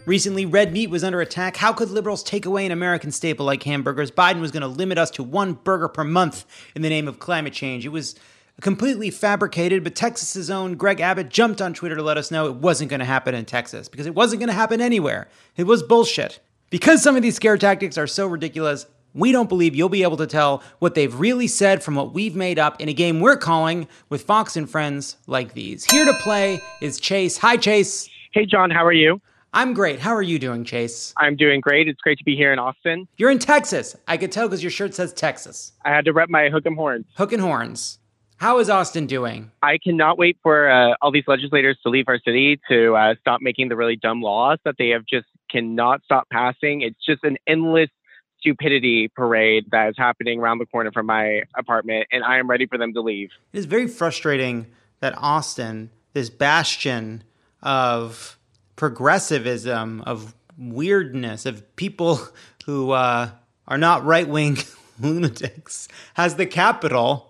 Recently, 0.07 0.47
red 0.47 0.73
meat 0.73 0.89
was 0.91 1.03
under 1.05 1.21
attack. 1.21 1.57
How 1.57 1.73
could 1.73 1.91
liberals 1.91 2.23
take 2.23 2.47
away 2.47 2.65
an 2.67 2.73
American 2.73 3.11
staple 3.11 3.45
like 3.47 3.63
hamburgers? 3.63 4.11
Biden 4.11 4.41
was 4.41 4.51
going 4.53 4.63
to 4.63 4.69
limit 4.69 4.99
us 4.99 5.11
to 5.13 5.23
one 5.23 5.55
burger 5.55 5.89
per 5.89 6.05
month 6.05 6.45
in 6.75 6.83
the 6.83 6.89
name 6.89 7.09
of 7.09 7.19
climate 7.19 7.53
change. 7.53 7.85
It 7.85 7.91
was 7.91 8.15
completely 8.61 9.11
fabricated, 9.11 9.85
but 9.85 9.95
Texas's 9.95 10.51
own 10.51 10.75
Greg 10.75 11.01
Abbott 11.01 11.29
jumped 11.29 11.61
on 11.61 11.75
Twitter 11.75 11.97
to 11.97 12.03
let 12.03 12.17
us 12.17 12.31
know 12.31 12.47
it 12.47 12.57
wasn't 12.57 12.91
going 12.91 13.01
to 13.01 13.07
happen 13.07 13.35
in 13.35 13.45
Texas 13.45 13.89
because 13.89 14.07
it 14.07 14.15
wasn't 14.15 14.41
going 14.41 14.49
to 14.49 14.55
happen 14.55 14.81
anywhere. 14.81 15.29
It 15.57 15.65
was 15.65 15.83
bullshit. 15.83 16.41
Because 16.71 17.03
some 17.03 17.17
of 17.17 17.23
these 17.23 17.37
scare 17.37 17.57
tactics 17.59 17.97
are 17.97 18.07
so 18.09 18.27
ridiculous, 18.27 18.87
we 19.15 19.31
don't 19.31 19.49
believe 19.49 19.75
you'll 19.75 19.89
be 19.89 20.03
able 20.03 20.17
to 20.17 20.27
tell 20.27 20.63
what 20.79 20.95
they've 20.95 21.15
really 21.15 21.47
said 21.47 21.83
from 21.83 21.95
what 21.95 22.13
we've 22.13 22.35
made 22.35 22.59
up 22.59 22.81
in 22.81 22.89
a 22.89 22.93
game 22.93 23.21
we're 23.21 23.37
calling 23.37 23.89
with 24.09 24.23
Fox 24.23 24.57
and 24.57 24.69
Friends 24.69 25.17
like 25.27 25.55
these. 25.55 25.85
Here 25.85 26.05
to 26.05 26.13
play 26.15 26.61
is 26.83 26.99
Chase. 26.99 27.39
Hi, 27.39 27.57
Chase. 27.57 28.09
Hey, 28.33 28.47
Jon, 28.47 28.71
how 28.71 28.85
are 28.85 28.93
you? 28.93 29.21
I'm 29.55 29.73
great. 29.73 30.01
How 30.01 30.15
are 30.15 30.23
you 30.23 30.39
doing, 30.39 30.65
Chase? 30.65 31.15
I'm 31.17 31.35
doing 31.35 31.61
great. 31.61 31.89
It's 31.89 32.01
great 32.03 32.19
to 32.19 32.25
be 32.25 32.37
here 32.37 32.53
in 32.53 32.59
Austin. 32.59 33.09
You're 33.17 33.31
in 33.31 33.39
Texas. 33.39 33.97
I 34.07 34.19
could 34.19 34.31
tell 34.31 34.49
because 34.49 34.63
your 34.63 34.71
shirt 34.71 34.95
says 34.95 35.15
Texas. 35.15 35.73
I 35.85 35.91
had 35.91 36.05
to 36.05 36.13
rep 36.13 36.29
my 36.29 36.51
hook 36.51 36.67
and 36.67 36.77
horns. 36.77 37.07
Hook 37.15 37.33
and 37.33 37.41
horns. 37.41 37.99
How 38.39 38.59
is 38.59 38.69
Austin 38.69 39.07
doing? 39.07 39.51
I 39.63 39.79
cannot 39.79 40.19
wait 40.19 40.37
for 40.43 40.71
uh, 40.71 40.95
all 41.01 41.11
these 41.11 41.25
legislators 41.27 41.79
to 41.83 41.89
leave 41.89 42.05
our 42.07 42.19
city 42.19 42.61
to 42.69 42.95
uh, 42.95 43.15
stop 43.21 43.41
making 43.41 43.71
the 43.71 43.77
really 43.77 43.97
dumb 43.97 44.21
laws 44.21 44.59
that 44.65 44.75
they 44.79 44.89
have 44.91 45.07
just 45.07 45.27
cannot 45.51 46.03
stop 46.05 46.29
passing. 46.31 46.83
It's 46.83 47.03
just 47.05 47.25
an 47.25 47.39
endless 47.47 47.89
stupidity 48.39 49.09
parade 49.09 49.65
that 49.71 49.89
is 49.89 49.95
happening 49.97 50.39
around 50.39 50.59
the 50.59 50.67
corner 50.67 50.93
from 50.93 51.07
my 51.07 51.43
apartment, 51.57 52.09
and 52.13 52.23
I 52.23 52.39
am 52.39 52.49
ready 52.49 52.67
for 52.67 52.77
them 52.77 52.93
to 52.93 53.01
leave. 53.01 53.31
It 53.55 53.59
is 53.59 53.65
very 53.65 53.87
frustrating 53.87 54.67
that 55.01 55.15
Austin, 55.17 55.91
this 56.13 56.29
bastion 56.29 57.25
of 57.63 58.39
progressivism, 58.77 60.03
of 60.03 60.35
weirdness, 60.59 61.47
of 61.47 61.75
people 61.77 62.21
who 62.67 62.91
uh, 62.91 63.31
are 63.67 63.79
not 63.79 64.05
right 64.05 64.29
wing 64.29 64.59
lunatics, 65.01 65.89
has 66.15 66.37
the 66.37 66.47
capital 66.47 67.26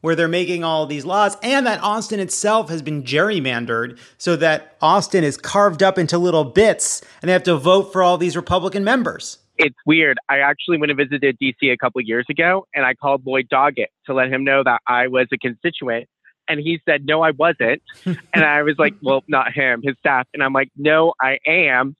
where 0.00 0.14
they're 0.14 0.28
making 0.28 0.64
all 0.64 0.86
these 0.86 1.04
laws, 1.04 1.36
and 1.42 1.66
that 1.66 1.82
Austin 1.82 2.20
itself 2.20 2.68
has 2.68 2.82
been 2.82 3.02
gerrymandered 3.02 3.98
so 4.16 4.36
that 4.36 4.76
Austin 4.80 5.24
is 5.24 5.36
carved 5.36 5.82
up 5.82 5.98
into 5.98 6.18
little 6.18 6.44
bits 6.44 7.02
and 7.20 7.28
they 7.28 7.32
have 7.32 7.42
to 7.44 7.56
vote 7.56 7.92
for 7.92 8.02
all 8.02 8.18
these 8.18 8.36
Republican 8.36 8.84
members. 8.84 9.38
It's 9.56 9.76
weird. 9.84 10.18
I 10.28 10.38
actually 10.38 10.78
went 10.78 10.90
and 10.92 10.98
visited 10.98 11.36
DC 11.42 11.72
a 11.72 11.76
couple 11.76 12.00
years 12.00 12.26
ago, 12.30 12.66
and 12.74 12.84
I 12.84 12.94
called 12.94 13.26
Lloyd 13.26 13.48
Doggett 13.48 13.88
to 14.06 14.14
let 14.14 14.32
him 14.32 14.44
know 14.44 14.62
that 14.64 14.80
I 14.86 15.08
was 15.08 15.26
a 15.32 15.36
constituent. 15.38 16.08
And 16.48 16.60
he 16.60 16.80
said, 16.88 17.04
No, 17.04 17.22
I 17.22 17.32
wasn't. 17.32 17.82
and 18.06 18.44
I 18.44 18.62
was 18.62 18.76
like, 18.78 18.94
Well, 19.02 19.24
not 19.26 19.52
him, 19.52 19.82
his 19.82 19.96
staff. 19.98 20.28
And 20.32 20.42
I'm 20.42 20.52
like, 20.52 20.70
No, 20.76 21.12
I 21.20 21.38
am. 21.44 21.96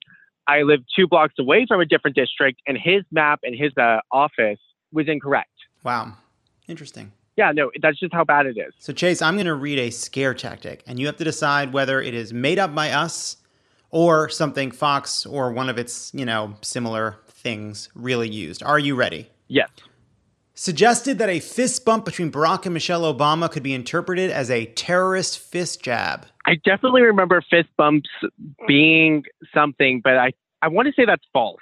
I 0.47 0.63
live 0.63 0.81
two 0.97 1.07
blocks 1.07 1.35
away 1.39 1.67
from 1.69 1.81
a 1.81 1.85
different 1.85 2.17
district, 2.17 2.61
and 2.67 2.79
his 2.79 3.03
map 3.11 3.41
and 3.43 3.55
his 3.55 3.73
uh, 3.77 3.99
office 4.11 4.59
was 4.93 5.07
incorrect. 5.09 5.51
Wow. 5.85 6.15
Interesting. 6.69 7.13
Yeah, 7.39 7.53
no, 7.53 7.71
that's 7.81 8.01
just 8.01 8.13
how 8.13 8.25
bad 8.25 8.47
it 8.47 8.59
is. 8.59 8.75
So, 8.81 8.93
Chase, 8.93 9.23
I'm 9.23 9.35
going 9.35 9.47
to 9.47 9.55
read 9.55 9.79
a 9.79 9.91
scare 9.91 10.35
tactic, 10.35 10.83
and 10.89 10.99
you 10.99 11.07
have 11.07 11.19
to 11.19 11.25
decide 11.25 11.73
whether 11.73 12.03
it 12.03 12.13
is 12.13 12.33
made 12.33 12.59
up 12.59 12.75
by 12.75 12.91
us 12.91 13.37
or 13.91 14.29
something 14.29 14.73
Fox 14.73 15.25
or 15.25 15.53
one 15.53 15.69
of 15.69 15.79
its, 15.79 16.13
you 16.13 16.25
know, 16.25 16.57
similar 16.63 17.21
things 17.29 17.91
really 17.95 18.29
used. 18.29 18.65
Are 18.65 18.81
you 18.81 18.97
ready? 18.97 19.31
Yes. 19.47 19.69
Suggested 20.55 21.19
that 21.19 21.29
a 21.29 21.39
fist 21.39 21.85
bump 21.85 22.05
between 22.05 22.33
Barack 22.33 22.65
and 22.65 22.75
Michelle 22.75 23.03
Obama 23.03 23.49
could 23.49 23.63
be 23.63 23.73
interpreted 23.73 24.33
as 24.33 24.51
a 24.51 24.67
terrorist 24.67 25.39
fist 25.39 25.81
jab. 25.81 26.27
I 26.45 26.57
definitely 26.65 27.03
remember 27.03 27.41
fist 27.49 27.69
bumps 27.77 28.11
being 28.67 29.23
something, 29.55 30.01
but 30.03 30.17
I, 30.17 30.33
I 30.61 30.67
want 30.67 30.87
to 30.87 30.93
say 30.93 31.05
that's 31.05 31.25
false. 31.33 31.61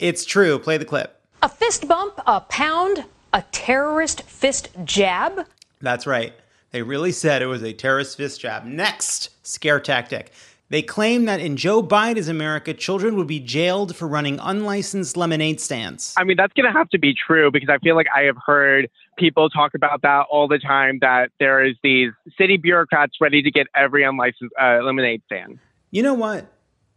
It's 0.00 0.24
true. 0.24 0.58
Play 0.58 0.76
the 0.76 0.84
clip. 0.84 1.22
A 1.40 1.48
fist 1.48 1.86
bump, 1.86 2.18
a 2.26 2.40
pound, 2.40 3.04
a 3.32 3.42
terrorist 3.52 4.22
fist 4.22 4.68
jab? 4.84 5.46
That's 5.80 6.06
right. 6.06 6.32
They 6.70 6.82
really 6.82 7.12
said 7.12 7.42
it 7.42 7.46
was 7.46 7.62
a 7.62 7.72
terrorist 7.72 8.16
fist 8.16 8.40
jab. 8.40 8.64
Next 8.64 9.30
scare 9.46 9.80
tactic. 9.80 10.32
They 10.70 10.82
claim 10.82 11.24
that 11.24 11.40
in 11.40 11.56
Joe 11.56 11.82
Biden's 11.82 12.28
America, 12.28 12.74
children 12.74 13.16
would 13.16 13.26
be 13.26 13.40
jailed 13.40 13.96
for 13.96 14.06
running 14.06 14.38
unlicensed 14.38 15.16
lemonade 15.16 15.60
stands. 15.60 16.14
I 16.18 16.24
mean, 16.24 16.36
that's 16.36 16.52
going 16.52 16.70
to 16.70 16.78
have 16.78 16.90
to 16.90 16.98
be 16.98 17.14
true 17.14 17.50
because 17.50 17.70
I 17.70 17.78
feel 17.78 17.96
like 17.96 18.06
I 18.14 18.24
have 18.24 18.36
heard 18.44 18.90
people 19.16 19.48
talk 19.48 19.72
about 19.74 20.02
that 20.02 20.26
all 20.30 20.46
the 20.46 20.58
time 20.58 20.98
that 21.00 21.30
there 21.40 21.64
is 21.64 21.74
these 21.82 22.12
city 22.36 22.58
bureaucrats 22.58 23.14
ready 23.18 23.42
to 23.42 23.50
get 23.50 23.66
every 23.74 24.04
unlicensed 24.04 24.52
uh, 24.60 24.80
lemonade 24.82 25.22
stand. 25.24 25.58
You 25.90 26.02
know 26.02 26.14
what? 26.14 26.46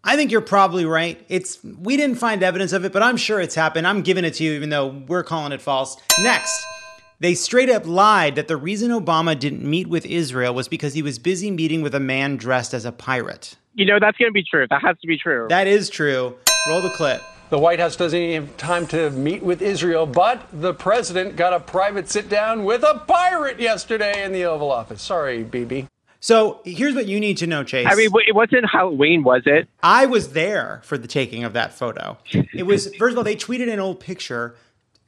I 0.03 0.15
think 0.15 0.31
you're 0.31 0.41
probably 0.41 0.85
right. 0.85 1.23
It's 1.29 1.63
we 1.63 1.95
didn't 1.95 2.15
find 2.15 2.41
evidence 2.41 2.73
of 2.73 2.85
it, 2.85 2.91
but 2.91 3.03
I'm 3.03 3.17
sure 3.17 3.39
it's 3.39 3.53
happened. 3.53 3.85
I'm 3.85 4.01
giving 4.01 4.25
it 4.25 4.33
to 4.35 4.43
you 4.43 4.53
even 4.53 4.69
though 4.69 4.87
we're 5.07 5.23
calling 5.23 5.51
it 5.51 5.61
false. 5.61 5.95
Next, 6.23 6.63
they 7.19 7.35
straight 7.35 7.69
up 7.69 7.85
lied 7.85 8.35
that 8.35 8.47
the 8.47 8.57
reason 8.57 8.89
Obama 8.89 9.37
didn't 9.37 9.63
meet 9.63 9.87
with 9.87 10.07
Israel 10.07 10.55
was 10.55 10.67
because 10.67 10.95
he 10.95 11.03
was 11.03 11.19
busy 11.19 11.51
meeting 11.51 11.83
with 11.83 11.93
a 11.93 11.99
man 11.99 12.35
dressed 12.35 12.73
as 12.73 12.83
a 12.83 12.91
pirate. 12.91 13.55
You 13.75 13.85
know, 13.85 13.99
that's 13.99 14.17
going 14.17 14.29
to 14.29 14.33
be 14.33 14.43
true. 14.43 14.65
That 14.69 14.81
has 14.81 14.97
to 15.01 15.07
be 15.07 15.19
true. 15.19 15.45
That 15.49 15.67
is 15.67 15.89
true. 15.89 16.35
Roll 16.67 16.81
the 16.81 16.89
clip. 16.89 17.21
The 17.51 17.59
White 17.59 17.79
House 17.79 17.95
doesn't 17.95 18.17
even 18.17 18.47
have 18.47 18.57
time 18.57 18.87
to 18.87 19.11
meet 19.11 19.43
with 19.43 19.61
Israel, 19.61 20.05
but 20.05 20.47
the 20.53 20.73
president 20.73 21.35
got 21.35 21.53
a 21.53 21.59
private 21.59 22.09
sit 22.09 22.27
down 22.27 22.63
with 22.63 22.81
a 22.83 23.03
pirate 23.07 23.59
yesterday 23.59 24.23
in 24.23 24.31
the 24.31 24.45
Oval 24.45 24.71
Office. 24.71 25.01
Sorry, 25.01 25.43
Bibi. 25.43 25.87
So 26.21 26.61
here's 26.63 26.93
what 26.93 27.07
you 27.07 27.19
need 27.19 27.37
to 27.37 27.47
know, 27.47 27.63
Chase. 27.63 27.87
I 27.89 27.95
mean, 27.95 28.09
it 28.27 28.35
wasn't 28.35 28.69
Halloween, 28.69 29.23
was 29.23 29.41
it? 29.47 29.67
I 29.81 30.05
was 30.05 30.33
there 30.33 30.79
for 30.83 30.95
the 30.95 31.07
taking 31.07 31.43
of 31.43 31.53
that 31.53 31.73
photo. 31.73 32.17
It 32.31 32.63
was 32.63 32.95
first 32.99 33.13
of 33.13 33.17
all 33.17 33.23
they 33.23 33.35
tweeted 33.35 33.71
an 33.73 33.79
old 33.79 33.99
picture 33.99 34.55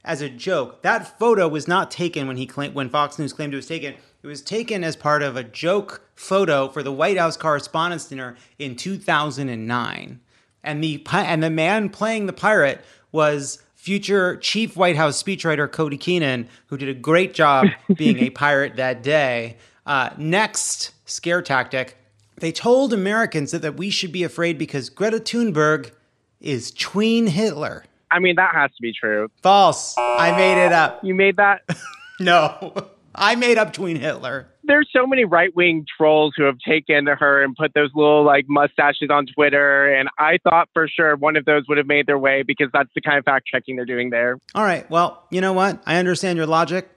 as 0.04 0.20
a 0.20 0.28
joke. 0.28 0.82
That 0.82 1.18
photo 1.18 1.46
was 1.46 1.68
not 1.68 1.92
taken 1.92 2.26
when 2.26 2.36
he 2.36 2.46
claimed 2.46 2.74
when 2.74 2.90
Fox 2.90 3.16
News 3.16 3.32
claimed 3.32 3.54
it 3.54 3.56
was 3.56 3.68
taken. 3.68 3.94
It 4.24 4.26
was 4.26 4.42
taken 4.42 4.82
as 4.82 4.96
part 4.96 5.22
of 5.22 5.36
a 5.36 5.44
joke 5.44 6.02
photo 6.16 6.68
for 6.68 6.82
the 6.82 6.92
White 6.92 7.16
House 7.16 7.36
Correspondents' 7.36 8.08
Dinner 8.08 8.36
in 8.58 8.74
2009, 8.74 10.20
and 10.64 10.84
the 10.84 11.06
and 11.12 11.42
the 11.42 11.50
man 11.50 11.90
playing 11.90 12.26
the 12.26 12.32
pirate 12.32 12.84
was 13.12 13.62
future 13.76 14.36
chief 14.38 14.76
White 14.76 14.96
House 14.96 15.22
speechwriter 15.22 15.70
Cody 15.70 15.96
Keenan, 15.96 16.48
who 16.66 16.76
did 16.76 16.88
a 16.88 16.94
great 16.94 17.34
job 17.34 17.68
being 17.94 18.18
a 18.18 18.30
pirate 18.30 18.74
that 18.76 19.04
day. 19.04 19.58
Uh, 19.86 20.10
next 20.16 20.93
scare 21.04 21.42
tactic. 21.42 21.96
They 22.36 22.52
told 22.52 22.92
Americans 22.92 23.52
that, 23.52 23.62
that 23.62 23.76
we 23.76 23.90
should 23.90 24.12
be 24.12 24.24
afraid 24.24 24.58
because 24.58 24.90
Greta 24.90 25.18
Thunberg 25.18 25.92
is 26.40 26.70
tween 26.72 27.28
Hitler. 27.28 27.84
I 28.10 28.18
mean, 28.18 28.36
that 28.36 28.54
has 28.54 28.70
to 28.72 28.82
be 28.82 28.92
true. 28.92 29.28
False. 29.42 29.94
I 29.98 30.32
made 30.36 30.64
it 30.64 30.72
up. 30.72 31.02
You 31.02 31.14
made 31.14 31.36
that? 31.36 31.62
No. 32.20 32.72
I 33.12 33.34
made 33.34 33.58
up 33.58 33.72
tween 33.72 33.96
Hitler. 33.96 34.46
There's 34.62 34.88
so 34.92 35.06
many 35.06 35.24
right 35.24 35.54
wing 35.54 35.84
trolls 35.96 36.34
who 36.36 36.44
have 36.44 36.58
taken 36.60 37.06
her 37.06 37.42
and 37.42 37.54
put 37.56 37.74
those 37.74 37.90
little 37.94 38.24
like 38.24 38.46
mustaches 38.48 39.08
on 39.10 39.26
Twitter. 39.26 39.92
And 39.92 40.08
I 40.18 40.38
thought 40.42 40.68
for 40.72 40.88
sure 40.88 41.16
one 41.16 41.36
of 41.36 41.44
those 41.44 41.64
would 41.68 41.76
have 41.78 41.86
made 41.88 42.06
their 42.06 42.18
way 42.18 42.42
because 42.42 42.68
that's 42.72 42.88
the 42.94 43.00
kind 43.00 43.18
of 43.18 43.24
fact 43.24 43.46
checking 43.46 43.76
they're 43.76 43.84
doing 43.84 44.10
there. 44.10 44.38
All 44.54 44.64
right. 44.64 44.88
Well, 44.90 45.24
you 45.30 45.40
know 45.40 45.52
what? 45.52 45.82
I 45.86 45.96
understand 45.96 46.36
your 46.36 46.46
logic. 46.46 46.88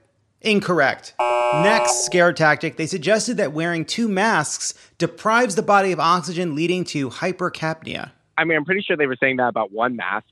Incorrect. 0.42 1.14
Next 1.54 2.04
scare 2.04 2.32
tactic. 2.32 2.76
They 2.76 2.86
suggested 2.86 3.38
that 3.38 3.52
wearing 3.52 3.84
two 3.84 4.08
masks 4.08 4.74
deprives 4.98 5.54
the 5.54 5.62
body 5.62 5.92
of 5.92 6.00
oxygen, 6.00 6.54
leading 6.54 6.84
to 6.84 7.10
hypercapnia. 7.10 8.10
I 8.36 8.44
mean, 8.44 8.56
I'm 8.56 8.64
pretty 8.64 8.82
sure 8.82 8.96
they 8.96 9.06
were 9.06 9.16
saying 9.16 9.38
that 9.38 9.48
about 9.48 9.72
one 9.72 9.96
mask. 9.96 10.26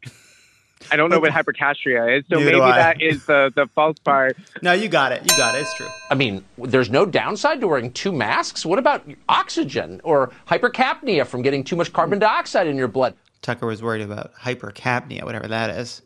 I 0.93 0.97
don't 0.97 1.11
know 1.11 1.19
what 1.19 1.33
hypercastria 1.33 2.19
is, 2.19 2.25
so 2.31 2.39
Neither 2.39 2.51
maybe 2.51 2.61
that 2.61 3.03
is 3.03 3.25
the 3.25 3.51
the 3.55 3.67
false 3.75 3.99
part. 3.99 4.37
No, 4.63 4.73
you 4.73 4.89
got 4.89 5.11
it. 5.11 5.23
You 5.23 5.37
got 5.37 5.55
it. 5.55 5.63
It's 5.63 5.75
true. 5.75 5.89
I 6.11 6.15
mean, 6.15 6.45
there's 6.59 6.91
no 6.91 7.07
downside 7.07 7.61
to 7.63 7.67
wearing 7.67 7.93
two 7.93 8.13
masks. 8.13 8.65
What 8.65 8.79
about 8.79 9.05
oxygen 9.29 10.01
or 10.05 10.31
hypercapnia 10.47 11.27
from 11.27 11.43
getting 11.43 11.65
too 11.65 11.77
much 11.77 11.93
carbon 11.93 12.19
dioxide 12.19 12.67
in 12.67 12.77
your 12.77 12.89
blood? 12.89 13.15
Tucker 13.43 13.67
was 13.67 13.83
worried 13.83 14.03
about 14.03 14.35
hypercapnia, 14.35 15.25
whatever 15.25 15.49
that 15.49 15.71
is. 15.71 16.03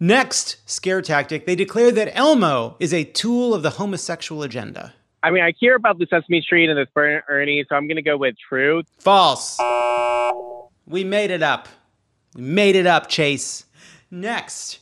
Next 0.00 0.58
scare 0.64 1.02
tactic, 1.02 1.44
they 1.44 1.56
declare 1.56 1.90
that 1.90 2.16
Elmo 2.16 2.76
is 2.78 2.94
a 2.94 3.02
tool 3.02 3.52
of 3.52 3.62
the 3.62 3.70
homosexual 3.70 4.44
agenda. 4.44 4.94
I 5.24 5.32
mean, 5.32 5.42
I 5.42 5.52
hear 5.58 5.74
about 5.74 5.98
the 5.98 6.06
Sesame 6.06 6.40
Street 6.40 6.70
and 6.70 6.78
the 6.78 6.86
Spur 6.86 7.24
Ernie, 7.28 7.64
so 7.68 7.74
I'm 7.74 7.88
gonna 7.88 8.02
go 8.02 8.16
with 8.16 8.36
truth. 8.38 8.86
False. 9.00 9.58
We 10.86 11.02
made 11.02 11.32
it 11.32 11.42
up. 11.42 11.68
We 12.36 12.42
made 12.42 12.76
it 12.76 12.86
up, 12.86 13.08
Chase. 13.08 13.64
Next, 14.10 14.78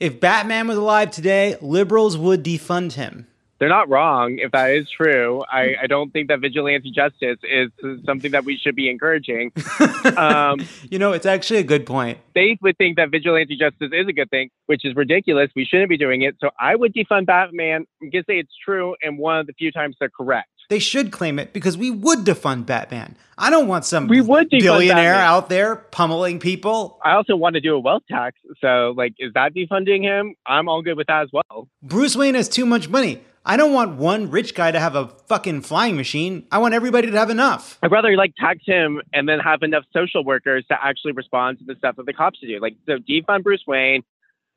if 0.00 0.18
Batman 0.18 0.66
was 0.66 0.78
alive 0.78 1.10
today, 1.10 1.56
liberals 1.60 2.16
would 2.16 2.42
defund 2.42 2.94
him. 2.94 3.26
They're 3.58 3.68
not 3.68 3.88
wrong 3.88 4.38
if 4.40 4.50
that 4.52 4.72
is 4.72 4.88
true. 4.90 5.42
I, 5.50 5.74
I 5.82 5.86
don't 5.86 6.12
think 6.12 6.28
that 6.28 6.40
vigilante 6.40 6.90
justice 6.90 7.38
is 7.42 7.70
something 8.04 8.32
that 8.32 8.44
we 8.44 8.56
should 8.58 8.74
be 8.74 8.90
encouraging. 8.90 9.52
um, 10.16 10.60
You 10.90 10.98
know, 10.98 11.12
it's 11.12 11.26
actually 11.26 11.60
a 11.60 11.64
good 11.64 11.86
point. 11.86 12.18
they 12.34 12.58
would 12.62 12.76
think 12.78 12.96
that 12.96 13.10
vigilante 13.10 13.56
justice 13.56 13.90
is 13.92 14.08
a 14.08 14.12
good 14.12 14.30
thing, 14.30 14.50
which 14.66 14.84
is 14.84 14.94
ridiculous. 14.96 15.50
We 15.54 15.64
shouldn't 15.64 15.88
be 15.88 15.96
doing 15.96 16.22
it. 16.22 16.36
So 16.40 16.50
I 16.58 16.74
would 16.74 16.92
defund 16.94 17.26
Batman. 17.26 17.86
I'm 18.02 18.10
gonna 18.10 18.24
say 18.26 18.38
it's 18.38 18.52
true, 18.64 18.96
and 19.02 19.18
one 19.18 19.38
of 19.38 19.46
the 19.46 19.52
few 19.52 19.70
times 19.70 19.96
they're 20.00 20.10
correct. 20.10 20.48
They 20.70 20.78
should 20.78 21.12
claim 21.12 21.38
it 21.38 21.52
because 21.52 21.76
we 21.76 21.90
would 21.90 22.20
defund 22.20 22.64
Batman. 22.66 23.16
I 23.36 23.50
don't 23.50 23.68
want 23.68 23.84
some 23.84 24.08
We 24.08 24.20
would 24.22 24.48
billionaire 24.48 25.12
Batman. 25.12 25.26
out 25.26 25.48
there 25.50 25.76
pummeling 25.76 26.40
people. 26.40 26.98
I 27.04 27.12
also 27.12 27.36
want 27.36 27.54
to 27.54 27.60
do 27.60 27.74
a 27.74 27.78
wealth 27.78 28.04
tax. 28.10 28.38
So, 28.62 28.94
like, 28.96 29.14
is 29.18 29.32
that 29.34 29.54
defunding 29.54 30.02
him? 30.02 30.34
I'm 30.46 30.68
all 30.68 30.80
good 30.82 30.96
with 30.96 31.06
that 31.08 31.22
as 31.24 31.28
well. 31.32 31.68
Bruce 31.82 32.16
Wayne 32.16 32.34
has 32.34 32.48
too 32.48 32.64
much 32.64 32.88
money. 32.88 33.20
I 33.46 33.56
don't 33.58 33.72
want 33.72 33.96
one 33.96 34.30
rich 34.30 34.54
guy 34.54 34.70
to 34.70 34.80
have 34.80 34.96
a 34.96 35.08
fucking 35.28 35.62
flying 35.62 35.96
machine. 35.96 36.46
I 36.50 36.58
want 36.58 36.72
everybody 36.72 37.10
to 37.10 37.18
have 37.18 37.28
enough. 37.28 37.78
I'd 37.82 37.90
rather 37.90 38.16
like 38.16 38.34
tax 38.36 38.60
him 38.64 39.02
and 39.12 39.28
then 39.28 39.38
have 39.38 39.62
enough 39.62 39.84
social 39.92 40.24
workers 40.24 40.64
to 40.68 40.78
actually 40.82 41.12
respond 41.12 41.58
to 41.58 41.64
the 41.64 41.74
stuff 41.76 41.96
that 41.96 42.06
the 42.06 42.14
cops 42.14 42.38
do. 42.40 42.58
Like, 42.60 42.76
so 42.86 42.96
defund 42.96 43.42
Bruce 43.42 43.64
Wayne, 43.66 44.02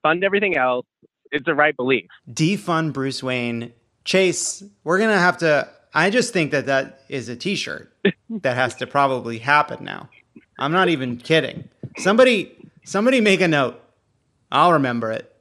fund 0.04 0.24
everything 0.24 0.56
else. 0.56 0.86
It's 1.32 1.46
the 1.46 1.56
right 1.56 1.76
belief. 1.76 2.06
Defund 2.32 2.94
Bruce 2.94 3.22
Wayne. 3.22 3.74
Chase, 4.06 4.64
we're 4.86 5.00
going 5.00 5.10
to 5.10 5.20
have 5.20 5.38
to. 5.40 5.68
I 5.94 6.10
just 6.10 6.32
think 6.32 6.52
that 6.52 6.68
that 6.68 7.02
is 7.10 7.28
a 7.28 7.36
t 7.36 7.56
shirt 7.56 7.92
that 8.30 8.56
has 8.56 8.76
to 8.76 8.88
probably 8.88 9.40
happen 9.40 9.84
now. 9.84 10.08
I'm 10.58 10.72
not 10.72 10.88
even 10.88 11.18
kidding. 11.18 11.68
Somebody, 11.98 12.56
somebody 12.86 13.20
make 13.20 13.42
a 13.42 13.50
note. 13.50 13.82
I'll 14.50 14.72
remember 14.72 15.12
it. 15.12 15.36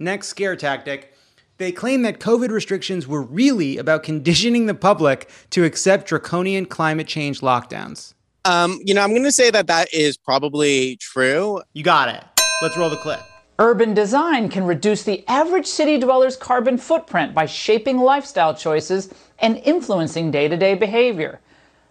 Next 0.00 0.26
scare 0.28 0.56
tactic. 0.56 1.14
They 1.58 1.72
claim 1.72 2.02
that 2.02 2.20
COVID 2.20 2.50
restrictions 2.50 3.08
were 3.08 3.22
really 3.22 3.78
about 3.78 4.04
conditioning 4.04 4.66
the 4.66 4.74
public 4.74 5.28
to 5.50 5.64
accept 5.64 6.06
draconian 6.06 6.66
climate 6.66 7.08
change 7.08 7.40
lockdowns. 7.40 8.14
Um, 8.44 8.78
you 8.84 8.94
know, 8.94 9.02
I'm 9.02 9.10
going 9.10 9.24
to 9.24 9.32
say 9.32 9.50
that 9.50 9.66
that 9.66 9.92
is 9.92 10.16
probably 10.16 10.96
true. 10.96 11.60
You 11.72 11.82
got 11.82 12.08
it. 12.08 12.22
Let's 12.62 12.76
roll 12.76 12.88
the 12.88 12.96
clip. 12.96 13.20
Urban 13.58 13.92
design 13.92 14.48
can 14.48 14.64
reduce 14.64 15.02
the 15.02 15.26
average 15.26 15.66
city 15.66 15.98
dweller's 15.98 16.36
carbon 16.36 16.78
footprint 16.78 17.34
by 17.34 17.44
shaping 17.44 17.98
lifestyle 17.98 18.54
choices 18.54 19.12
and 19.40 19.56
influencing 19.64 20.30
day 20.30 20.46
to 20.46 20.56
day 20.56 20.76
behavior. 20.76 21.40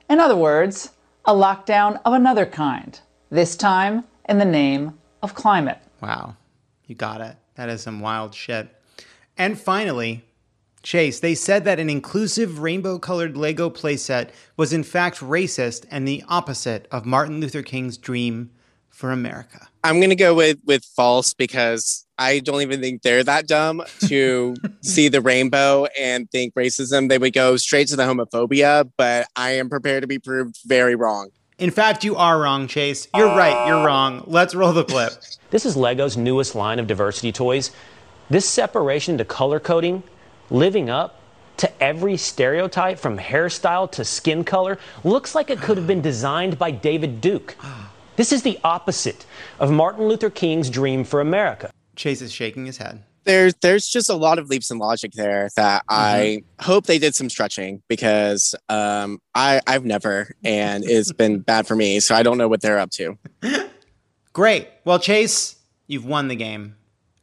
In 0.09 0.21
other 0.21 0.37
words, 0.37 0.91
a 1.25 1.33
lockdown 1.33 1.99
of 2.05 2.13
another 2.13 2.45
kind, 2.45 2.97
this 3.29 3.57
time 3.57 4.05
in 4.29 4.37
the 4.37 4.45
name 4.45 4.97
of 5.21 5.35
climate. 5.35 5.79
Wow. 6.01 6.37
You 6.85 6.95
got 6.95 7.19
it. 7.19 7.35
That 7.55 7.67
is 7.67 7.81
some 7.81 7.99
wild 7.99 8.33
shit. 8.33 8.73
And 9.37 9.59
finally, 9.59 10.25
Chase, 10.83 11.19
they 11.19 11.35
said 11.35 11.65
that 11.65 11.79
an 11.79 11.89
inclusive 11.89 12.59
rainbow 12.59 12.97
colored 12.97 13.35
Lego 13.35 13.69
playset 13.69 14.29
was 14.55 14.73
in 14.73 14.83
fact 14.83 15.17
racist 15.19 15.85
and 15.91 16.07
the 16.07 16.23
opposite 16.27 16.87
of 16.91 17.05
Martin 17.05 17.39
Luther 17.39 17.61
King's 17.61 17.97
dream 17.97 18.51
for 18.89 19.11
America. 19.11 19.67
I'm 19.83 19.99
going 19.99 20.09
to 20.09 20.15
go 20.15 20.33
with 20.33 20.57
with 20.65 20.83
false 20.83 21.33
because 21.33 22.05
I 22.17 22.39
don't 22.39 22.61
even 22.61 22.81
think 22.81 23.03
they're 23.03 23.23
that 23.23 23.47
dumb 23.47 23.83
to 24.07 24.55
see 24.81 25.07
the 25.07 25.21
rainbow 25.21 25.87
and 25.99 26.29
think 26.31 26.55
racism. 26.55 27.09
They 27.09 27.17
would 27.17 27.33
go 27.33 27.57
straight 27.57 27.87
to 27.89 27.95
the 27.95 28.03
homophobia, 28.03 28.89
but 28.97 29.27
I 29.35 29.51
am 29.51 29.69
prepared 29.69 30.01
to 30.01 30.07
be 30.07 30.19
proved 30.19 30.57
very 30.65 30.95
wrong. 30.95 31.29
In 31.59 31.71
fact, 31.71 32.03
you 32.03 32.15
are 32.15 32.39
wrong, 32.39 32.67
Chase. 32.67 33.07
You're 33.15 33.35
right. 33.35 33.67
You're 33.67 33.85
wrong. 33.85 34.23
Let's 34.27 34.53
roll 34.53 34.73
the 34.73 34.83
clip. 34.83 35.13
This 35.49 35.65
is 35.65 35.77
Lego's 35.77 36.17
newest 36.17 36.55
line 36.55 36.77
of 36.77 36.87
diversity 36.87 37.31
toys. 37.31 37.71
This 38.29 38.47
separation 38.47 39.17
to 39.19 39.25
color 39.25 39.59
coding, 39.59 40.03
living 40.49 40.89
up 40.89 41.21
to 41.57 41.83
every 41.83 42.17
stereotype 42.17 42.99
from 42.99 43.17
hairstyle 43.17 43.89
to 43.93 44.03
skin 44.03 44.43
color, 44.43 44.77
looks 45.03 45.33
like 45.33 45.49
it 45.49 45.59
could 45.59 45.77
have 45.77 45.87
been 45.87 46.01
designed 46.01 46.59
by 46.59 46.71
David 46.71 47.21
Duke. 47.21 47.55
This 48.17 48.33
is 48.33 48.43
the 48.43 48.59
opposite 48.63 49.25
of 49.59 49.71
Martin 49.71 50.07
Luther 50.07 50.29
King's 50.29 50.69
dream 50.69 51.03
for 51.03 51.21
America. 51.21 51.71
Chase 51.95 52.21
is 52.21 52.31
shaking 52.31 52.65
his 52.65 52.77
head. 52.77 53.03
There's 53.23 53.53
there's 53.61 53.87
just 53.87 54.09
a 54.09 54.15
lot 54.15 54.39
of 54.39 54.49
leaps 54.49 54.71
in 54.71 54.77
logic 54.77 55.11
there 55.13 55.49
that 55.55 55.83
I 55.89 56.43
hope 56.59 56.85
they 56.85 56.97
did 56.97 57.13
some 57.13 57.29
stretching 57.29 57.83
because 57.89 58.55
um, 58.69 59.19
I 59.35 59.61
I've 59.67 59.83
never 59.83 60.33
and 60.43 60.83
it's 60.85 61.11
been 61.11 61.39
bad 61.41 61.67
for 61.67 61.75
me, 61.75 61.99
so 61.99 62.15
I 62.15 62.23
don't 62.23 62.37
know 62.37 62.47
what 62.47 62.61
they're 62.61 62.79
up 62.79 62.91
to. 62.91 63.17
Great. 64.31 64.69
Well, 64.85 64.99
Chase, 64.99 65.57
you've 65.87 66.05
won 66.05 66.29
the 66.29 66.35
game. 66.35 66.76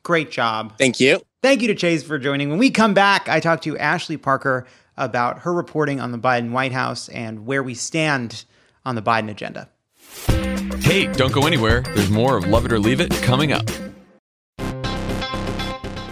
Great 0.05 0.31
job. 0.31 0.75
Thank 0.79 1.01
you. 1.01 1.21
Thank 1.43 1.63
you 1.63 1.69
to 1.69 1.75
Chase 1.75 2.03
for 2.03 2.19
joining. 2.19 2.51
When 2.51 2.59
we 2.59 2.71
come 2.71 2.95
back, 2.95 3.29
I 3.29 3.41
talk 3.41 3.63
to 3.63 3.77
Ashley 3.77 4.17
Parker 4.17 4.67
about 4.97 5.41
her 5.41 5.53
reporting 5.53 5.99
on 5.99 6.13
the 6.13 6.19
Biden 6.19 6.53
White 6.53 6.73
House 6.73 7.09
and 7.09 7.47
where 7.47 7.63
we 7.63 7.75
stand 7.75 8.45
on 8.85 8.95
the 8.95 9.03
Biden 9.03 9.31
agenda. 9.31 9.69
Hey, 10.81 11.07
don't 11.13 11.33
go 11.33 11.47
anywhere. 11.47 11.81
There's 11.95 12.11
more 12.11 12.37
of 12.37 12.47
Love 12.47 12.67
It 12.67 12.73
or 12.73 12.79
Leave 12.79 13.01
It 13.01 13.11
coming 13.23 13.53
up. 13.53 13.69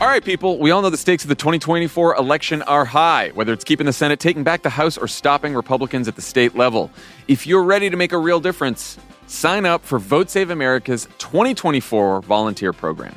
All 0.01 0.09
right, 0.09 0.24
people, 0.24 0.59
we 0.59 0.70
all 0.70 0.82
know 0.82 0.90
the 0.90 0.97
stakes 0.97 1.22
of 1.22 1.28
the 1.28 1.34
2024 1.34 2.16
election 2.16 2.62
are 2.62 2.84
high, 2.84 3.30
whether 3.34 3.53
it's 3.53 3.62
keeping 3.62 3.86
the 3.86 3.93
Senate, 3.93 4.18
taking 4.18 4.43
back 4.43 4.62
the 4.62 4.70
House, 4.70 4.99
or 4.99 5.07
stopping 5.07 5.55
Republicans 5.55 6.09
at 6.09 6.16
the 6.16 6.22
state 6.22 6.57
level. 6.57 6.90
If 7.28 7.47
you're 7.47 7.62
ready 7.62 7.88
to 7.88 7.97
make 7.97 8.12
a 8.12 8.18
real 8.18 8.40
difference, 8.40 8.99
sign 9.26 9.64
up 9.64 9.84
for 9.84 9.99
Vote 9.99 10.28
Save 10.28 10.51
America's 10.51 11.07
2024 11.18 12.22
volunteer 12.22 12.72
program. 12.72 13.16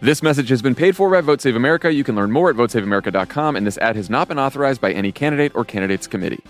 This 0.00 0.22
message 0.22 0.48
has 0.50 0.62
been 0.62 0.76
paid 0.76 0.94
for 0.94 1.10
by 1.10 1.20
Vote 1.20 1.40
Save 1.40 1.56
America. 1.56 1.92
You 1.92 2.04
can 2.04 2.14
learn 2.14 2.30
more 2.30 2.50
at 2.50 2.56
votesaveamerica.com, 2.56 3.56
and 3.56 3.66
this 3.66 3.76
ad 3.78 3.96
has 3.96 4.08
not 4.08 4.28
been 4.28 4.38
authorized 4.38 4.80
by 4.80 4.92
any 4.92 5.10
candidate 5.10 5.50
or 5.56 5.64
candidates 5.64 6.06
committee. 6.06 6.40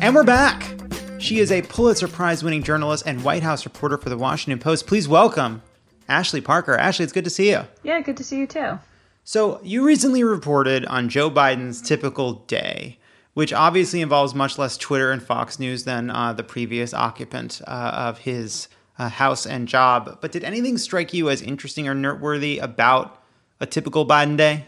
And 0.00 0.14
we're 0.14 0.24
back. 0.24 0.74
She 1.18 1.38
is 1.38 1.52
a 1.52 1.60
Pulitzer 1.60 2.08
Prize 2.08 2.42
winning 2.42 2.62
journalist 2.62 3.02
and 3.06 3.22
White 3.22 3.42
House 3.42 3.66
reporter 3.66 3.98
for 3.98 4.08
the 4.08 4.16
Washington 4.16 4.58
Post. 4.58 4.86
Please 4.86 5.06
welcome 5.06 5.60
Ashley 6.08 6.40
Parker. 6.40 6.78
Ashley, 6.78 7.02
it's 7.02 7.12
good 7.12 7.24
to 7.24 7.30
see 7.30 7.50
you. 7.50 7.60
Yeah, 7.82 8.00
good 8.00 8.16
to 8.16 8.24
see 8.24 8.38
you 8.38 8.46
too. 8.46 8.78
So, 9.22 9.60
you 9.62 9.84
recently 9.84 10.24
reported 10.24 10.86
on 10.86 11.10
Joe 11.10 11.30
Biden's 11.30 11.82
typical 11.82 12.34
day, 12.46 12.98
which 13.34 13.52
obviously 13.52 14.00
involves 14.00 14.34
much 14.34 14.58
less 14.58 14.76
Twitter 14.76 15.10
and 15.10 15.22
Fox 15.22 15.58
News 15.58 15.84
than 15.84 16.10
uh, 16.10 16.32
the 16.32 16.44
previous 16.44 16.94
occupant 16.94 17.60
uh, 17.66 17.70
of 17.70 18.18
his 18.18 18.68
uh, 18.98 19.08
house 19.08 19.46
and 19.46 19.68
job. 19.68 20.18
But 20.20 20.32
did 20.32 20.44
anything 20.44 20.78
strike 20.78 21.12
you 21.12 21.28
as 21.28 21.42
interesting 21.42 21.88
or 21.88 21.94
noteworthy 21.94 22.58
about 22.58 23.20
a 23.60 23.66
typical 23.66 24.06
Biden 24.06 24.36
day? 24.36 24.66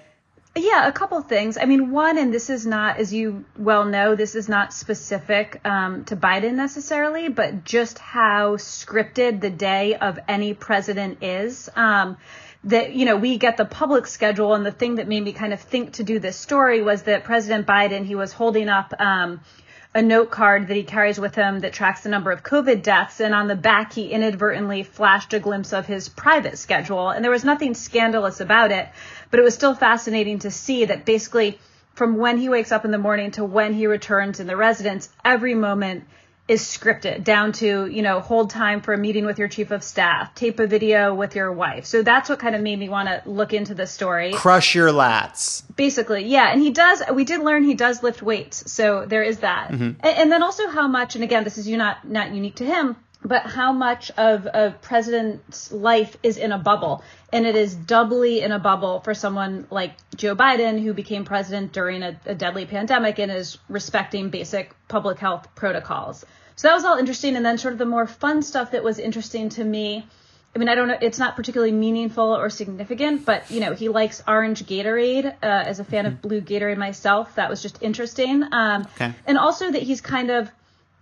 Yeah, 0.56 0.88
a 0.88 0.92
couple 0.92 1.20
things. 1.20 1.58
I 1.58 1.66
mean, 1.66 1.90
one, 1.90 2.16
and 2.16 2.32
this 2.32 2.48
is 2.48 2.64
not, 2.64 2.96
as 2.96 3.12
you 3.12 3.44
well 3.58 3.84
know, 3.84 4.14
this 4.14 4.34
is 4.34 4.48
not 4.48 4.72
specific 4.72 5.60
um, 5.66 6.04
to 6.06 6.16
Biden 6.16 6.54
necessarily, 6.54 7.28
but 7.28 7.64
just 7.64 7.98
how 7.98 8.56
scripted 8.56 9.42
the 9.42 9.50
day 9.50 9.96
of 9.96 10.18
any 10.26 10.54
president 10.54 11.22
is. 11.22 11.68
Um, 11.76 12.16
that 12.66 12.94
you 12.94 13.04
know 13.04 13.16
we 13.16 13.38
get 13.38 13.56
the 13.56 13.64
public 13.64 14.06
schedule 14.06 14.54
and 14.54 14.66
the 14.66 14.72
thing 14.72 14.96
that 14.96 15.08
made 15.08 15.22
me 15.22 15.32
kind 15.32 15.52
of 15.52 15.60
think 15.60 15.94
to 15.94 16.04
do 16.04 16.18
this 16.18 16.36
story 16.36 16.82
was 16.82 17.04
that 17.04 17.24
president 17.24 17.66
biden 17.66 18.04
he 18.04 18.14
was 18.14 18.32
holding 18.32 18.68
up 18.68 18.92
um, 18.98 19.40
a 19.96 20.02
note 20.02 20.30
card 20.30 20.68
that 20.68 20.76
he 20.76 20.82
carries 20.82 21.18
with 21.18 21.34
him 21.34 21.60
that 21.60 21.72
tracks 21.72 22.02
the 22.02 22.10
number 22.10 22.30
of 22.30 22.42
COVID 22.42 22.82
deaths. 22.82 23.18
And 23.18 23.34
on 23.34 23.48
the 23.48 23.56
back, 23.56 23.94
he 23.94 24.08
inadvertently 24.08 24.82
flashed 24.82 25.32
a 25.32 25.40
glimpse 25.40 25.72
of 25.72 25.86
his 25.86 26.10
private 26.10 26.58
schedule. 26.58 27.08
And 27.08 27.24
there 27.24 27.32
was 27.32 27.46
nothing 27.46 27.72
scandalous 27.72 28.40
about 28.40 28.72
it, 28.72 28.86
but 29.30 29.40
it 29.40 29.42
was 29.42 29.54
still 29.54 29.74
fascinating 29.74 30.40
to 30.40 30.50
see 30.50 30.84
that 30.84 31.06
basically 31.06 31.58
from 31.94 32.18
when 32.18 32.36
he 32.36 32.50
wakes 32.50 32.72
up 32.72 32.84
in 32.84 32.90
the 32.90 32.98
morning 32.98 33.30
to 33.32 33.44
when 33.44 33.72
he 33.72 33.86
returns 33.86 34.38
in 34.38 34.46
the 34.46 34.56
residence, 34.56 35.08
every 35.24 35.54
moment 35.54 36.04
is 36.48 36.62
scripted 36.62 37.24
down 37.24 37.50
to, 37.50 37.86
you 37.86 38.02
know, 38.02 38.20
hold 38.20 38.50
time 38.50 38.80
for 38.80 38.94
a 38.94 38.98
meeting 38.98 39.26
with 39.26 39.38
your 39.38 39.48
chief 39.48 39.72
of 39.72 39.82
staff, 39.82 40.32
tape 40.34 40.60
a 40.60 40.66
video 40.66 41.12
with 41.12 41.34
your 41.34 41.52
wife. 41.52 41.86
So 41.86 42.02
that's 42.02 42.28
what 42.28 42.38
kind 42.38 42.54
of 42.54 42.62
made 42.62 42.78
me 42.78 42.88
want 42.88 43.08
to 43.08 43.28
look 43.28 43.52
into 43.52 43.74
the 43.74 43.86
story. 43.86 44.32
Crush 44.32 44.74
your 44.74 44.90
lats. 44.90 45.64
Basically, 45.74 46.24
yeah. 46.24 46.52
And 46.52 46.62
he 46.62 46.70
does, 46.70 47.02
we 47.12 47.24
did 47.24 47.40
learn 47.40 47.64
he 47.64 47.74
does 47.74 48.02
lift 48.02 48.22
weights. 48.22 48.70
So 48.70 49.06
there 49.06 49.24
is 49.24 49.38
that. 49.38 49.70
Mhm. 49.72 49.96
And, 50.00 50.18
and 50.18 50.32
then 50.32 50.44
also 50.44 50.68
how 50.68 50.86
much, 50.86 51.16
and 51.16 51.24
again, 51.24 51.42
this 51.42 51.58
is 51.58 51.66
you 51.66 51.76
not, 51.76 52.08
not 52.08 52.32
unique 52.32 52.56
to 52.56 52.64
him, 52.64 52.94
but 53.26 53.42
how 53.42 53.72
much 53.72 54.10
of 54.12 54.46
a 54.46 54.74
president's 54.82 55.72
life 55.72 56.16
is 56.22 56.36
in 56.36 56.52
a 56.52 56.58
bubble. 56.58 57.02
And 57.32 57.46
it 57.46 57.56
is 57.56 57.74
doubly 57.74 58.40
in 58.40 58.52
a 58.52 58.58
bubble 58.58 59.00
for 59.00 59.14
someone 59.14 59.66
like 59.70 59.92
Joe 60.14 60.36
Biden, 60.36 60.80
who 60.82 60.94
became 60.94 61.24
president 61.24 61.72
during 61.72 62.02
a, 62.02 62.18
a 62.24 62.34
deadly 62.34 62.66
pandemic 62.66 63.18
and 63.18 63.32
is 63.32 63.58
respecting 63.68 64.30
basic 64.30 64.74
public 64.88 65.18
health 65.18 65.48
protocols. 65.54 66.24
So 66.54 66.68
that 66.68 66.74
was 66.74 66.84
all 66.84 66.96
interesting. 66.96 67.36
And 67.36 67.44
then 67.44 67.58
sort 67.58 67.72
of 67.72 67.78
the 67.78 67.86
more 67.86 68.06
fun 68.06 68.42
stuff 68.42 68.70
that 68.70 68.84
was 68.84 68.98
interesting 68.98 69.48
to 69.50 69.64
me. 69.64 70.06
I 70.54 70.58
mean, 70.58 70.70
I 70.70 70.74
don't 70.74 70.88
know, 70.88 70.96
it's 71.02 71.18
not 71.18 71.36
particularly 71.36 71.72
meaningful 71.72 72.34
or 72.34 72.48
significant, 72.48 73.26
but 73.26 73.50
you 73.50 73.60
know, 73.60 73.74
he 73.74 73.90
likes 73.90 74.22
orange 74.26 74.64
Gatorade. 74.64 75.26
Uh, 75.26 75.46
as 75.46 75.80
a 75.80 75.84
fan 75.84 76.06
of 76.06 76.22
blue 76.22 76.40
Gatorade 76.40 76.78
myself, 76.78 77.34
that 77.34 77.50
was 77.50 77.60
just 77.60 77.82
interesting. 77.82 78.42
Um, 78.52 78.86
Okay. 78.94 79.12
and 79.26 79.36
also 79.36 79.70
that 79.70 79.82
he's 79.82 80.00
kind 80.00 80.30
of 80.30 80.50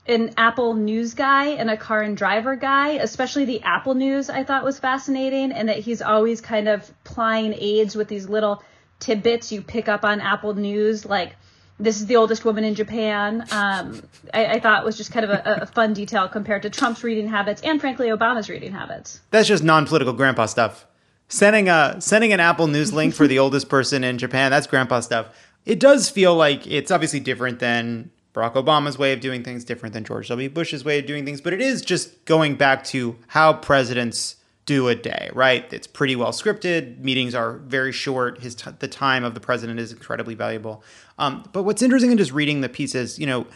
an 0.07 0.35
Apple 0.37 0.75
News 0.75 1.15
guy 1.15 1.47
and 1.47 1.71
a 1.71 1.77
car 1.77 2.03
and 2.03 2.17
driver 2.17 2.57
guy, 2.57 2.91
especially 2.91 3.45
the 3.45 3.63
Apple 3.63 3.95
News 3.95 4.29
I 4.29 4.45
thought 4.45 4.65
was 4.65 4.79
fascinating, 4.79 5.53
and 5.53 5.69
that 5.69 5.79
he's 5.79 6.03
always 6.03 6.41
kind 6.41 6.69
of 6.69 6.93
plying 7.05 7.55
aides 7.55 7.97
with 7.97 8.09
these 8.09 8.29
little 8.29 8.63
tidbits 9.01 9.51
you 9.51 9.63
pick 9.63 9.89
up 9.89 10.05
on 10.05 10.21
Apple 10.21 10.55
News, 10.55 11.05
like 11.05 11.37
this 11.79 12.01
is 12.01 12.07
the 12.07 12.17
oldest 12.17 12.45
woman 12.45 12.65
in 12.65 12.75
Japan. 12.75 13.47
Um, 13.51 14.03
I, 14.33 14.47
I 14.47 14.61
thought 14.61 14.85
was 14.85 14.97
just 14.97 15.11
kind 15.11 15.25
of 15.25 15.31
a, 15.31 15.63
a 15.63 15.67
fun 15.67 15.93
detail 15.93 16.29
compared 16.29 16.63
to 16.63 16.71
Trump's 16.71 17.03
reading 17.03 17.29
habits 17.29 17.63
and 17.63 17.81
frankly 17.81 18.09
Obama's 18.09 18.49
reading 18.49 18.73
habits. 18.73 19.21
That's 19.31 19.49
just 19.49 19.65
non-political 19.65 20.13
grandpa 20.13 20.47
stuff. 20.47 20.87
Sending 21.29 21.69
a 21.69 21.97
sending 22.01 22.33
an 22.33 22.41
Apple 22.41 22.67
News 22.67 22.93
link 22.93 23.15
for 23.15 23.27
the 23.27 23.39
oldest 23.41 23.69
person 23.69 24.05
in 24.05 24.19
Japan, 24.19 24.51
that's 24.51 24.67
grandpa 24.67 25.01
stuff. 25.01 25.35
It 25.65 25.81
does 25.81 26.11
feel 26.11 26.35
like 26.37 26.67
it's 26.67 26.91
obviously 26.91 27.21
different 27.21 27.59
than 27.59 28.11
Barack 28.35 28.55
Obama's 28.55 28.99
way 28.99 29.13
of 29.13 29.21
doing 29.21 29.45
things, 29.45 29.65
different 29.65 29.93
than 29.93 30.05
George 30.05 30.29
W. 30.29 30.51
Bush's 30.51 30.85
way 30.85 30.99
of 30.99 31.07
doing 31.07 31.25
things, 31.25 31.41
but 31.41 31.53
it 31.53 31.61
is 31.61 31.83
just 31.83 32.25
going 32.25 32.57
back 32.57 32.83
to 32.85 33.17
how 33.29 33.53
presidents 33.53 34.37
do 34.67 34.89
a 34.89 34.95
day, 34.95 35.31
right? 35.35 35.71
It's 35.73 35.87
pretty 35.87 36.17
well 36.17 36.33
scripted. 36.33 36.99
Meetings 36.99 37.35
are 37.35 37.59
very 37.59 37.93
short. 37.93 38.41
His 38.41 38.55
t- 38.55 38.71
the 38.79 38.89
time 38.89 39.23
of 39.23 39.35
the 39.35 39.41
president 39.41 39.79
is 39.79 39.93
incredibly 39.93 40.35
valuable. 40.35 40.83
Um, 41.19 41.45
but 41.53 41.63
what's 41.63 41.83
interesting 41.83 42.11
in 42.11 42.19
just 42.19 42.33
reading 42.33 42.61
the 42.61 42.69
piece 42.69 42.95
is, 42.95 43.19
you 43.19 43.27
know, 43.27 43.47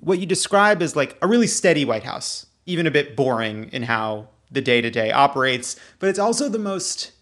what 0.00 0.18
you 0.18 0.26
describe 0.26 0.82
is 0.82 0.94
like 0.94 1.16
a 1.22 1.26
really 1.26 1.46
steady 1.46 1.84
White 1.84 2.04
House, 2.04 2.46
even 2.66 2.86
a 2.86 2.90
bit 2.90 3.16
boring 3.16 3.70
in 3.72 3.84
how 3.84 4.28
the 4.50 4.60
day 4.60 4.80
to 4.80 4.90
day 4.90 5.10
operates, 5.12 5.76
but 5.98 6.08
it's 6.08 6.18
also 6.18 6.48
the 6.48 6.58
most 6.58 7.12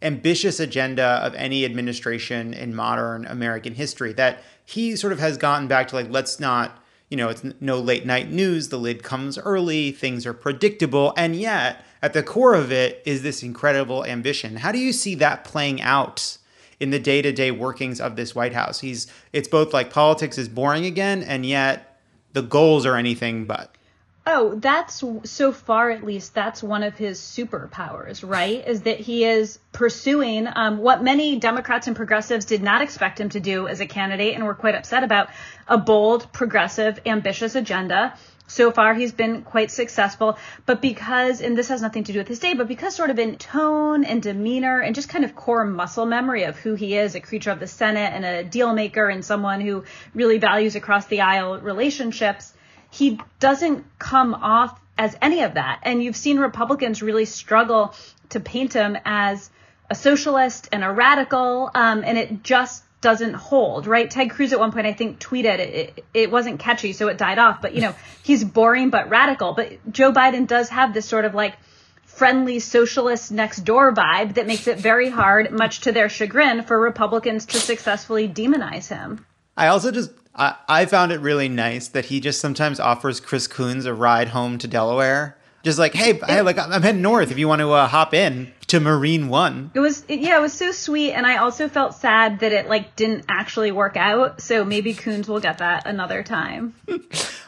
ambitious 0.00 0.58
agenda 0.58 1.04
of 1.04 1.34
any 1.34 1.64
administration 1.64 2.52
in 2.54 2.74
modern 2.74 3.24
American 3.26 3.74
history 3.74 4.12
that 4.12 4.42
he 4.64 4.96
sort 4.96 5.12
of 5.12 5.18
has 5.18 5.36
gotten 5.36 5.68
back 5.68 5.88
to 5.88 5.96
like, 5.96 6.10
let's 6.10 6.40
not, 6.40 6.82
you 7.08 7.16
know, 7.16 7.28
it's 7.28 7.44
no 7.60 7.78
late 7.78 8.06
night 8.06 8.30
news. 8.30 8.68
The 8.68 8.78
lid 8.78 9.02
comes 9.02 9.38
early. 9.38 9.92
Things 9.92 10.26
are 10.26 10.32
predictable. 10.32 11.12
And 11.16 11.36
yet, 11.36 11.84
at 12.00 12.12
the 12.12 12.22
core 12.22 12.54
of 12.54 12.72
it 12.72 13.02
is 13.04 13.22
this 13.22 13.42
incredible 13.42 14.04
ambition. 14.04 14.56
How 14.56 14.72
do 14.72 14.78
you 14.78 14.92
see 14.92 15.14
that 15.16 15.44
playing 15.44 15.80
out 15.82 16.38
in 16.80 16.90
the 16.90 16.98
day 16.98 17.22
to 17.22 17.32
day 17.32 17.50
workings 17.50 18.00
of 18.00 18.16
this 18.16 18.34
White 18.34 18.54
House? 18.54 18.80
He's, 18.80 19.06
it's 19.32 19.48
both 19.48 19.72
like 19.72 19.92
politics 19.92 20.38
is 20.38 20.48
boring 20.48 20.84
again, 20.84 21.22
and 21.22 21.46
yet 21.46 22.00
the 22.32 22.42
goals 22.42 22.86
are 22.86 22.96
anything 22.96 23.44
but. 23.44 23.71
Oh, 24.24 24.54
that's 24.54 25.02
so 25.24 25.50
far 25.50 25.90
at 25.90 26.04
least 26.04 26.32
that's 26.32 26.62
one 26.62 26.84
of 26.84 26.96
his 26.96 27.18
superpowers, 27.18 28.28
right? 28.28 28.64
Is 28.64 28.82
that 28.82 29.00
he 29.00 29.24
is 29.24 29.58
pursuing 29.72 30.46
um, 30.54 30.78
what 30.78 31.02
many 31.02 31.40
Democrats 31.40 31.88
and 31.88 31.96
progressives 31.96 32.44
did 32.44 32.62
not 32.62 32.82
expect 32.82 33.18
him 33.18 33.30
to 33.30 33.40
do 33.40 33.66
as 33.66 33.80
a 33.80 33.86
candidate 33.86 34.36
and 34.36 34.44
were 34.44 34.54
quite 34.54 34.76
upset 34.76 35.02
about 35.02 35.30
a 35.66 35.76
bold, 35.76 36.32
progressive, 36.32 37.00
ambitious 37.04 37.56
agenda. 37.56 38.14
So 38.46 38.70
far, 38.70 38.94
he's 38.94 39.12
been 39.12 39.42
quite 39.42 39.72
successful, 39.72 40.38
but 40.66 40.80
because, 40.80 41.40
and 41.40 41.58
this 41.58 41.68
has 41.68 41.82
nothing 41.82 42.04
to 42.04 42.12
do 42.12 42.18
with 42.18 42.28
his 42.28 42.38
day, 42.38 42.54
but 42.54 42.68
because 42.68 42.94
sort 42.94 43.10
of 43.10 43.18
in 43.18 43.36
tone 43.38 44.04
and 44.04 44.22
demeanor 44.22 44.78
and 44.78 44.94
just 44.94 45.08
kind 45.08 45.24
of 45.24 45.34
core 45.34 45.64
muscle 45.64 46.06
memory 46.06 46.44
of 46.44 46.56
who 46.56 46.74
he 46.74 46.96
is, 46.96 47.16
a 47.16 47.20
creature 47.20 47.50
of 47.50 47.58
the 47.58 47.66
Senate 47.66 48.12
and 48.12 48.24
a 48.24 48.44
deal 48.44 48.72
maker 48.72 49.08
and 49.08 49.24
someone 49.24 49.60
who 49.60 49.82
really 50.14 50.38
values 50.38 50.76
across 50.76 51.06
the 51.06 51.22
aisle 51.22 51.58
relationships, 51.58 52.52
he 52.92 53.18
doesn't 53.40 53.86
come 53.98 54.34
off 54.34 54.78
as 54.98 55.16
any 55.22 55.42
of 55.42 55.54
that. 55.54 55.80
And 55.82 56.02
you've 56.04 56.16
seen 56.16 56.38
Republicans 56.38 57.02
really 57.02 57.24
struggle 57.24 57.94
to 58.28 58.38
paint 58.38 58.74
him 58.74 58.96
as 59.04 59.50
a 59.90 59.94
socialist 59.94 60.68
and 60.72 60.84
a 60.84 60.92
radical, 60.92 61.70
um, 61.74 62.04
and 62.04 62.18
it 62.18 62.42
just 62.42 62.84
doesn't 63.00 63.34
hold, 63.34 63.86
right? 63.86 64.10
Ted 64.10 64.30
Cruz 64.30 64.52
at 64.52 64.60
one 64.60 64.72
point, 64.72 64.86
I 64.86 64.92
think, 64.92 65.18
tweeted 65.18 65.58
it, 65.58 65.74
it, 65.74 66.04
it 66.14 66.30
wasn't 66.30 66.60
catchy, 66.60 66.92
so 66.92 67.08
it 67.08 67.16
died 67.16 67.38
off. 67.38 67.62
But, 67.62 67.74
you 67.74 67.80
know, 67.80 67.94
he's 68.22 68.44
boring 68.44 68.90
but 68.90 69.08
radical. 69.08 69.54
But 69.54 69.90
Joe 69.90 70.12
Biden 70.12 70.46
does 70.46 70.68
have 70.68 70.92
this 70.92 71.06
sort 71.06 71.24
of 71.24 71.34
like 71.34 71.56
friendly 72.04 72.60
socialist 72.60 73.32
next 73.32 73.64
door 73.64 73.94
vibe 73.94 74.34
that 74.34 74.46
makes 74.46 74.68
it 74.68 74.78
very 74.78 75.08
hard, 75.08 75.50
much 75.50 75.80
to 75.80 75.92
their 75.92 76.10
chagrin, 76.10 76.62
for 76.62 76.78
Republicans 76.78 77.46
to 77.46 77.58
successfully 77.58 78.28
demonize 78.28 78.88
him. 78.88 79.24
I 79.56 79.68
also 79.68 79.90
just 79.90 80.10
I, 80.34 80.56
I 80.68 80.86
found 80.86 81.12
it 81.12 81.20
really 81.20 81.48
nice 81.48 81.88
that 81.88 82.06
he 82.06 82.20
just 82.20 82.40
sometimes 82.40 82.80
offers 82.80 83.20
Chris 83.20 83.46
Coons 83.46 83.84
a 83.84 83.94
ride 83.94 84.28
home 84.28 84.58
to 84.58 84.68
Delaware. 84.68 85.36
Just 85.62 85.78
like, 85.78 85.94
hey, 85.94 86.18
hey 86.26 86.42
like 86.42 86.58
I'm 86.58 86.82
heading 86.82 87.02
north 87.02 87.30
if 87.30 87.38
you 87.38 87.46
want 87.46 87.60
to 87.60 87.70
uh, 87.70 87.86
hop 87.86 88.14
in 88.14 88.52
to 88.68 88.80
Marine 88.80 89.28
One. 89.28 89.70
It 89.74 89.80
was 89.80 90.04
it, 90.08 90.18
yeah, 90.20 90.38
it 90.38 90.40
was 90.40 90.52
so 90.52 90.72
sweet, 90.72 91.12
and 91.12 91.24
I 91.24 91.36
also 91.36 91.68
felt 91.68 91.94
sad 91.94 92.40
that 92.40 92.52
it 92.52 92.68
like 92.68 92.96
didn't 92.96 93.26
actually 93.28 93.70
work 93.70 93.96
out. 93.96 94.40
So 94.40 94.64
maybe 94.64 94.92
Coons 94.92 95.28
will 95.28 95.40
get 95.40 95.58
that 95.58 95.86
another 95.86 96.22
time. 96.22 96.74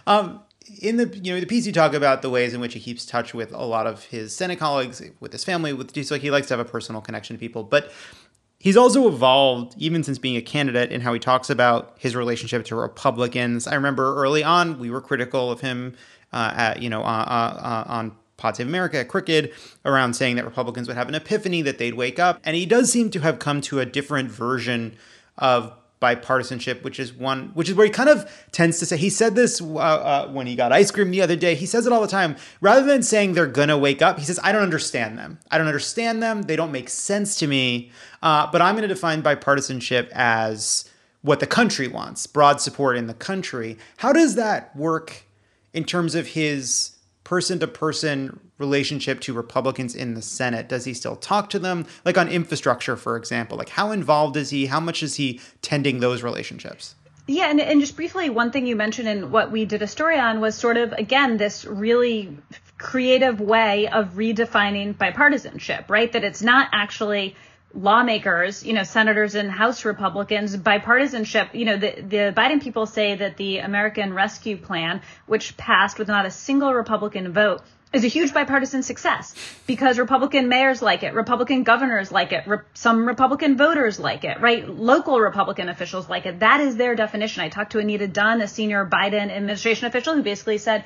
Um, 0.07 0.43
in 0.83 0.99
the 0.99 1.07
you 1.17 1.33
know 1.33 1.41
the 1.41 1.47
piece 1.47 1.67
you 1.67 1.73
talk 1.73 1.95
about 1.95 2.21
the 2.21 2.29
ways 2.29 2.53
in 2.53 2.61
which 2.61 2.75
he 2.75 2.81
keeps 2.81 3.07
touch 3.07 3.33
with 3.33 3.55
a 3.55 3.65
lot 3.65 3.87
of 3.87 4.05
his 4.05 4.37
Senate 4.37 4.59
colleagues, 4.59 5.01
with 5.19 5.33
his 5.33 5.45
family, 5.45 5.73
with 5.73 5.95
just 5.95 6.11
like 6.11 6.21
he 6.21 6.31
likes 6.31 6.49
to 6.49 6.53
have 6.59 6.61
a 6.61 6.71
personal 6.71 7.01
connection 7.01 7.37
to 7.37 7.41
people, 7.41 7.63
but. 7.63 7.91
He's 8.65 8.79
also 8.79 9.07
evolved 9.07 9.75
even 9.77 10.03
since 10.03 10.17
being 10.17 10.39
a 10.39 10.41
candidate 10.41 10.91
in 10.91 11.03
how 11.03 11.13
he 11.13 11.21
talks 11.21 11.51
about 11.51 11.93
his 11.99 12.17
relationship 12.17 12.65
to 12.65 12.75
Republicans. 12.75 13.67
I 13.67 13.75
remember 13.75 14.17
early 14.17 14.43
on 14.43 14.79
we 14.79 14.89
were 14.89 15.03
critical 15.03 15.51
of 15.51 15.61
him, 15.61 15.95
uh, 16.33 16.51
at, 16.57 16.81
you 16.81 16.89
know, 16.89 17.03
uh, 17.03 17.05
uh, 17.05 17.85
on 17.87 18.17
Pod 18.39 18.57
Save 18.57 18.67
America 18.67 18.99
at 19.01 19.09
Crooked 19.09 19.53
around 19.85 20.15
saying 20.15 20.37
that 20.37 20.47
Republicans 20.47 20.89
would 20.89 20.97
have 20.97 21.11
an 21.11 21.15
epiphany, 21.15 21.61
that 21.61 21.77
they'd 21.77 21.93
wake 21.93 22.19
up. 22.19 22.41
And 22.43 22.57
he 22.57 22.65
does 22.65 22.91
seem 22.91 23.11
to 23.11 23.21
have 23.21 23.39
come 23.39 23.61
to 23.61 23.81
a 23.81 23.85
different 23.85 24.31
version 24.31 24.97
of 25.37 25.75
bipartisanship, 26.01 26.83
which 26.83 27.01
is 27.01 27.13
one, 27.13 27.51
which 27.55 27.69
is 27.69 27.75
where 27.75 27.87
he 27.87 27.93
kind 27.93 28.09
of 28.09 28.31
tends 28.53 28.79
to 28.79 28.87
say. 28.87 28.97
He 28.97 29.11
said 29.11 29.35
this 29.35 29.61
uh, 29.61 29.75
uh, 29.77 30.29
when 30.29 30.47
he 30.47 30.55
got 30.55 30.73
ice 30.73 30.91
cream 30.91 31.11
the 31.11 31.23
other 31.23 31.37
day. 31.37 31.55
He 31.55 31.67
says 31.67 31.87
it 31.87 31.93
all 31.93 32.03
the 32.03 32.07
time. 32.07 32.37
Rather 32.61 32.85
than 32.87 33.03
saying 33.03 33.33
they're 33.33 33.47
gonna 33.47 33.79
wake 33.79 34.03
up, 34.03 34.19
he 34.19 34.25
says, 34.25 34.39
"I 34.43 34.53
don't 34.53 34.63
understand 34.63 35.19
them. 35.19 35.39
I 35.51 35.59
don't 35.59 35.67
understand 35.67 36.23
them. 36.23 36.43
They 36.43 36.57
don't 36.57 36.73
make 36.73 36.89
sense 36.91 37.37
to 37.37 37.47
me. 37.47 37.91
Uh, 38.23 38.49
but 38.51 38.63
I'm 38.63 38.75
going 38.75 38.89
to 38.89 38.95
define 38.95 39.23
bipartisanship 39.23 40.09
as 40.13 40.89
what 41.21 41.41
the 41.41 41.47
country 41.47 41.89
wants, 41.89 42.27
broad 42.27 42.61
support 42.61 42.97
in 42.97 43.07
the 43.07 43.15
country. 43.15 43.77
How 43.99 44.13
does 44.13 44.35
that 44.35 44.75
work 44.75 45.25
in 45.75 45.85
terms 45.85 46.15
of 46.15 46.29
his 46.29 46.97
person 47.23 47.59
to 47.59 47.67
person 47.67 48.41
relationship 48.59 49.21
to 49.21 49.33
Republicans 49.33 49.95
in 49.95 50.15
the 50.15 50.23
Senate? 50.23 50.69
Does 50.69 50.85
he 50.85 50.95
still 50.95 51.17
talk 51.17 51.51
to 51.51 51.59
them? 51.59 51.87
Like 52.05 52.19
on 52.19 52.29
infrastructure, 52.29 52.97
for 52.97 53.17
example, 53.17 53.59
like 53.59 53.71
how 53.71 53.91
involved 53.91 54.37
is 54.37 54.51
he? 54.51 54.67
How 54.67 54.81
much 54.81 55.03
is 55.03 55.17
he 55.17 55.41
tending 55.63 56.01
those 56.01 56.23
relationships? 56.23 56.95
Yeah, 57.27 57.49
and, 57.49 57.61
and 57.61 57.81
just 57.81 57.97
briefly, 57.97 58.29
one 58.29 58.51
thing 58.51 58.67
you 58.67 58.77
mentioned 58.77 59.09
in 59.09 59.31
what 59.31 59.51
we 59.51 59.65
did 59.65 59.81
a 59.81 59.87
story 59.87 60.19
on 60.19 60.41
was 60.41 60.55
sort 60.55 60.77
of, 60.77 60.93
again, 60.93 61.39
this 61.39 61.65
really 61.65 62.37
creative 62.77 63.41
way 63.41 63.89
of 63.89 64.13
redefining 64.13 64.95
bipartisanship, 64.95 65.89
right? 65.89 66.13
That 66.13 66.23
it's 66.23 66.43
not 66.43 66.69
actually 66.73 67.35
lawmakers, 67.73 68.65
you 68.65 68.75
know, 68.75 68.83
senators 68.83 69.35
and 69.35 69.51
House 69.51 69.87
Republicans, 69.87 70.55
bipartisanship. 70.55 71.55
You 71.55 71.65
know, 71.65 71.77
the, 71.79 71.95
the 72.03 72.35
Biden 72.37 72.63
people 72.63 72.85
say 72.85 73.17
that 73.17 73.39
the 73.39 73.59
American 73.59 74.13
Rescue 74.13 74.59
Plan, 74.59 75.01
which 75.27 75.57
passed 75.57 75.99
with 75.99 76.09
not 76.09 76.27
a 76.27 76.31
single 76.31 76.75
Republican 76.75 77.33
vote, 77.33 77.63
is 77.95 78.05
a 78.05 78.09
huge 78.09 78.35
bipartisan 78.35 78.83
success 78.83 79.35
because 79.67 79.99
Republican 79.99 80.49
mayors 80.49 80.83
like 80.83 81.03
it, 81.03 81.15
Republican 81.15 81.63
governors 81.63 82.11
like 82.11 82.33
it, 82.33 82.47
re- 82.47 82.59
some 82.75 83.07
Republican 83.07 83.57
voters 83.57 84.01
like 84.01 84.25
it, 84.25 84.41
right? 84.41 84.69
Local 84.69 85.21
Republican 85.21 85.69
officials 85.69 86.09
like 86.09 86.27
it. 86.27 86.41
That 86.41 86.61
is 86.61 86.77
their 86.77 86.95
definition. 86.95 87.43
I 87.43 87.49
talked 87.49 87.73
to 87.73 87.79
Anita 87.79 88.09
Dunn, 88.09 88.41
a 88.41 88.49
senior 88.49 88.85
Biden 88.85 89.31
administration 89.31 89.87
official, 89.87 90.15
who 90.15 90.23
basically 90.23 90.59
said, 90.59 90.85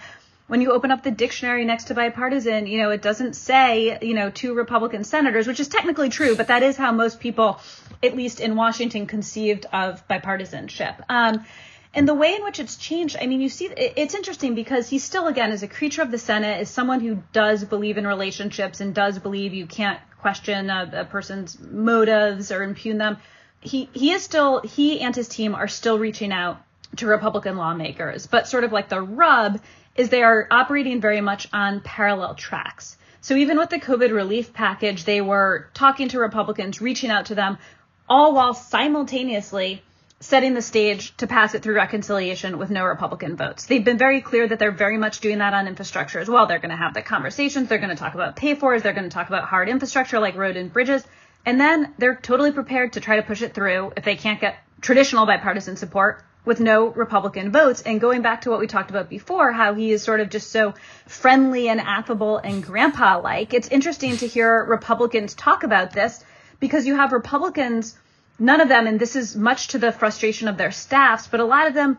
when 0.49 0.63
you 0.63 0.73
open 0.73 0.91
up 0.91 1.03
the 1.03 1.11
dictionary 1.11 1.65
next 1.65 1.85
to 1.85 1.95
bipartisan, 1.95 2.67
you 2.67 2.79
know, 2.79 2.91
it 2.91 3.03
doesn't 3.03 3.35
say, 3.35 3.99
you 4.01 4.15
know, 4.15 4.31
two 4.31 4.55
Republican 4.55 5.05
senators, 5.05 5.47
which 5.47 5.61
is 5.61 5.69
technically 5.69 6.09
true, 6.09 6.37
but 6.37 6.49
that 6.49 6.63
is 6.63 6.77
how 6.77 6.91
most 6.91 7.21
people, 7.21 7.61
at 8.03 8.17
least 8.17 8.41
in 8.41 8.57
Washington, 8.57 9.07
conceived 9.07 9.67
of 9.73 10.07
bipartisanship. 10.09 11.05
Um, 11.09 11.45
and 11.95 12.07
the 12.07 12.15
way 12.15 12.35
in 12.35 12.45
which 12.45 12.61
it's 12.61 12.77
changed, 12.77 13.17
I 13.21 13.27
mean, 13.27 13.41
you 13.41 13.49
see, 13.49 13.67
it's 13.67 14.15
interesting 14.15 14.55
because 14.55 14.89
he 14.89 14.99
still, 14.99 15.27
again, 15.27 15.53
is 15.53 15.63
a 15.63 15.69
creature 15.69 16.03
of 16.03 16.11
the 16.11 16.19
Senate, 16.19 16.61
is 16.61 16.69
someone 16.69 17.01
who 17.01 17.23
does 17.33 17.65
believe 17.65 17.97
in 17.97 18.07
relationships 18.07 18.81
and 18.81 18.95
does 18.95 19.19
believe 19.19 19.55
you 19.55 19.67
can't 19.67 19.99
question 20.21 20.69
a, 20.71 20.91
a 20.93 21.05
person's 21.05 21.59
motives 21.59 22.53
or 22.53 22.63
impugn 22.63 22.99
them. 22.99 23.17
He 23.61 23.89
he 23.93 24.13
is 24.13 24.23
still 24.23 24.61
he 24.61 25.01
and 25.01 25.15
his 25.15 25.29
team 25.29 25.55
are 25.55 25.69
still 25.69 25.99
reaching 25.99 26.33
out 26.33 26.61
to 26.97 27.07
Republican 27.07 27.57
lawmakers, 27.57 28.27
but 28.27 28.49
sort 28.49 28.65
of 28.65 28.73
like 28.73 28.89
the 28.89 29.01
rub 29.01 29.61
is 29.97 30.09
they 30.09 30.23
are 30.23 30.47
operating 30.51 31.01
very 31.01 31.21
much 31.21 31.49
on 31.53 31.81
parallel 31.81 32.35
tracks. 32.35 32.97
So 33.21 33.35
even 33.35 33.59
with 33.59 33.71
the 33.71 33.81
COVID 33.81 34.13
relief 34.13 34.53
package, 34.53 35.05
they 35.05 35.21
were 35.21 35.69
talking 35.75 36.09
to 36.11 36.21
Republicans, 36.21 36.81
reaching 36.81 37.11
out 37.11 37.27
to 37.27 37.35
them, 37.35 37.59
all 38.09 38.33
while 38.33 38.55
simultaneously 38.55 39.83
setting 40.21 40.55
the 40.55 40.63
stage 40.63 41.17
to 41.17 41.27
pass 41.27 41.55
it 41.55 41.63
through 41.63 41.77
reconciliation 41.77 42.59
with 42.59 42.71
no 42.71 42.85
Republican 42.85 43.37
votes. 43.37 43.67
They've 43.67 43.85
been 43.85 43.99
very 43.99 44.21
clear 44.21 44.49
that 44.49 44.59
they're 44.59 44.73
very 44.73 44.99
much 44.99 45.21
doing 45.21 45.39
that 45.39 45.55
on 45.55 45.69
infrastructure 45.69 46.19
as 46.19 46.29
well. 46.29 46.47
They're 46.47 46.59
going 46.59 46.71
to 46.71 46.77
have 46.77 46.95
the 46.95 47.03
conversations, 47.03 47.69
they're 47.69 47.79
going 47.79 47.91
to 47.91 47.97
talk 47.97 48.15
about 48.15 48.35
pay 48.35 48.55
fors, 48.55 48.83
they're 48.83 48.93
going 48.93 49.09
to 49.09 49.15
talk 49.15 49.29
about 49.29 49.45
hard 49.45 49.69
infrastructure 49.69 50.19
like 50.19 50.37
road 50.37 50.57
and 50.57 50.73
bridges, 50.73 51.07
and 51.47 51.61
then 51.61 51.95
they're 51.99 52.17
totally 52.17 52.53
prepared 52.53 52.95
to 52.95 53.01
try 53.01 53.17
to 53.17 53.23
push 53.23 53.43
it 53.43 53.55
through 53.55 53.93
if 53.97 54.05
they 54.05 54.17
can't 54.17 54.41
get 54.41 54.59
traditional 54.81 55.25
bipartisan 55.25 55.77
support 55.77 56.25
with 56.45 56.61
no 56.61 56.87
Republican 56.89 57.53
votes. 57.53 57.83
And 57.83 58.01
going 58.01 58.23
back 58.23 58.43
to 58.43 58.51
what 58.51 58.59
we 58.59 58.67
talked 58.67 58.91
about 58.91 59.09
before, 59.09 59.53
how 59.53 59.75
he 59.75 59.93
is 59.93 60.03
sort 60.03 60.21
of 60.21 60.31
just 60.31 60.51
so 60.51 60.75
friendly 61.07 61.69
and 61.69 61.81
affable 61.81 62.39
and 62.39 62.65
grandpa 62.65 63.21
like, 63.21 63.55
it's 63.55 63.69
interesting 63.69 64.17
to 64.17 64.27
hear 64.27 64.65
Republicans 64.65 65.35
talk 65.35 65.63
about 65.63 65.93
this 65.93 66.25
because 66.59 66.87
you 66.87 66.97
have 66.97 67.13
Republicans, 67.13 67.97
none 68.39 68.61
of 68.61 68.69
them, 68.69 68.87
and 68.87 69.01
this 69.01 69.17
is 69.17 69.37
much 69.37 69.69
to 69.69 69.79
the 69.79 69.93
frustration 69.93 70.49
of 70.49 70.57
their 70.57 70.71
staffs, 70.71 71.27
but 71.27 71.41
a 71.41 71.45
lot 71.45 71.67
of 71.67 71.75
them 71.75 71.99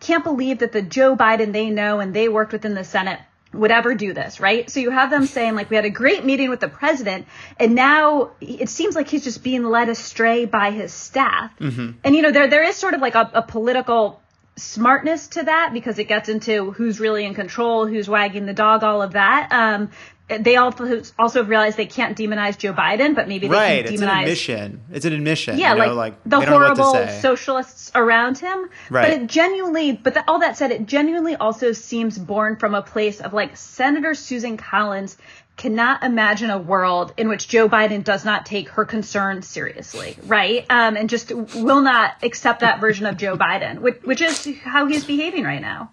can't 0.00 0.24
believe 0.24 0.58
that 0.60 0.72
the 0.72 0.82
Joe 0.82 1.16
Biden 1.16 1.52
they 1.52 1.70
know 1.70 2.00
and 2.00 2.14
they 2.14 2.28
worked 2.28 2.52
within 2.52 2.74
the 2.74 2.84
Senate 2.84 3.20
would 3.52 3.70
ever 3.70 3.94
do 3.94 4.12
this, 4.12 4.40
right? 4.40 4.68
So 4.68 4.80
you 4.80 4.90
have 4.90 5.10
them 5.10 5.26
saying 5.26 5.54
like 5.54 5.70
we 5.70 5.76
had 5.76 5.86
a 5.86 5.90
great 5.90 6.24
meeting 6.24 6.50
with 6.50 6.60
the 6.60 6.68
president 6.68 7.26
and 7.58 7.74
now 7.74 8.32
it 8.40 8.68
seems 8.68 8.94
like 8.94 9.08
he's 9.08 9.24
just 9.24 9.42
being 9.42 9.64
led 9.64 9.88
astray 9.88 10.44
by 10.44 10.70
his 10.70 10.92
staff. 10.92 11.50
Mm-hmm. 11.58 11.92
And 12.04 12.14
you 12.14 12.22
know 12.22 12.30
there 12.30 12.48
there 12.48 12.62
is 12.62 12.76
sort 12.76 12.94
of 12.94 13.00
like 13.00 13.14
a, 13.14 13.30
a 13.32 13.42
political 13.42 14.20
smartness 14.58 15.28
to 15.28 15.44
that 15.44 15.70
because 15.72 15.98
it 15.98 16.04
gets 16.04 16.28
into 16.28 16.72
who's 16.72 17.00
really 17.00 17.24
in 17.24 17.34
control, 17.34 17.86
who's 17.86 18.08
wagging 18.08 18.46
the 18.46 18.54
dog, 18.54 18.82
all 18.84 19.02
of 19.02 19.12
that. 19.12 19.50
Um, 19.52 19.90
they 20.28 20.56
also 20.56 21.02
also 21.18 21.42
realize 21.42 21.76
they 21.76 21.86
can't 21.86 22.16
demonize 22.16 22.58
Joe 22.58 22.74
Biden, 22.74 23.14
but 23.14 23.28
maybe 23.28 23.48
they 23.48 23.54
right. 23.54 23.86
can 23.86 23.94
demonize. 23.94 23.94
It's 23.94 24.02
an 24.02 24.08
admission. 24.08 24.80
It's 24.92 25.04
an 25.06 25.12
admission. 25.14 25.58
Yeah, 25.58 25.72
you 25.72 25.78
know, 25.78 25.86
like, 25.86 25.96
like, 25.96 26.24
the 26.24 26.40
they 26.40 26.44
don't 26.44 26.60
know 26.60 26.68
what 26.68 26.76
to 26.76 26.82
horrible 26.82 27.20
socialists 27.20 27.90
around 27.94 28.38
him. 28.38 28.68
Right. 28.90 29.08
But 29.08 29.22
it 29.22 29.26
genuinely, 29.26 29.92
but 29.92 30.14
the, 30.14 30.28
all 30.28 30.40
that 30.40 30.58
said, 30.58 30.70
it 30.70 30.86
genuinely 30.86 31.34
also 31.34 31.72
seems 31.72 32.18
born 32.18 32.56
from 32.56 32.74
a 32.74 32.82
place 32.82 33.20
of 33.20 33.32
like 33.32 33.56
Senator 33.56 34.14
Susan 34.14 34.58
Collins 34.58 35.16
cannot 35.58 36.02
imagine 36.02 36.48
a 36.48 36.58
world 36.58 37.12
in 37.16 37.28
which 37.28 37.48
Joe 37.48 37.68
Biden 37.68 38.02
does 38.02 38.24
not 38.24 38.46
take 38.46 38.70
her 38.70 38.84
concerns 38.84 39.46
seriously, 39.46 40.16
right? 40.24 40.64
Um, 40.70 40.96
and 40.96 41.10
just 41.10 41.32
will 41.32 41.82
not 41.82 42.14
accept 42.22 42.60
that 42.60 42.80
version 42.80 43.04
of 43.04 43.16
Joe 43.16 43.36
Biden, 43.36 43.80
which, 43.80 44.00
which 44.02 44.22
is 44.22 44.48
how 44.62 44.86
he's 44.86 45.04
behaving 45.04 45.44
right 45.44 45.60
now. 45.60 45.92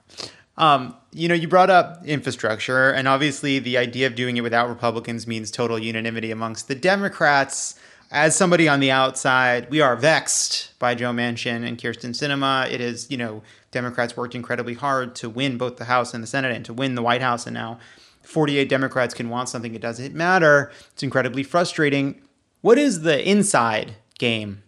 Um, 0.57 0.95
you 1.11 1.27
know, 1.27 1.35
you 1.35 1.47
brought 1.47 1.69
up 1.69 2.05
infrastructure, 2.05 2.91
and 2.91 3.07
obviously 3.07 3.59
the 3.59 3.77
idea 3.77 4.07
of 4.07 4.15
doing 4.15 4.37
it 4.37 4.41
without 4.41 4.69
Republicans 4.69 5.27
means 5.27 5.51
total 5.51 5.77
unanimity 5.77 6.31
amongst 6.31 6.67
the 6.67 6.75
Democrats. 6.75 7.77
As 8.11 8.35
somebody 8.35 8.69
on 8.69 8.79
the 8.79 8.91
outside, 8.91 9.69
we 9.69 9.81
are 9.81 9.95
vexed 9.95 10.77
by 10.79 10.95
Joe 10.95 11.11
Manchin 11.11 11.67
and 11.67 11.77
Kyrsten 11.77 12.11
Sinema. 12.11 12.71
It 12.71 12.79
is, 12.79 13.09
you 13.09 13.17
know, 13.17 13.41
Democrats 13.71 14.15
worked 14.15 14.35
incredibly 14.35 14.75
hard 14.75 15.15
to 15.15 15.29
win 15.29 15.57
both 15.57 15.77
the 15.77 15.85
House 15.85 16.13
and 16.13 16.23
the 16.23 16.27
Senate 16.27 16.55
and 16.55 16.63
to 16.65 16.73
win 16.73 16.95
the 16.95 17.01
White 17.01 17.21
House, 17.21 17.45
and 17.45 17.53
now 17.53 17.79
48 18.25 18.67
Democrats 18.69 19.13
can 19.13 19.29
want 19.29 19.49
something. 19.49 19.75
It 19.75 19.81
doesn't 19.81 20.13
matter. 20.13 20.71
It's 20.91 21.03
incredibly 21.03 21.43
frustrating. 21.43 22.21
What 22.61 22.77
is 22.77 23.01
the 23.01 23.27
inside 23.27 23.95
game 24.17 24.63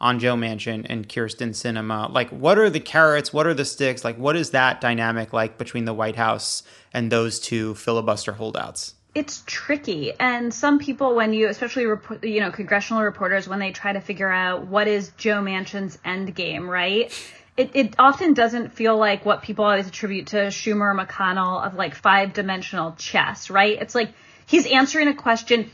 on 0.00 0.18
Joe 0.18 0.36
Manchin 0.36 0.86
and 0.88 1.08
Kyrsten 1.08 1.50
Sinema? 1.50 2.12
Like, 2.12 2.30
what 2.30 2.58
are 2.58 2.70
the 2.70 2.80
carrots? 2.80 3.32
What 3.32 3.46
are 3.46 3.54
the 3.54 3.64
sticks? 3.64 4.04
Like, 4.04 4.16
what 4.16 4.36
is 4.36 4.50
that 4.50 4.80
dynamic 4.80 5.32
like 5.32 5.58
between 5.58 5.84
the 5.84 5.94
White 5.94 6.16
House 6.16 6.62
and 6.92 7.10
those 7.10 7.40
two 7.40 7.74
filibuster 7.74 8.32
holdouts? 8.32 8.94
It's 9.14 9.42
tricky, 9.46 10.12
and 10.20 10.52
some 10.52 10.78
people, 10.78 11.14
when 11.16 11.32
you, 11.32 11.48
especially 11.48 11.86
report, 11.86 12.22
you 12.22 12.40
know, 12.40 12.50
congressional 12.50 13.02
reporters, 13.02 13.48
when 13.48 13.58
they 13.58 13.72
try 13.72 13.92
to 13.92 14.00
figure 14.00 14.30
out 14.30 14.66
what 14.66 14.86
is 14.86 15.10
Joe 15.16 15.40
Manchin's 15.40 15.98
end 16.04 16.34
game, 16.34 16.68
right? 16.68 17.10
It, 17.58 17.70
it 17.74 17.94
often 17.98 18.34
doesn't 18.34 18.72
feel 18.72 18.96
like 18.96 19.26
what 19.26 19.42
people 19.42 19.64
always 19.64 19.88
attribute 19.88 20.28
to 20.28 20.36
Schumer 20.46 20.94
or 20.94 20.94
McConnell 20.94 21.66
of 21.66 21.74
like 21.74 21.96
five 21.96 22.32
dimensional 22.32 22.92
chess, 22.92 23.50
right? 23.50 23.76
It's 23.82 23.96
like 23.96 24.12
he's 24.46 24.64
answering 24.64 25.08
a 25.08 25.14
question 25.14 25.70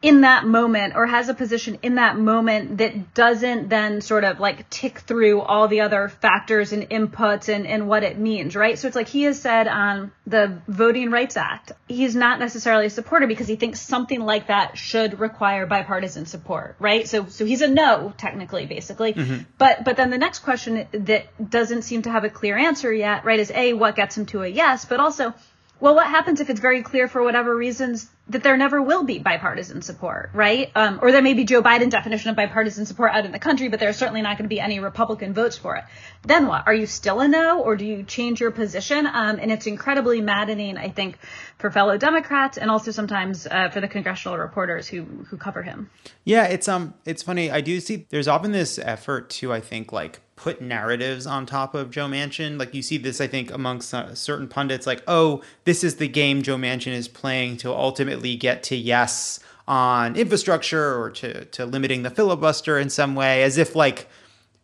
in 0.00 0.20
that 0.20 0.46
moment 0.46 0.94
or 0.94 1.06
has 1.06 1.28
a 1.28 1.34
position 1.34 1.76
in 1.82 1.96
that 1.96 2.16
moment 2.16 2.78
that 2.78 3.14
doesn't 3.14 3.68
then 3.68 4.00
sort 4.00 4.22
of 4.22 4.38
like 4.38 4.70
tick 4.70 5.00
through 5.00 5.40
all 5.40 5.66
the 5.66 5.80
other 5.80 6.08
factors 6.08 6.72
and 6.72 6.88
inputs 6.88 7.52
and, 7.52 7.66
and 7.66 7.88
what 7.88 8.04
it 8.04 8.16
means, 8.16 8.54
right? 8.54 8.78
So 8.78 8.86
it's 8.86 8.94
like 8.94 9.08
he 9.08 9.22
has 9.22 9.40
said 9.40 9.66
on 9.66 10.12
the 10.24 10.60
Voting 10.68 11.10
Rights 11.10 11.36
Act, 11.36 11.72
he's 11.88 12.14
not 12.14 12.38
necessarily 12.38 12.86
a 12.86 12.90
supporter 12.90 13.26
because 13.26 13.48
he 13.48 13.56
thinks 13.56 13.80
something 13.80 14.20
like 14.20 14.46
that 14.46 14.78
should 14.78 15.18
require 15.18 15.66
bipartisan 15.66 16.26
support, 16.26 16.76
right? 16.78 17.08
So 17.08 17.26
so 17.26 17.44
he's 17.44 17.62
a 17.62 17.68
no, 17.68 18.14
technically, 18.16 18.66
basically. 18.66 19.14
Mm-hmm. 19.14 19.42
But 19.58 19.82
but 19.82 19.96
then 19.96 20.10
the 20.10 20.18
next 20.18 20.40
question 20.40 20.86
that 20.92 21.50
doesn't 21.50 21.82
seem 21.82 22.02
to 22.02 22.10
have 22.10 22.22
a 22.22 22.30
clear 22.30 22.56
answer 22.56 22.92
yet, 22.92 23.24
right, 23.24 23.40
is 23.40 23.50
A, 23.50 23.72
what 23.72 23.96
gets 23.96 24.16
him 24.16 24.26
to 24.26 24.42
a 24.42 24.46
yes, 24.46 24.84
but 24.84 25.00
also 25.00 25.34
well, 25.80 25.94
what 25.94 26.06
happens 26.06 26.40
if 26.40 26.50
it's 26.50 26.60
very 26.60 26.82
clear 26.82 27.06
for 27.06 27.22
whatever 27.22 27.54
reasons 27.54 28.08
that 28.30 28.42
there 28.42 28.56
never 28.56 28.82
will 28.82 29.04
be 29.04 29.18
bipartisan 29.18 29.80
support, 29.82 30.30
right? 30.34 30.70
Um, 30.74 30.98
or 31.00 31.12
there 31.12 31.22
may 31.22 31.34
be 31.34 31.44
Joe 31.44 31.62
Biden 31.62 31.90
definition 31.90 32.30
of 32.30 32.36
bipartisan 32.36 32.84
support 32.84 33.12
out 33.12 33.24
in 33.24 33.32
the 33.32 33.38
country, 33.38 33.68
but 33.68 33.80
there's 33.80 33.96
certainly 33.96 34.22
not 34.22 34.36
going 34.36 34.44
to 34.44 34.54
be 34.54 34.60
any 34.60 34.80
Republican 34.80 35.32
votes 35.32 35.56
for 35.56 35.76
it. 35.76 35.84
Then 36.24 36.46
what? 36.46 36.66
Are 36.66 36.74
you 36.74 36.86
still 36.86 37.20
a 37.20 37.28
no, 37.28 37.62
or 37.62 37.76
do 37.76 37.86
you 37.86 38.02
change 38.02 38.40
your 38.40 38.50
position? 38.50 39.06
Um, 39.06 39.38
and 39.40 39.50
it's 39.50 39.66
incredibly 39.66 40.20
maddening, 40.20 40.76
I 40.76 40.90
think, 40.90 41.18
for 41.58 41.70
fellow 41.70 41.96
Democrats 41.96 42.58
and 42.58 42.70
also 42.70 42.90
sometimes 42.90 43.46
uh, 43.46 43.70
for 43.70 43.80
the 43.80 43.88
congressional 43.88 44.38
reporters 44.38 44.86
who 44.86 45.02
who 45.02 45.36
cover 45.36 45.62
him. 45.62 45.90
Yeah, 46.24 46.44
it's 46.44 46.68
um, 46.68 46.94
it's 47.04 47.22
funny. 47.22 47.50
I 47.50 47.60
do 47.60 47.80
see 47.80 48.06
there's 48.10 48.28
often 48.28 48.52
this 48.52 48.78
effort 48.78 49.30
to, 49.30 49.52
I 49.52 49.60
think, 49.60 49.92
like 49.92 50.20
put 50.38 50.60
narratives 50.60 51.26
on 51.26 51.44
top 51.44 51.74
of 51.74 51.90
Joe 51.90 52.06
Manchin. 52.06 52.58
Like 52.58 52.72
you 52.72 52.80
see 52.80 52.96
this, 52.96 53.20
I 53.20 53.26
think, 53.26 53.50
amongst 53.50 53.92
uh, 53.92 54.14
certain 54.14 54.46
pundits, 54.46 54.86
like, 54.86 55.02
oh, 55.08 55.42
this 55.64 55.82
is 55.82 55.96
the 55.96 56.06
game 56.06 56.42
Joe 56.42 56.56
Manchin 56.56 56.92
is 56.92 57.08
playing 57.08 57.56
to 57.58 57.74
ultimately 57.74 58.36
get 58.36 58.62
to 58.64 58.76
yes 58.76 59.40
on 59.66 60.16
infrastructure 60.16 60.98
or 60.98 61.10
to 61.10 61.44
to 61.46 61.66
limiting 61.66 62.02
the 62.02 62.10
filibuster 62.10 62.78
in 62.78 62.88
some 62.88 63.16
way, 63.16 63.42
as 63.42 63.58
if 63.58 63.74
like, 63.74 64.08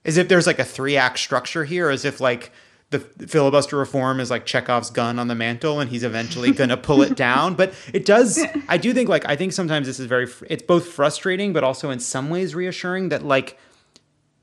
as 0.05 0.16
if 0.16 0.29
there's 0.29 0.47
like 0.47 0.61
a 0.61 0.64
three 0.64 0.97
act 0.97 1.18
structure 1.18 1.64
here, 1.64 1.91
as 1.91 2.05
if 2.05 2.20
like 2.20 2.53
the 2.91 3.01
filibuster 3.27 3.77
reform 3.77 4.20
is 4.20 4.31
like 4.31 4.47
Chekhov's 4.47 4.91
gun 4.91 5.18
on 5.18 5.27
the 5.27 5.35
mantle 5.35 5.81
and 5.81 5.91
he's 5.91 6.05
eventually 6.05 6.53
going 6.61 6.70
to 6.70 6.77
pull 6.77 7.03
it 7.03 7.16
down. 7.16 7.55
But 7.55 7.75
it 7.93 8.07
does, 8.07 8.41
I 8.68 8.77
do 8.77 8.95
think 8.95 9.09
like, 9.09 9.29
I 9.29 9.35
think 9.35 9.53
sometimes 9.53 9.87
this 9.89 9.99
is 9.99 10.07
very, 10.07 10.29
it's 10.49 10.62
both 10.62 10.87
frustrating, 10.87 11.53
but 11.53 11.64
also 11.64 11.91
in 11.91 11.99
some 11.99 12.31
ways 12.31 12.55
reassuring 12.55 13.09
that 13.09 13.25
like, 13.25 13.59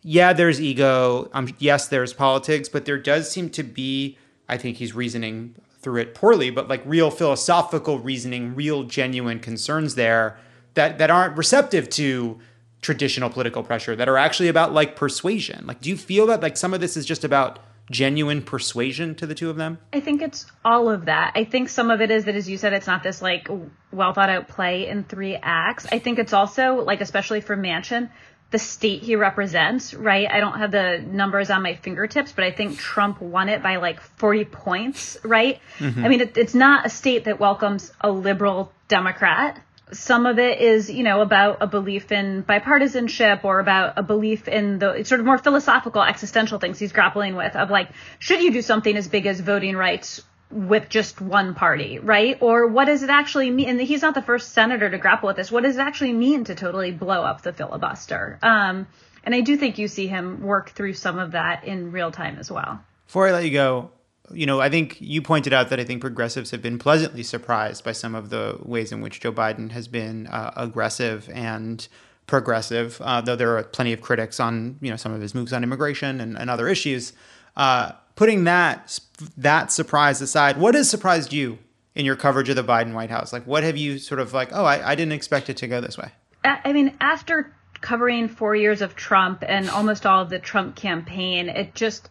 yeah, 0.03 0.33
there's 0.33 0.59
ego. 0.59 1.29
Um, 1.33 1.53
yes, 1.59 1.87
there's 1.87 2.13
politics, 2.13 2.69
but 2.69 2.85
there 2.85 2.97
does 2.97 3.29
seem 3.29 3.49
to 3.51 3.63
be, 3.63 4.17
I 4.49 4.57
think 4.57 4.77
he's 4.77 4.95
reasoning 4.95 5.55
through 5.79 6.01
it 6.01 6.15
poorly, 6.15 6.49
but 6.49 6.67
like 6.67 6.81
real 6.85 7.11
philosophical 7.11 7.99
reasoning, 7.99 8.55
real 8.55 8.83
genuine 8.83 9.39
concerns 9.39 9.95
there 9.95 10.37
that, 10.73 10.97
that 10.97 11.09
aren't 11.09 11.37
receptive 11.37 11.89
to 11.89 12.39
traditional 12.81 13.29
political 13.29 13.63
pressure, 13.63 13.95
that 13.95 14.09
are 14.09 14.17
actually 14.17 14.47
about 14.49 14.73
like 14.73 14.95
persuasion. 14.95 15.65
Like, 15.67 15.81
do 15.81 15.89
you 15.89 15.97
feel 15.97 16.27
that 16.27 16.41
like 16.41 16.57
some 16.57 16.73
of 16.73 16.81
this 16.81 16.97
is 16.97 17.05
just 17.05 17.23
about 17.23 17.59
genuine 17.91 18.41
persuasion 18.41 19.13
to 19.15 19.27
the 19.27 19.35
two 19.35 19.49
of 19.49 19.57
them? 19.57 19.77
I 19.93 19.99
think 19.99 20.21
it's 20.21 20.45
all 20.63 20.89
of 20.89 21.05
that. 21.05 21.33
I 21.35 21.43
think 21.43 21.69
some 21.69 21.91
of 21.91 22.01
it 22.01 22.09
is 22.09 22.25
that, 22.25 22.35
as 22.35 22.49
you 22.49 22.57
said, 22.57 22.73
it's 22.73 22.87
not 22.87 23.03
this 23.03 23.21
like 23.21 23.49
well 23.91 24.13
thought 24.13 24.29
out 24.29 24.47
play 24.47 24.87
in 24.87 25.03
three 25.03 25.35
acts. 25.35 25.85
I 25.91 25.99
think 25.99 26.17
it's 26.17 26.33
also 26.33 26.83
like, 26.83 27.01
especially 27.01 27.41
for 27.41 27.55
Manchin, 27.55 28.09
the 28.51 28.59
state 28.59 29.01
he 29.01 29.15
represents, 29.15 29.93
right? 29.93 30.29
I 30.29 30.39
don't 30.41 30.57
have 30.59 30.71
the 30.71 31.03
numbers 31.05 31.49
on 31.49 31.63
my 31.63 31.75
fingertips, 31.75 32.33
but 32.33 32.43
I 32.43 32.51
think 32.51 32.77
Trump 32.77 33.21
won 33.21 33.47
it 33.49 33.63
by 33.63 33.77
like 33.77 34.01
40 34.01 34.45
points, 34.45 35.17
right? 35.23 35.59
Mhm. 35.79 36.03
I 36.03 36.07
mean, 36.09 36.21
it, 36.21 36.37
it's 36.37 36.53
not 36.53 36.85
a 36.85 36.89
state 36.89 37.23
that 37.25 37.39
welcomes 37.39 37.91
a 38.01 38.11
liberal 38.11 38.71
Democrat. 38.89 39.61
Some 39.93 40.25
of 40.25 40.37
it 40.39 40.59
is, 40.61 40.89
you 40.89 41.03
know, 41.03 41.21
about 41.21 41.57
a 41.61 41.67
belief 41.67 42.11
in 42.11 42.43
bipartisanship 42.43 43.43
or 43.43 43.59
about 43.59 43.93
a 43.97 44.03
belief 44.03 44.47
in 44.47 44.79
the 44.79 45.03
sort 45.03 45.19
of 45.19 45.25
more 45.25 45.37
philosophical, 45.37 46.01
existential 46.03 46.59
things 46.59 46.79
he's 46.79 46.91
grappling 46.93 47.35
with 47.35 47.55
of 47.55 47.69
like, 47.69 47.89
should 48.19 48.41
you 48.41 48.51
do 48.51 48.61
something 48.61 48.95
as 48.95 49.07
big 49.07 49.25
as 49.25 49.39
voting 49.39 49.75
rights 49.75 50.21
with 50.51 50.89
just 50.89 51.21
one 51.21 51.53
party, 51.55 51.99
right? 51.99 52.37
Or 52.41 52.67
what 52.67 52.85
does 52.85 53.03
it 53.03 53.09
actually 53.09 53.49
mean? 53.49 53.69
And 53.69 53.81
he's 53.81 54.01
not 54.01 54.15
the 54.15 54.21
first 54.21 54.53
senator 54.53 54.89
to 54.89 54.97
grapple 54.97 55.27
with 55.27 55.37
this. 55.37 55.51
What 55.51 55.63
does 55.63 55.77
it 55.77 55.81
actually 55.81 56.13
mean 56.13 56.43
to 56.45 56.55
totally 56.55 56.91
blow 56.91 57.23
up 57.23 57.41
the 57.41 57.53
filibuster? 57.53 58.39
Um, 58.41 58.87
and 59.23 59.35
I 59.35 59.41
do 59.41 59.57
think 59.57 59.77
you 59.77 59.87
see 59.87 60.07
him 60.07 60.41
work 60.41 60.71
through 60.71 60.93
some 60.93 61.19
of 61.19 61.31
that 61.31 61.63
in 61.63 61.91
real 61.91 62.11
time 62.11 62.37
as 62.39 62.51
well. 62.51 62.81
Before 63.07 63.27
I 63.27 63.31
let 63.31 63.45
you 63.45 63.51
go, 63.51 63.91
you 64.33 64.45
know, 64.45 64.61
I 64.61 64.69
think 64.69 64.97
you 64.99 65.21
pointed 65.21 65.53
out 65.53 65.69
that 65.69 65.79
I 65.79 65.83
think 65.83 66.01
progressives 66.01 66.51
have 66.51 66.61
been 66.61 66.79
pleasantly 66.79 67.23
surprised 67.23 67.83
by 67.83 67.91
some 67.91 68.15
of 68.15 68.29
the 68.29 68.57
ways 68.63 68.91
in 68.91 69.01
which 69.01 69.19
Joe 69.19 69.31
Biden 69.31 69.71
has 69.71 69.87
been 69.87 70.27
uh, 70.27 70.51
aggressive 70.55 71.29
and 71.33 71.87
progressive, 72.27 73.01
uh, 73.01 73.21
though 73.21 73.35
there 73.35 73.57
are 73.57 73.63
plenty 73.63 73.93
of 73.93 74.01
critics 74.01 74.39
on, 74.39 74.77
you 74.81 74.89
know, 74.89 74.95
some 74.95 75.11
of 75.11 75.21
his 75.21 75.35
moves 75.35 75.51
on 75.51 75.63
immigration 75.63 76.21
and, 76.21 76.37
and 76.37 76.49
other 76.49 76.67
issues. 76.67 77.13
Uh, 77.57 77.91
putting 78.15 78.45
that 78.45 78.99
that 79.37 79.71
surprise 79.71 80.21
aside, 80.21 80.57
what 80.57 80.75
has 80.75 80.89
surprised 80.89 81.33
you 81.33 81.59
in 81.95 82.05
your 82.05 82.15
coverage 82.15 82.49
of 82.49 82.55
the 82.55 82.63
Biden 82.63 82.93
White 82.93 83.09
House? 83.09 83.33
Like, 83.33 83.45
what 83.45 83.63
have 83.63 83.77
you 83.77 83.97
sort 83.97 84.19
of 84.19 84.33
like, 84.33 84.49
oh, 84.51 84.65
I, 84.65 84.91
I 84.91 84.95
didn't 84.95 85.13
expect 85.13 85.49
it 85.49 85.57
to 85.57 85.67
go 85.67 85.81
this 85.81 85.97
way? 85.97 86.11
I 86.43 86.73
mean, 86.73 86.95
after 86.99 87.53
covering 87.81 88.27
four 88.27 88.55
years 88.55 88.81
of 88.81 88.95
Trump 88.95 89.43
and 89.47 89.69
almost 89.69 90.05
all 90.05 90.21
of 90.21 90.29
the 90.29 90.39
Trump 90.39 90.75
campaign, 90.75 91.49
it 91.49 91.75
just 91.75 92.09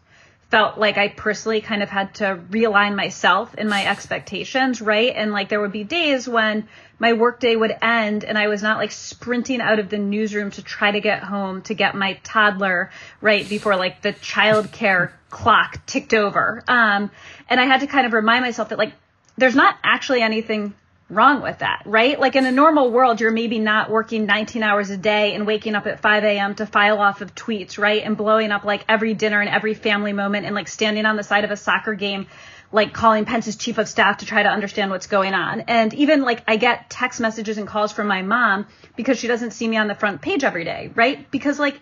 felt 0.51 0.79
like 0.79 0.99
I 0.99 1.09
personally 1.09 1.61
kind 1.61 1.83
of 1.83 1.89
had 1.89 2.15
to 2.17 2.41
realign 2.51 2.97
myself 2.97 3.55
in 3.55 3.69
my 3.69 3.87
expectations, 3.87 4.83
right? 4.83 5.13
And 5.15 5.31
like 5.33 5.49
there 5.49 5.61
would 5.61 5.73
be 5.73 5.85
days 5.85 6.29
when 6.29 6.69
my 6.99 7.13
workday 7.13 7.55
would 7.55 7.75
end 7.81 8.25
and 8.25 8.37
I 8.37 8.49
was 8.49 8.63
not 8.63 8.79
like 8.79 8.91
sprinting 8.91 9.61
out 9.61 9.79
of 9.79 9.89
the 9.89 9.99
newsroom 9.99 10.51
to 10.53 10.63
try 10.63 10.91
to 10.91 11.01
get 11.01 11.23
home 11.23 11.63
to 11.63 11.75
get 11.75 11.95
my 11.95 12.15
toddler 12.25 12.91
right 13.21 13.49
before 13.49 13.77
like 13.77 14.03
the 14.03 14.13
childcare 14.13 15.13
clock 15.31 15.87
ticked 15.87 16.15
over. 16.15 16.65
Um, 16.67 17.13
and 17.49 17.61
I 17.61 17.65
had 17.65 17.81
to 17.81 17.87
kind 17.87 18.07
of 18.07 18.13
remind 18.13 18.45
myself 18.45 18.71
that 18.71 18.79
like 18.79 18.93
there's 19.39 19.55
not 19.55 19.77
actually 19.85 20.21
anything 20.21 20.75
wrong 21.11 21.43
with 21.43 21.59
that, 21.59 21.83
right? 21.85 22.19
Like 22.19 22.37
in 22.37 22.47
a 22.47 22.53
normal 22.53 22.91
world, 22.91 23.21
you're 23.21 23.33
maybe 23.33 23.59
not 23.59 23.91
working 23.91 24.27
19 24.27 24.63
hours 24.63 24.91
a 24.91 24.97
day 24.97 25.35
and 25.35 25.47
waking 25.47 25.75
up 25.75 25.87
at 25.87 26.01
5 26.01 26.25
a.m. 26.25 26.55
to 26.57 26.67
file 26.67 26.99
off 26.99 27.21
of 27.21 27.35
tweets, 27.35 27.79
right? 27.79 28.03
And 28.03 28.17
blowing 28.17 28.53
up 28.53 28.65
like 28.65 28.85
every 28.89 29.15
dinner 29.15 29.41
and 29.41 29.51
every 29.51 29.75
family 29.75 30.13
moment 30.13 30.47
and 30.47 30.55
like 30.55 30.69
standing 30.69 31.07
on 31.07 31.17
the 31.17 31.23
side 31.23 31.45
of 31.45 31.51
a 31.51 31.57
soccer 31.57 31.95
game, 31.95 32.29
like 32.73 32.93
calling 32.93 33.25
Pence's 33.25 33.57
chief 33.57 33.79
of 33.79 33.89
staff 33.89 34.19
to 34.19 34.27
try 34.27 34.43
to 34.43 34.49
understand 34.49 34.91
what's 34.91 35.09
going 35.09 35.35
on. 35.35 35.61
And 35.61 35.93
even 35.95 36.23
like 36.23 36.45
I 36.47 36.57
get 36.57 36.89
text 36.89 37.21
messages 37.21 37.59
and 37.59 37.67
calls 37.67 37.93
from 37.93 38.07
my 38.07 38.23
mom 38.23 38.67
because 38.97 39.19
she 39.19 39.27
doesn't 39.27 39.51
see 39.51 39.67
me 39.67 39.77
on 39.77 39.89
the 39.89 39.95
front 39.95 40.23
page 40.23 40.45
every 40.45 40.65
day, 40.65 40.93
right? 40.95 41.31
Because 41.31 41.59
like 41.59 41.81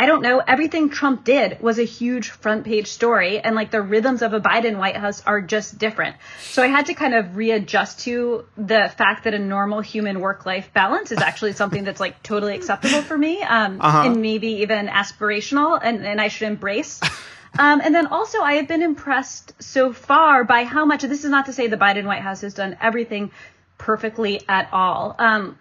I 0.00 0.06
don't 0.06 0.22
know, 0.22 0.38
everything 0.54 0.88
Trump 0.88 1.24
did 1.24 1.60
was 1.60 1.78
a 1.78 1.84
huge 1.84 2.30
front 2.30 2.64
page 2.64 2.86
story 2.86 3.38
and 3.38 3.54
like 3.54 3.70
the 3.70 3.82
rhythms 3.82 4.22
of 4.22 4.32
a 4.32 4.40
Biden 4.40 4.78
White 4.78 4.96
House 4.96 5.22
are 5.26 5.42
just 5.42 5.76
different. 5.78 6.16
So 6.40 6.62
I 6.62 6.68
had 6.68 6.86
to 6.86 6.94
kind 6.94 7.14
of 7.14 7.36
readjust 7.36 8.00
to 8.06 8.46
the 8.56 8.90
fact 8.96 9.24
that 9.24 9.34
a 9.34 9.38
normal 9.38 9.80
human 9.82 10.20
work 10.20 10.46
life 10.46 10.70
balance 10.72 11.12
is 11.12 11.18
actually 11.18 11.52
something 11.52 11.84
that's 11.84 12.00
like 12.00 12.22
totally 12.22 12.54
acceptable 12.54 13.02
for 13.02 13.18
me 13.18 13.42
um, 13.42 13.78
Uh-huh. 13.78 14.04
and 14.06 14.22
maybe 14.22 14.48
even 14.64 14.88
aspirational 14.88 15.78
and, 15.82 16.06
and 16.06 16.18
I 16.18 16.28
should 16.28 16.48
embrace. 16.48 16.98
Um, 17.58 17.82
and 17.84 17.94
then 17.94 18.06
also, 18.06 18.40
I 18.40 18.54
have 18.54 18.68
been 18.68 18.82
impressed 18.82 19.52
so 19.62 19.92
far 19.92 20.44
by 20.44 20.64
how 20.64 20.86
much. 20.86 21.02
This 21.02 21.24
is 21.24 21.30
not 21.30 21.46
to 21.46 21.52
say 21.52 21.66
the 21.66 21.76
Biden 21.76 22.06
White 22.06 22.22
House 22.22 22.40
has 22.40 22.54
done 22.54 22.76
everything 22.80 23.32
perfectly 23.76 24.40
at 24.48 24.68
all. 24.72 25.16
Um, 25.18 25.58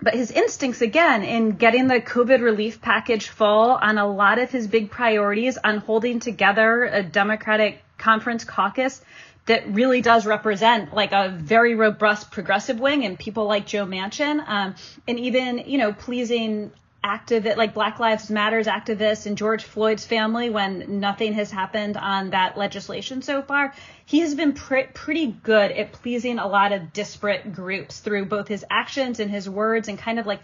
but 0.00 0.14
his 0.14 0.30
instincts 0.30 0.82
again 0.82 1.22
in 1.22 1.52
getting 1.52 1.88
the 1.88 2.00
COVID 2.00 2.42
relief 2.42 2.80
package 2.80 3.28
full 3.28 3.70
on 3.70 3.98
a 3.98 4.06
lot 4.06 4.38
of 4.38 4.50
his 4.50 4.66
big 4.66 4.90
priorities 4.90 5.58
on 5.62 5.78
holding 5.78 6.20
together 6.20 6.84
a 6.84 7.02
Democratic 7.02 7.82
conference 7.98 8.44
caucus 8.44 9.00
that 9.46 9.72
really 9.72 10.02
does 10.02 10.26
represent 10.26 10.92
like 10.92 11.12
a 11.12 11.28
very 11.28 11.74
robust 11.74 12.30
progressive 12.30 12.78
wing 12.78 13.04
and 13.04 13.18
people 13.18 13.46
like 13.46 13.66
Joe 13.66 13.86
Manchin, 13.86 14.46
um, 14.46 14.74
and 15.08 15.18
even 15.18 15.58
you 15.58 15.78
know 15.78 15.92
pleasing 15.92 16.72
activist 17.06 17.56
like 17.56 17.72
Black 17.72 18.00
Lives 18.00 18.28
Matters 18.30 18.66
activists 18.66 19.26
and 19.26 19.38
George 19.38 19.62
Floyd's 19.62 20.04
family 20.04 20.50
when 20.50 20.98
nothing 21.00 21.34
has 21.34 21.50
happened 21.50 21.96
on 21.96 22.30
that 22.30 22.58
legislation 22.58 23.22
so 23.22 23.42
far. 23.42 23.72
He 24.04 24.20
has 24.20 24.34
been 24.34 24.52
pre- 24.54 24.88
pretty 24.92 25.26
good 25.28 25.70
at 25.70 25.92
pleasing 25.92 26.38
a 26.38 26.48
lot 26.48 26.72
of 26.72 26.92
disparate 26.92 27.54
groups 27.54 28.00
through 28.00 28.26
both 28.26 28.48
his 28.48 28.64
actions 28.68 29.20
and 29.20 29.30
his 29.30 29.48
words 29.48 29.88
and 29.88 29.96
kind 29.98 30.18
of 30.18 30.26
like 30.26 30.40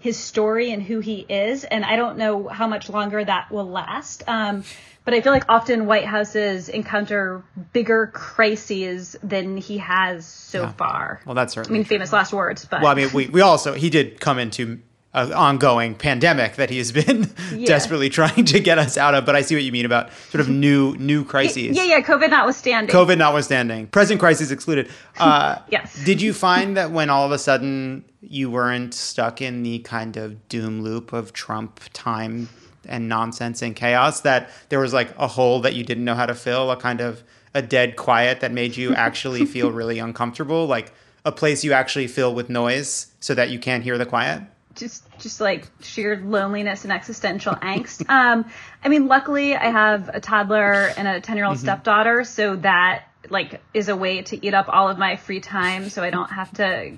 his 0.00 0.16
story 0.16 0.70
and 0.72 0.82
who 0.82 1.00
he 1.00 1.20
is. 1.28 1.64
And 1.64 1.84
I 1.84 1.96
don't 1.96 2.16
know 2.16 2.48
how 2.48 2.66
much 2.66 2.88
longer 2.88 3.22
that 3.24 3.50
will 3.50 3.68
last. 3.68 4.22
Um, 4.26 4.64
but 5.04 5.14
I 5.14 5.20
feel 5.20 5.32
like 5.32 5.44
often 5.48 5.86
White 5.86 6.04
Houses 6.04 6.68
encounter 6.68 7.44
bigger 7.72 8.08
crises 8.12 9.16
than 9.22 9.56
he 9.56 9.78
has 9.78 10.26
so 10.26 10.62
Yeah. 10.62 10.72
far. 10.72 11.20
Well, 11.26 11.34
that's 11.34 11.52
certainly. 11.54 11.78
I 11.78 11.80
mean, 11.80 11.84
famous 11.86 12.12
last 12.12 12.32
words, 12.32 12.64
but 12.64 12.82
Well, 12.82 12.90
I 12.90 12.94
mean, 12.94 13.10
we, 13.12 13.28
we 13.28 13.40
also, 13.40 13.74
he 13.74 13.88
did 13.90 14.18
come 14.20 14.38
into 14.38 14.80
an 15.16 15.32
ongoing 15.32 15.94
pandemic 15.94 16.54
that 16.56 16.70
he 16.70 16.78
has 16.78 16.92
been 16.92 17.28
Yeah. 17.52 17.66
desperately 17.66 18.08
trying 18.10 18.44
to 18.44 18.60
get 18.60 18.78
us 18.78 18.96
out 18.96 19.14
of. 19.14 19.24
But 19.26 19.34
I 19.34 19.40
see 19.42 19.54
what 19.56 19.64
you 19.64 19.72
mean 19.72 19.86
about 19.86 20.10
sort 20.30 20.40
of 20.40 20.48
new 20.48 20.94
new 20.96 21.24
crises. 21.32 21.76
yeah, 21.76 21.82
yeah, 21.84 22.00
COVID 22.00 22.30
notwithstanding. 22.30 22.94
COVID 22.94 23.18
notwithstanding, 23.18 23.86
present 23.88 24.20
crisis 24.20 24.50
excluded. 24.50 24.88
Uh, 25.18 25.58
Yes. 25.70 25.98
Did 26.04 26.20
you 26.20 26.34
find 26.34 26.76
that 26.76 26.90
when 26.90 27.08
all 27.08 27.24
of 27.24 27.32
a 27.32 27.38
sudden 27.38 28.04
you 28.20 28.50
weren't 28.50 28.92
stuck 28.92 29.40
in 29.40 29.62
the 29.62 29.78
kind 29.80 30.16
of 30.18 30.46
doom 30.48 30.82
loop 30.82 31.12
of 31.14 31.32
Trump 31.32 31.80
time 31.94 32.48
and 32.86 33.08
nonsense 33.08 33.62
and 33.62 33.74
chaos, 33.74 34.20
that 34.20 34.50
there 34.68 34.78
was 34.78 34.92
like 34.92 35.08
a 35.18 35.26
hole 35.26 35.60
that 35.62 35.74
you 35.74 35.82
didn't 35.84 36.04
know 36.04 36.14
how 36.14 36.26
to 36.26 36.34
fill, 36.34 36.70
a 36.70 36.76
kind 36.76 37.00
of 37.00 37.22
a 37.54 37.62
dead 37.62 37.96
quiet 37.96 38.40
that 38.40 38.52
made 38.52 38.76
you 38.76 38.94
actually 38.94 39.46
feel 39.46 39.70
really 39.72 39.98
uncomfortable, 39.98 40.66
like 40.66 40.92
a 41.24 41.32
place 41.32 41.64
you 41.64 41.72
actually 41.72 42.06
fill 42.06 42.34
with 42.34 42.50
noise 42.50 43.06
so 43.20 43.34
that 43.34 43.48
you 43.48 43.58
can't 43.58 43.82
hear 43.82 43.96
the 43.96 44.04
quiet? 44.06 44.42
Just 44.76 45.04
just 45.18 45.40
like 45.40 45.66
sheer 45.80 46.16
loneliness 46.24 46.84
and 46.84 46.92
existential 46.92 47.54
angst. 47.54 48.08
Um, 48.08 48.44
I 48.84 48.88
mean, 48.88 49.08
luckily 49.08 49.56
I 49.56 49.70
have 49.70 50.08
a 50.12 50.20
toddler 50.20 50.92
and 50.96 51.08
a 51.08 51.20
ten 51.20 51.36
year 51.36 51.46
old 51.46 51.56
Mhm. 51.56 51.60
stepdaughter, 51.60 52.24
so 52.24 52.56
that 52.56 53.04
like 53.30 53.60
is 53.74 53.88
a 53.88 53.96
way 53.96 54.22
to 54.22 54.46
eat 54.46 54.54
up 54.54 54.66
all 54.68 54.88
of 54.88 54.98
my 54.98 55.16
free 55.16 55.40
time, 55.40 55.88
so 55.90 56.02
I 56.02 56.10
don't 56.10 56.30
have 56.30 56.52
to 56.54 56.92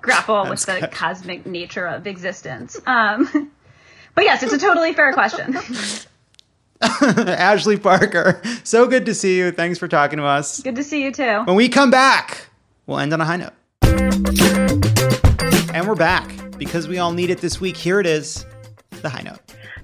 grapple 0.00 0.48
with 0.48 0.64
the 0.66 0.88
cosmic 0.92 1.46
nature 1.46 1.86
of 1.86 2.06
existence. 2.06 2.78
Um, 2.86 3.50
but 4.14 4.24
yes, 4.24 4.42
it's 4.42 4.52
a 4.52 4.58
totally 4.58 4.92
fair 4.92 5.12
question. 5.12 5.56
Ashley 6.82 7.78
Parker, 7.78 8.42
so 8.62 8.86
good 8.86 9.06
to 9.06 9.14
see 9.14 9.38
you. 9.38 9.50
Thanks 9.52 9.78
for 9.78 9.88
talking 9.88 10.18
to 10.18 10.24
us. 10.24 10.60
Good 10.62 10.76
to 10.76 10.84
see 10.84 11.02
you 11.02 11.12
too. 11.12 11.42
When 11.44 11.56
we 11.56 11.68
come 11.70 11.90
back, 11.90 12.48
we'll 12.86 12.98
end 12.98 13.12
on 13.14 13.20
a 13.20 13.24
high 13.24 13.36
note. 13.38 13.52
And 15.72 15.88
we're 15.88 15.94
back 15.96 16.30
because 16.64 16.88
we 16.88 16.98
all 16.98 17.12
need 17.12 17.30
it 17.30 17.38
this 17.38 17.60
week. 17.60 17.76
Here 17.76 18.00
it 18.00 18.06
is 18.06 18.44
the 19.02 19.08
high 19.08 19.22
note. 19.22 19.40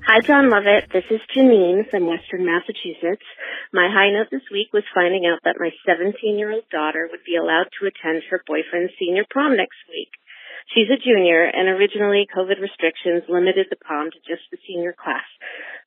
Hi, 0.06 0.20
Jon 0.24 0.50
Lovett. 0.50 0.88
This 0.92 1.04
is 1.10 1.20
Janine 1.36 1.88
from 1.90 2.06
Western 2.06 2.44
Massachusetts. 2.44 3.22
My 3.72 3.86
high 3.92 4.10
note 4.10 4.26
this 4.32 4.48
week 4.50 4.72
was 4.72 4.82
finding 4.94 5.28
out 5.28 5.38
that 5.44 5.60
my 5.60 5.70
17 5.86 6.16
year 6.38 6.50
old 6.50 6.64
daughter 6.72 7.06
would 7.10 7.22
be 7.24 7.36
allowed 7.36 7.68
to 7.78 7.86
attend 7.86 8.24
her 8.30 8.42
boyfriend's 8.46 8.92
senior 8.98 9.24
prom 9.28 9.56
next 9.56 9.78
week. 9.88 10.10
She's 10.74 10.90
a 10.90 10.98
junior, 10.98 11.44
and 11.44 11.68
originally 11.68 12.26
COVID 12.30 12.62
restrictions 12.62 13.26
limited 13.28 13.66
the 13.70 13.76
prom 13.76 14.10
to 14.10 14.18
just 14.22 14.46
the 14.50 14.58
senior 14.66 14.94
class. 14.94 15.26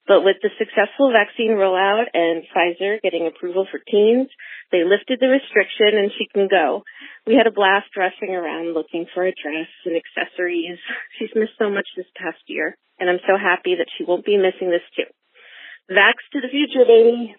But 0.05 0.23
with 0.23 0.37
the 0.43 0.51
successful 0.59 1.15
vaccine 1.15 1.55
rollout 1.55 2.11
and 2.13 2.43
Pfizer 2.51 2.99
getting 3.01 3.25
approval 3.25 3.65
for 3.71 3.79
teens, 3.79 4.27
they 4.71 4.83
lifted 4.83 5.19
the 5.19 5.31
restriction 5.31 5.95
and 5.95 6.11
she 6.11 6.27
can 6.27 6.47
go. 6.51 6.83
We 7.25 7.35
had 7.35 7.47
a 7.47 7.55
blast 7.55 7.87
dressing 7.95 8.35
around 8.35 8.73
looking 8.73 9.05
for 9.13 9.23
a 9.23 9.31
dress 9.31 9.71
and 9.85 9.95
accessories. 9.95 10.77
She's 11.19 11.31
missed 11.35 11.55
so 11.57 11.69
much 11.69 11.87
this 11.95 12.09
past 12.19 12.43
year, 12.47 12.75
and 12.99 13.09
I'm 13.09 13.23
so 13.25 13.39
happy 13.39 13.75
that 13.79 13.87
she 13.97 14.03
won't 14.03 14.25
be 14.25 14.35
missing 14.35 14.69
this 14.69 14.83
too. 14.95 15.07
Vax 15.89 16.19
to 16.33 16.41
the 16.41 16.51
future, 16.51 16.83
baby. 16.85 17.35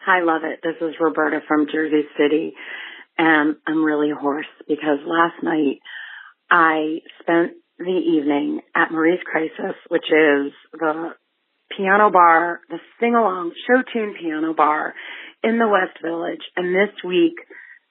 Hi, 0.00 0.22
love 0.22 0.42
it. 0.44 0.60
This 0.62 0.80
is 0.80 0.96
Roberta 0.98 1.40
from 1.46 1.66
Jersey 1.70 2.08
City, 2.16 2.54
and 3.18 3.56
I'm 3.66 3.84
really 3.84 4.10
hoarse 4.10 4.48
because 4.66 5.04
last 5.04 5.42
night 5.42 5.80
I 6.50 7.00
spent 7.20 7.52
the 7.80 7.86
evening 7.86 8.60
at 8.74 8.92
Marie's 8.92 9.22
Crisis, 9.24 9.74
which 9.88 10.04
is 10.04 10.52
the 10.72 11.10
piano 11.74 12.10
bar, 12.10 12.60
the 12.68 12.76
sing 13.00 13.14
along 13.14 13.52
show 13.66 13.82
tune 13.92 14.14
piano 14.20 14.52
bar 14.54 14.94
in 15.42 15.58
the 15.58 15.66
West 15.66 15.98
Village. 16.02 16.42
And 16.56 16.74
this 16.74 16.94
week 17.02 17.34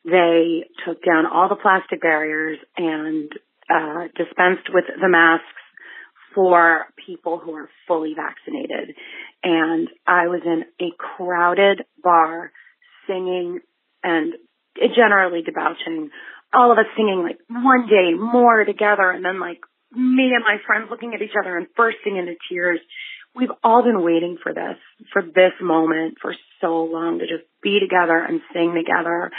they 0.05 0.65
took 0.85 1.03
down 1.03 1.25
all 1.25 1.49
the 1.49 1.55
plastic 1.55 2.01
barriers 2.01 2.59
and 2.77 3.31
uh, 3.69 4.07
dispensed 4.15 4.69
with 4.71 4.85
the 5.01 5.09
masks 5.09 5.45
for 6.35 6.85
people 7.03 7.39
who 7.39 7.55
are 7.55 7.69
fully 7.87 8.13
vaccinated. 8.15 8.95
And 9.43 9.87
I 10.05 10.27
was 10.27 10.41
in 10.45 10.65
a 10.79 10.91
crowded 10.97 11.81
bar 12.03 12.51
singing 13.07 13.59
and 14.03 14.33
generally 14.95 15.41
debauching, 15.41 16.11
all 16.53 16.71
of 16.71 16.77
us 16.77 16.85
singing 16.95 17.23
like 17.23 17.37
one 17.49 17.87
day 17.87 18.13
more 18.15 18.63
together 18.65 19.09
and 19.09 19.25
then 19.25 19.39
like 19.39 19.59
me 19.91 20.31
and 20.33 20.43
my 20.43 20.57
friends 20.65 20.87
looking 20.89 21.13
at 21.13 21.21
each 21.21 21.35
other 21.39 21.57
and 21.57 21.67
bursting 21.75 22.17
into 22.17 22.35
tears. 22.49 22.79
We've 23.35 23.51
all 23.63 23.83
been 23.83 24.03
waiting 24.03 24.37
for 24.41 24.53
this, 24.53 24.77
for 25.13 25.21
this 25.21 25.53
moment 25.61 26.17
for 26.21 26.33
so 26.61 26.83
long 26.83 27.19
to 27.19 27.25
just 27.25 27.47
be 27.61 27.79
together 27.79 28.17
and 28.17 28.41
sing 28.53 28.73
together 28.75 29.31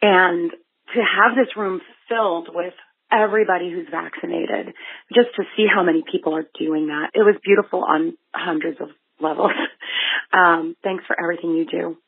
and 0.00 0.50
to 0.50 1.00
have 1.00 1.36
this 1.36 1.56
room 1.56 1.80
filled 2.08 2.48
with 2.52 2.74
everybody 3.10 3.70
who's 3.70 3.88
vaccinated, 3.90 4.74
just 5.14 5.28
to 5.36 5.42
see 5.56 5.66
how 5.72 5.82
many 5.82 6.02
people 6.10 6.34
are 6.34 6.46
doing 6.58 6.86
that. 6.86 7.10
It 7.14 7.20
was 7.20 7.36
beautiful 7.44 7.84
on 7.84 8.16
hundreds 8.34 8.80
of 8.80 8.88
levels. 9.20 9.52
Um, 10.34 10.76
thanks 10.82 11.04
for 11.06 11.14
everything 11.22 11.50
you 11.50 11.66
do. 11.66 11.98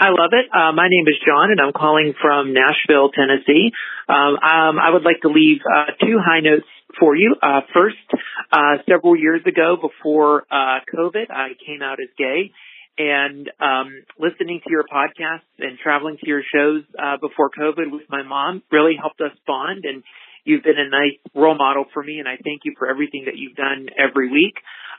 I 0.00 0.08
love 0.08 0.32
it. 0.32 0.48
Uh, 0.48 0.72
my 0.72 0.88
name 0.88 1.04
is 1.08 1.20
John, 1.26 1.50
and 1.52 1.60
I'm 1.60 1.74
calling 1.76 2.14
from 2.22 2.54
Nashville, 2.54 3.10
Tennessee. 3.12 3.68
Um, 4.08 4.40
um, 4.40 4.80
I 4.80 4.88
would 4.88 5.04
like 5.04 5.20
to 5.20 5.28
leave 5.28 5.60
uh, 5.60 5.92
two 6.00 6.16
high 6.16 6.40
notes 6.40 6.64
for 6.98 7.14
you. 7.14 7.36
Uh, 7.36 7.60
first, 7.74 8.00
uh, 8.50 8.80
several 8.88 9.14
years 9.14 9.42
ago, 9.44 9.76
before 9.76 10.44
uh, 10.50 10.80
COVID, 10.88 11.28
I 11.28 11.48
came 11.66 11.82
out 11.82 11.98
as 12.00 12.08
gay, 12.16 12.50
and 12.96 13.50
um, 13.60 13.92
listening 14.18 14.62
to 14.64 14.70
your 14.70 14.84
podcasts 14.88 15.52
and 15.58 15.76
traveling 15.78 16.16
to 16.16 16.26
your 16.26 16.40
shows 16.48 16.82
uh, 16.96 17.18
before 17.20 17.50
COVID 17.50 17.92
with 17.92 18.08
my 18.08 18.22
mom 18.22 18.62
really 18.72 18.96
helped 18.98 19.20
us 19.20 19.36
bond. 19.46 19.84
And 19.84 20.02
you've 20.44 20.64
been 20.64 20.80
a 20.80 20.88
nice 20.88 21.20
role 21.34 21.58
model 21.58 21.84
for 21.92 22.02
me, 22.02 22.20
and 22.20 22.26
I 22.26 22.40
thank 22.42 22.62
you 22.64 22.72
for 22.78 22.88
everything 22.88 23.24
that 23.26 23.36
you've 23.36 23.54
done 23.54 23.88
every 24.00 24.32
week. 24.32 24.56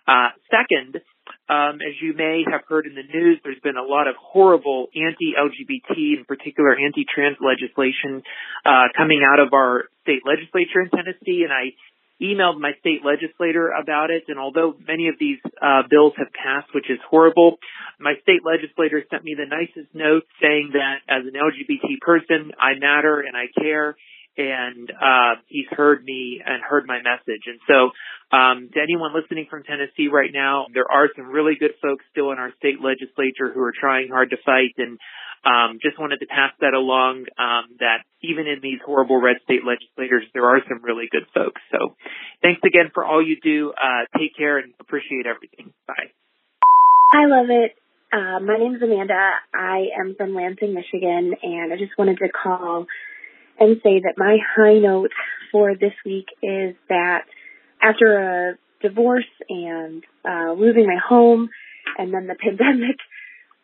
Uh, 0.08 0.30
second, 0.50 1.02
um, 1.50 1.84
as 1.84 2.00
you 2.02 2.14
may 2.16 2.44
have 2.50 2.62
heard 2.68 2.86
in 2.86 2.96
the 2.96 3.04
news, 3.04 3.40
there's 3.44 3.60
been 3.60 3.78
a 3.78 3.84
lot 3.84 4.08
of 4.08 4.16
horrible 4.16 4.88
anti-LGBT, 4.96 6.18
in 6.18 6.26
particular 6.26 6.72
anti-trans 6.76 7.38
legislation, 7.42 8.24
uh, 8.66 8.88
coming 8.96 9.22
out 9.26 9.40
of 9.40 9.54
our 9.54 9.86
state 10.04 10.24
legislature 10.26 10.82
in 10.82 10.90
Tennessee, 10.90 11.44
and 11.44 11.52
I 11.52 11.76
emailed 12.22 12.62
my 12.62 12.72
state 12.80 13.02
legislator 13.04 13.74
about 13.74 14.12
it. 14.12 14.24
And 14.30 14.38
although 14.38 14.76
many 14.88 15.10
of 15.10 15.16
these 15.20 15.40
uh, 15.62 15.84
bills 15.90 16.14
have 16.18 16.32
passed, 16.32 16.70
which 16.74 16.90
is 16.90 17.00
horrible, 17.10 17.58
my 18.00 18.14
state 18.22 18.46
legislator 18.46 19.04
sent 19.10 19.24
me 19.24 19.36
the 19.36 19.50
nicest 19.50 19.94
note 19.94 20.24
saying 20.42 20.72
that 20.74 21.02
as 21.10 21.26
an 21.26 21.34
LGBT 21.34 22.00
person, 22.00 22.54
I 22.62 22.78
matter 22.78 23.22
and 23.22 23.36
I 23.36 23.50
care 23.60 23.98
and 24.42 24.90
uh, 24.90 25.42
he's 25.48 25.68
heard 25.70 26.04
me 26.04 26.42
and 26.44 26.64
heard 26.64 26.86
my 26.88 26.98
message. 26.98 27.46
And 27.46 27.60
so, 27.68 27.92
um, 28.36 28.70
to 28.74 28.80
anyone 28.82 29.14
listening 29.14 29.48
from 29.50 29.64
Tennessee 29.64 30.08
right 30.12 30.32
now, 30.34 30.66
there 30.74 30.90
are 30.90 31.10
some 31.16 31.28
really 31.28 31.54
good 31.60 31.78
folks 31.82 32.06
still 32.12 32.32
in 32.32 32.40
our 32.40 32.52
state 32.58 32.82
legislature 32.82 33.52
who 33.54 33.62
are 33.62 33.74
trying 33.78 34.10
hard 34.10 34.32
to 34.32 34.38
fight. 34.46 34.74
And 34.78 34.98
um, 35.44 35.80
just 35.82 36.00
wanted 36.00 36.20
to 36.20 36.28
pass 36.28 36.54
that 36.62 36.74
along. 36.74 37.26
Um, 37.38 37.78
that 37.80 38.06
even 38.22 38.48
in 38.48 38.60
these 38.62 38.80
horrible 38.86 39.20
red 39.20 39.38
state 39.44 39.62
legislators, 39.66 40.26
there 40.34 40.46
are 40.46 40.62
some 40.68 40.84
really 40.84 41.06
good 41.12 41.26
folks. 41.34 41.62
So, 41.72 41.96
thanks 42.42 42.62
again 42.66 42.92
for 42.94 43.06
all 43.06 43.22
you 43.22 43.38
do. 43.42 43.74
Uh, 43.74 44.06
take 44.18 44.36
care 44.38 44.58
and 44.58 44.74
appreciate 44.80 45.26
everything. 45.26 45.74
Bye. 45.88 46.14
I 47.14 47.26
love 47.26 47.50
it. 47.50 47.76
Uh, 48.14 48.40
my 48.40 48.58
name 48.58 48.76
is 48.76 48.82
Amanda. 48.82 49.32
I 49.54 49.88
am 50.00 50.16
from 50.18 50.36
Lansing, 50.36 50.74
Michigan, 50.74 51.34
and 51.42 51.72
I 51.72 51.78
just 51.78 51.98
wanted 51.98 52.18
to 52.18 52.28
call 52.28 52.86
and 53.62 53.78
say 53.84 54.00
that 54.00 54.16
my 54.18 54.38
high 54.56 54.80
note 54.80 55.12
for 55.52 55.76
this 55.76 55.94
week 56.04 56.26
is 56.42 56.76
that 56.90 57.26
after 57.80 58.18
a 58.18 58.58
divorce 58.82 59.30
and 59.48 60.04
uh, 60.28 60.54
losing 60.54 60.88
my 60.88 60.98
home 60.98 61.48
and 61.98 62.12
then 62.12 62.26
the 62.26 62.36
pandemic, 62.44 62.98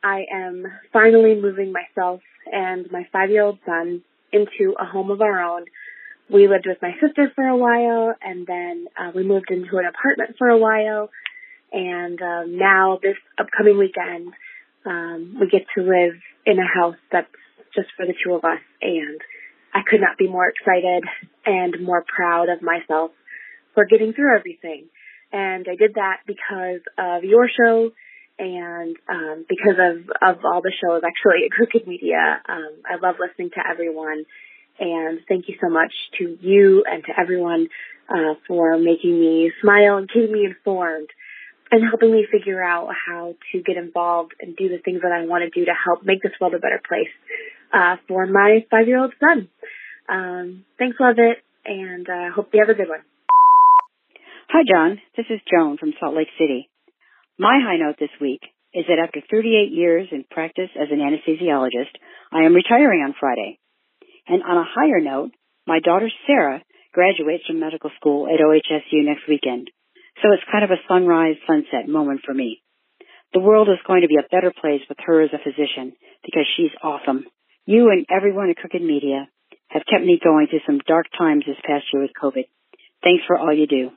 I 0.04 0.26
am 0.32 0.66
finally 0.94 1.34
moving 1.36 1.74
myself 1.74 2.22
and 2.46 2.90
my 2.92 3.08
five 3.12 3.32
year 3.32 3.44
old 3.44 3.58
son 3.66 4.04
into 4.32 4.76
a 4.80 4.86
home 4.86 5.10
of 5.10 5.20
our 5.22 5.42
own. 5.42 5.66
We 6.32 6.48
lived 6.48 6.68
with 6.68 6.78
my 6.80 6.92
sister 7.02 7.32
for 7.34 7.48
a 7.48 7.58
while 7.58 8.14
and 8.22 8.46
then 8.46 8.86
uh, 8.96 9.12
we 9.16 9.24
moved 9.24 9.50
into 9.50 9.78
an 9.78 9.86
apartment 9.86 10.36
for 10.38 10.48
a 10.48 10.60
while. 10.60 11.10
And 11.74 12.22
um, 12.22 12.58
now 12.58 13.00
this 13.02 13.18
upcoming 13.40 13.80
weekend, 13.80 14.34
um, 14.86 15.38
we 15.40 15.50
get 15.50 15.66
to 15.76 15.82
live 15.82 16.14
in 16.46 16.60
a 16.60 16.68
house 16.68 16.98
that's 17.12 17.28
just 17.74 17.88
for 17.98 18.06
the 18.06 18.14
two 18.24 18.34
of 18.34 18.46
us. 18.46 18.62
And 18.82 19.20
I 19.78 19.82
could 19.88 20.02
not 20.02 20.18
be 20.18 20.28
more 20.28 20.50
excited 20.50 21.04
and 21.46 21.86
more 21.86 22.04
proud 22.04 22.50
of 22.50 22.64
myself 22.64 23.12
for 23.76 23.86
getting 23.86 24.12
through 24.12 24.36
everything. 24.36 24.86
And 25.32 25.68
I 25.70 25.76
did 25.76 25.94
that 25.96 26.22
because 26.26 26.82
of 26.98 27.24
your 27.24 27.48
show 27.48 27.92
and 28.40 28.96
um, 29.08 29.46
because 29.48 29.78
of, 29.78 30.10
of 30.22 30.46
all 30.46 30.62
the 30.62 30.74
shows 30.82 31.04
actually 31.06 31.46
at 31.46 31.52
Crooked 31.52 31.88
Media. 31.88 32.42
Um, 32.50 32.82
I 32.90 32.96
love 32.96 33.18
listening 33.20 33.52
to 33.52 33.62
everyone. 33.70 34.26
And 34.80 35.20
thank 35.30 35.48
you 35.48 35.56
so 35.62 35.70
much 35.70 35.94
to 36.18 36.38
you 36.42 36.84
and 36.90 37.04
to 37.06 37.12
everyone 37.20 37.68
uh, 38.10 38.34
for 38.48 38.80
making 38.80 39.20
me 39.20 39.52
smile 39.62 39.98
and 39.98 40.10
keeping 40.10 40.32
me 40.32 40.46
informed 40.46 41.10
and 41.70 41.84
helping 41.88 42.12
me 42.12 42.26
figure 42.32 42.64
out 42.64 42.90
how 43.08 43.36
to 43.52 43.62
get 43.62 43.78
involved 43.78 44.34
and 44.42 44.56
do 44.56 44.70
the 44.70 44.80
things 44.80 45.02
that 45.04 45.12
I 45.12 45.26
want 45.26 45.44
to 45.44 45.50
do 45.50 45.66
to 45.66 45.74
help 45.74 46.04
make 46.04 46.24
this 46.24 46.32
world 46.42 46.56
a 46.56 46.60
better 46.60 46.82
place 46.88 47.14
uh, 47.74 47.96
for 48.08 48.26
my 48.26 48.66
five 48.70 48.88
year 48.88 49.00
old 49.00 49.14
son. 49.20 49.50
Um, 50.10 50.66
thanks, 50.78 50.98
love 51.00 51.16
it, 51.18 51.38
and 51.66 52.08
uh, 52.10 52.32
hope 52.34 52.50
you 52.54 52.62
have 52.62 52.70
a 52.70 52.78
good 52.78 52.90
one. 52.90 53.02
Hi, 54.50 54.64
Jon. 54.64 55.02
This 55.18 55.26
is 55.30 55.42
Joan 55.52 55.78
from 55.78 55.94
Salt 56.00 56.16
Lake 56.16 56.32
City. 56.40 56.70
My 57.38 57.60
high 57.62 57.78
note 57.78 57.98
this 58.00 58.16
week 58.22 58.42
is 58.74 58.86
that 58.88 59.00
after 59.04 59.22
38 59.30 59.72
years 59.72 60.08
in 60.12 60.24
practice 60.30 60.70
as 60.76 60.88
an 60.92 61.00
anesthesiologist, 61.00 61.92
I 62.32 62.46
am 62.46 62.56
retiring 62.56 63.02
on 63.04 63.16
Friday. 63.20 63.60
And 64.28 64.44
on 64.44 64.58
a 64.58 64.68
higher 64.68 65.02
note, 65.02 65.32
my 65.66 65.80
daughter 65.80 66.10
Sarah 66.26 66.64
graduates 66.94 67.46
from 67.46 67.60
medical 67.60 67.92
school 68.00 68.28
at 68.28 68.40
OHSU 68.40 69.04
next 69.04 69.28
weekend. 69.28 69.70
So 70.24 70.32
it's 70.34 70.44
kind 70.52 70.64
of 70.64 70.72
a 70.72 70.82
sunrise 70.88 71.36
sunset 71.46 71.88
moment 71.88 72.22
for 72.26 72.34
me. 72.34 72.62
The 73.34 73.40
world 73.40 73.68
is 73.70 73.78
going 73.86 74.02
to 74.02 74.08
be 74.08 74.18
a 74.18 74.28
better 74.32 74.52
place 74.52 74.82
with 74.88 74.98
her 75.06 75.22
as 75.22 75.30
a 75.34 75.44
physician 75.44 75.94
because 76.24 76.48
she's 76.56 76.72
awesome. 76.82 77.26
You 77.70 77.90
and 77.90 78.06
everyone 78.10 78.50
at 78.50 78.56
Crooked 78.56 78.82
Media 78.82 79.28
have 79.68 79.82
kept 79.92 80.02
me 80.02 80.18
going 80.24 80.48
through 80.48 80.62
some 80.66 80.80
dark 80.88 81.06
times 81.18 81.44
this 81.46 81.58
past 81.66 81.84
year 81.92 82.02
with 82.02 82.12
COVID. 82.20 82.46
Thanks 83.04 83.26
for 83.28 83.38
all 83.38 83.54
you 83.54 83.68
do. 83.68 83.92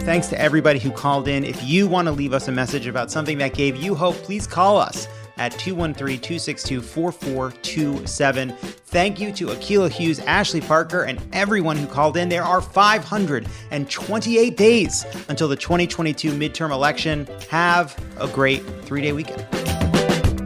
Thanks 0.00 0.26
to 0.30 0.40
everybody 0.40 0.80
who 0.80 0.90
called 0.90 1.28
in. 1.28 1.44
If 1.44 1.62
you 1.62 1.86
want 1.86 2.06
to 2.08 2.12
leave 2.12 2.32
us 2.32 2.48
a 2.48 2.52
message 2.52 2.88
about 2.88 3.12
something 3.12 3.38
that 3.38 3.54
gave 3.54 3.76
you 3.76 3.94
hope, 3.94 4.16
please 4.16 4.48
call 4.48 4.76
us 4.76 5.06
at 5.36 5.52
213 5.52 6.18
262 6.18 6.80
4427. 6.80 8.50
Thank 8.50 9.20
you 9.20 9.30
to 9.34 9.46
Akilah 9.46 9.90
Hughes, 9.90 10.18
Ashley 10.18 10.60
Parker, 10.60 11.04
and 11.04 11.20
everyone 11.32 11.76
who 11.76 11.86
called 11.86 12.16
in. 12.16 12.28
There 12.28 12.42
are 12.42 12.60
528 12.60 14.56
days 14.56 15.06
until 15.28 15.46
the 15.46 15.54
2022 15.54 16.32
midterm 16.32 16.72
election. 16.72 17.28
Have 17.50 17.96
a 18.18 18.26
great 18.26 18.64
three 18.82 19.02
day 19.02 19.12
weekend. 19.12 19.46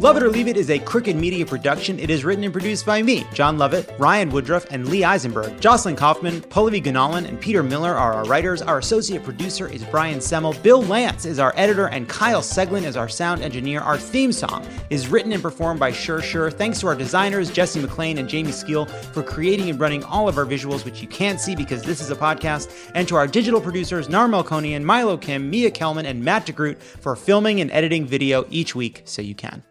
Love 0.03 0.17
It 0.17 0.25
or 0.25 0.31
Leave 0.31 0.49
It 0.49 0.57
is 0.57 0.69
a 0.69 0.81
Crooked 0.81 1.15
Media 1.15 1.47
production. 1.47 1.97
It 2.01 2.11
is 2.11 2.25
written 2.25 2.43
and 2.43 2.53
produced 2.53 2.85
by 2.85 3.01
me, 3.03 3.25
Jon 3.33 3.57
Lovett, 3.57 3.89
Ryan 4.01 4.31
Woodruff, 4.31 4.67
and 4.73 4.89
Lee 4.89 5.05
Eisenberg. 5.05 5.61
Jocelyn 5.61 5.95
Kaufman, 5.95 6.41
Pallavi 6.41 6.83
Gunalan, 6.83 7.25
and 7.29 7.41
Peter 7.41 7.63
Miller 7.63 7.95
are 7.95 8.15
our 8.15 8.25
writers. 8.25 8.63
Our 8.63 8.79
associate 8.79 9.23
producer 9.23 9.69
is 9.69 9.85
Brian 9.85 10.19
Semmel. 10.19 10.61
Bill 10.61 10.83
Lance 10.83 11.25
is 11.25 11.39
our 11.39 11.53
editor, 11.55 11.87
and 11.87 12.09
Kyle 12.09 12.41
Seglin 12.41 12.83
is 12.83 12.97
our 12.97 13.09
sound 13.09 13.43
engineer. 13.43 13.79
Our 13.79 13.97
theme 13.97 14.33
song 14.33 14.67
is 14.91 15.07
written 15.07 15.33
and 15.33 15.41
performed 15.41 15.79
by 15.79 15.93
Sure 15.93 16.21
Sure. 16.21 16.51
Thanks 16.51 16.81
to 16.81 16.89
our 16.89 16.97
designers, 16.97 17.49
Jesse 17.53 17.79
McLean 17.79 18.19
and 18.19 18.29
Jamie 18.29 18.51
Skeel, 18.51 18.87
for 18.87 19.23
creating 19.23 19.71
and 19.71 19.79
running 19.79 20.03
all 20.03 20.29
of 20.29 20.37
our 20.37 20.47
visuals, 20.47 20.85
which 20.85 21.01
you 21.01 21.07
can't 21.07 21.39
see 21.39 21.55
because 21.55 21.81
this 21.85 22.01
is 22.01 22.11
a 22.11 22.17
podcast. 22.17 22.91
And 22.97 23.07
to 23.07 23.15
our 23.15 23.29
digital 23.29 23.61
producers, 23.61 24.09
Nar 24.09 24.27
Melkonian, 24.27 24.83
Milo 24.83 25.17
Kim, 25.17 25.49
Mia 25.49 25.71
Kelman, 25.71 26.07
and 26.07 26.25
Matt 26.25 26.47
DeGroot 26.47 26.79
for 26.79 27.15
filming 27.15 27.61
and 27.61 27.71
editing 27.71 28.05
video 28.05 28.47
each 28.51 28.75
week 28.75 29.03
so 29.05 29.23
you 29.23 29.37
can. 29.37 29.63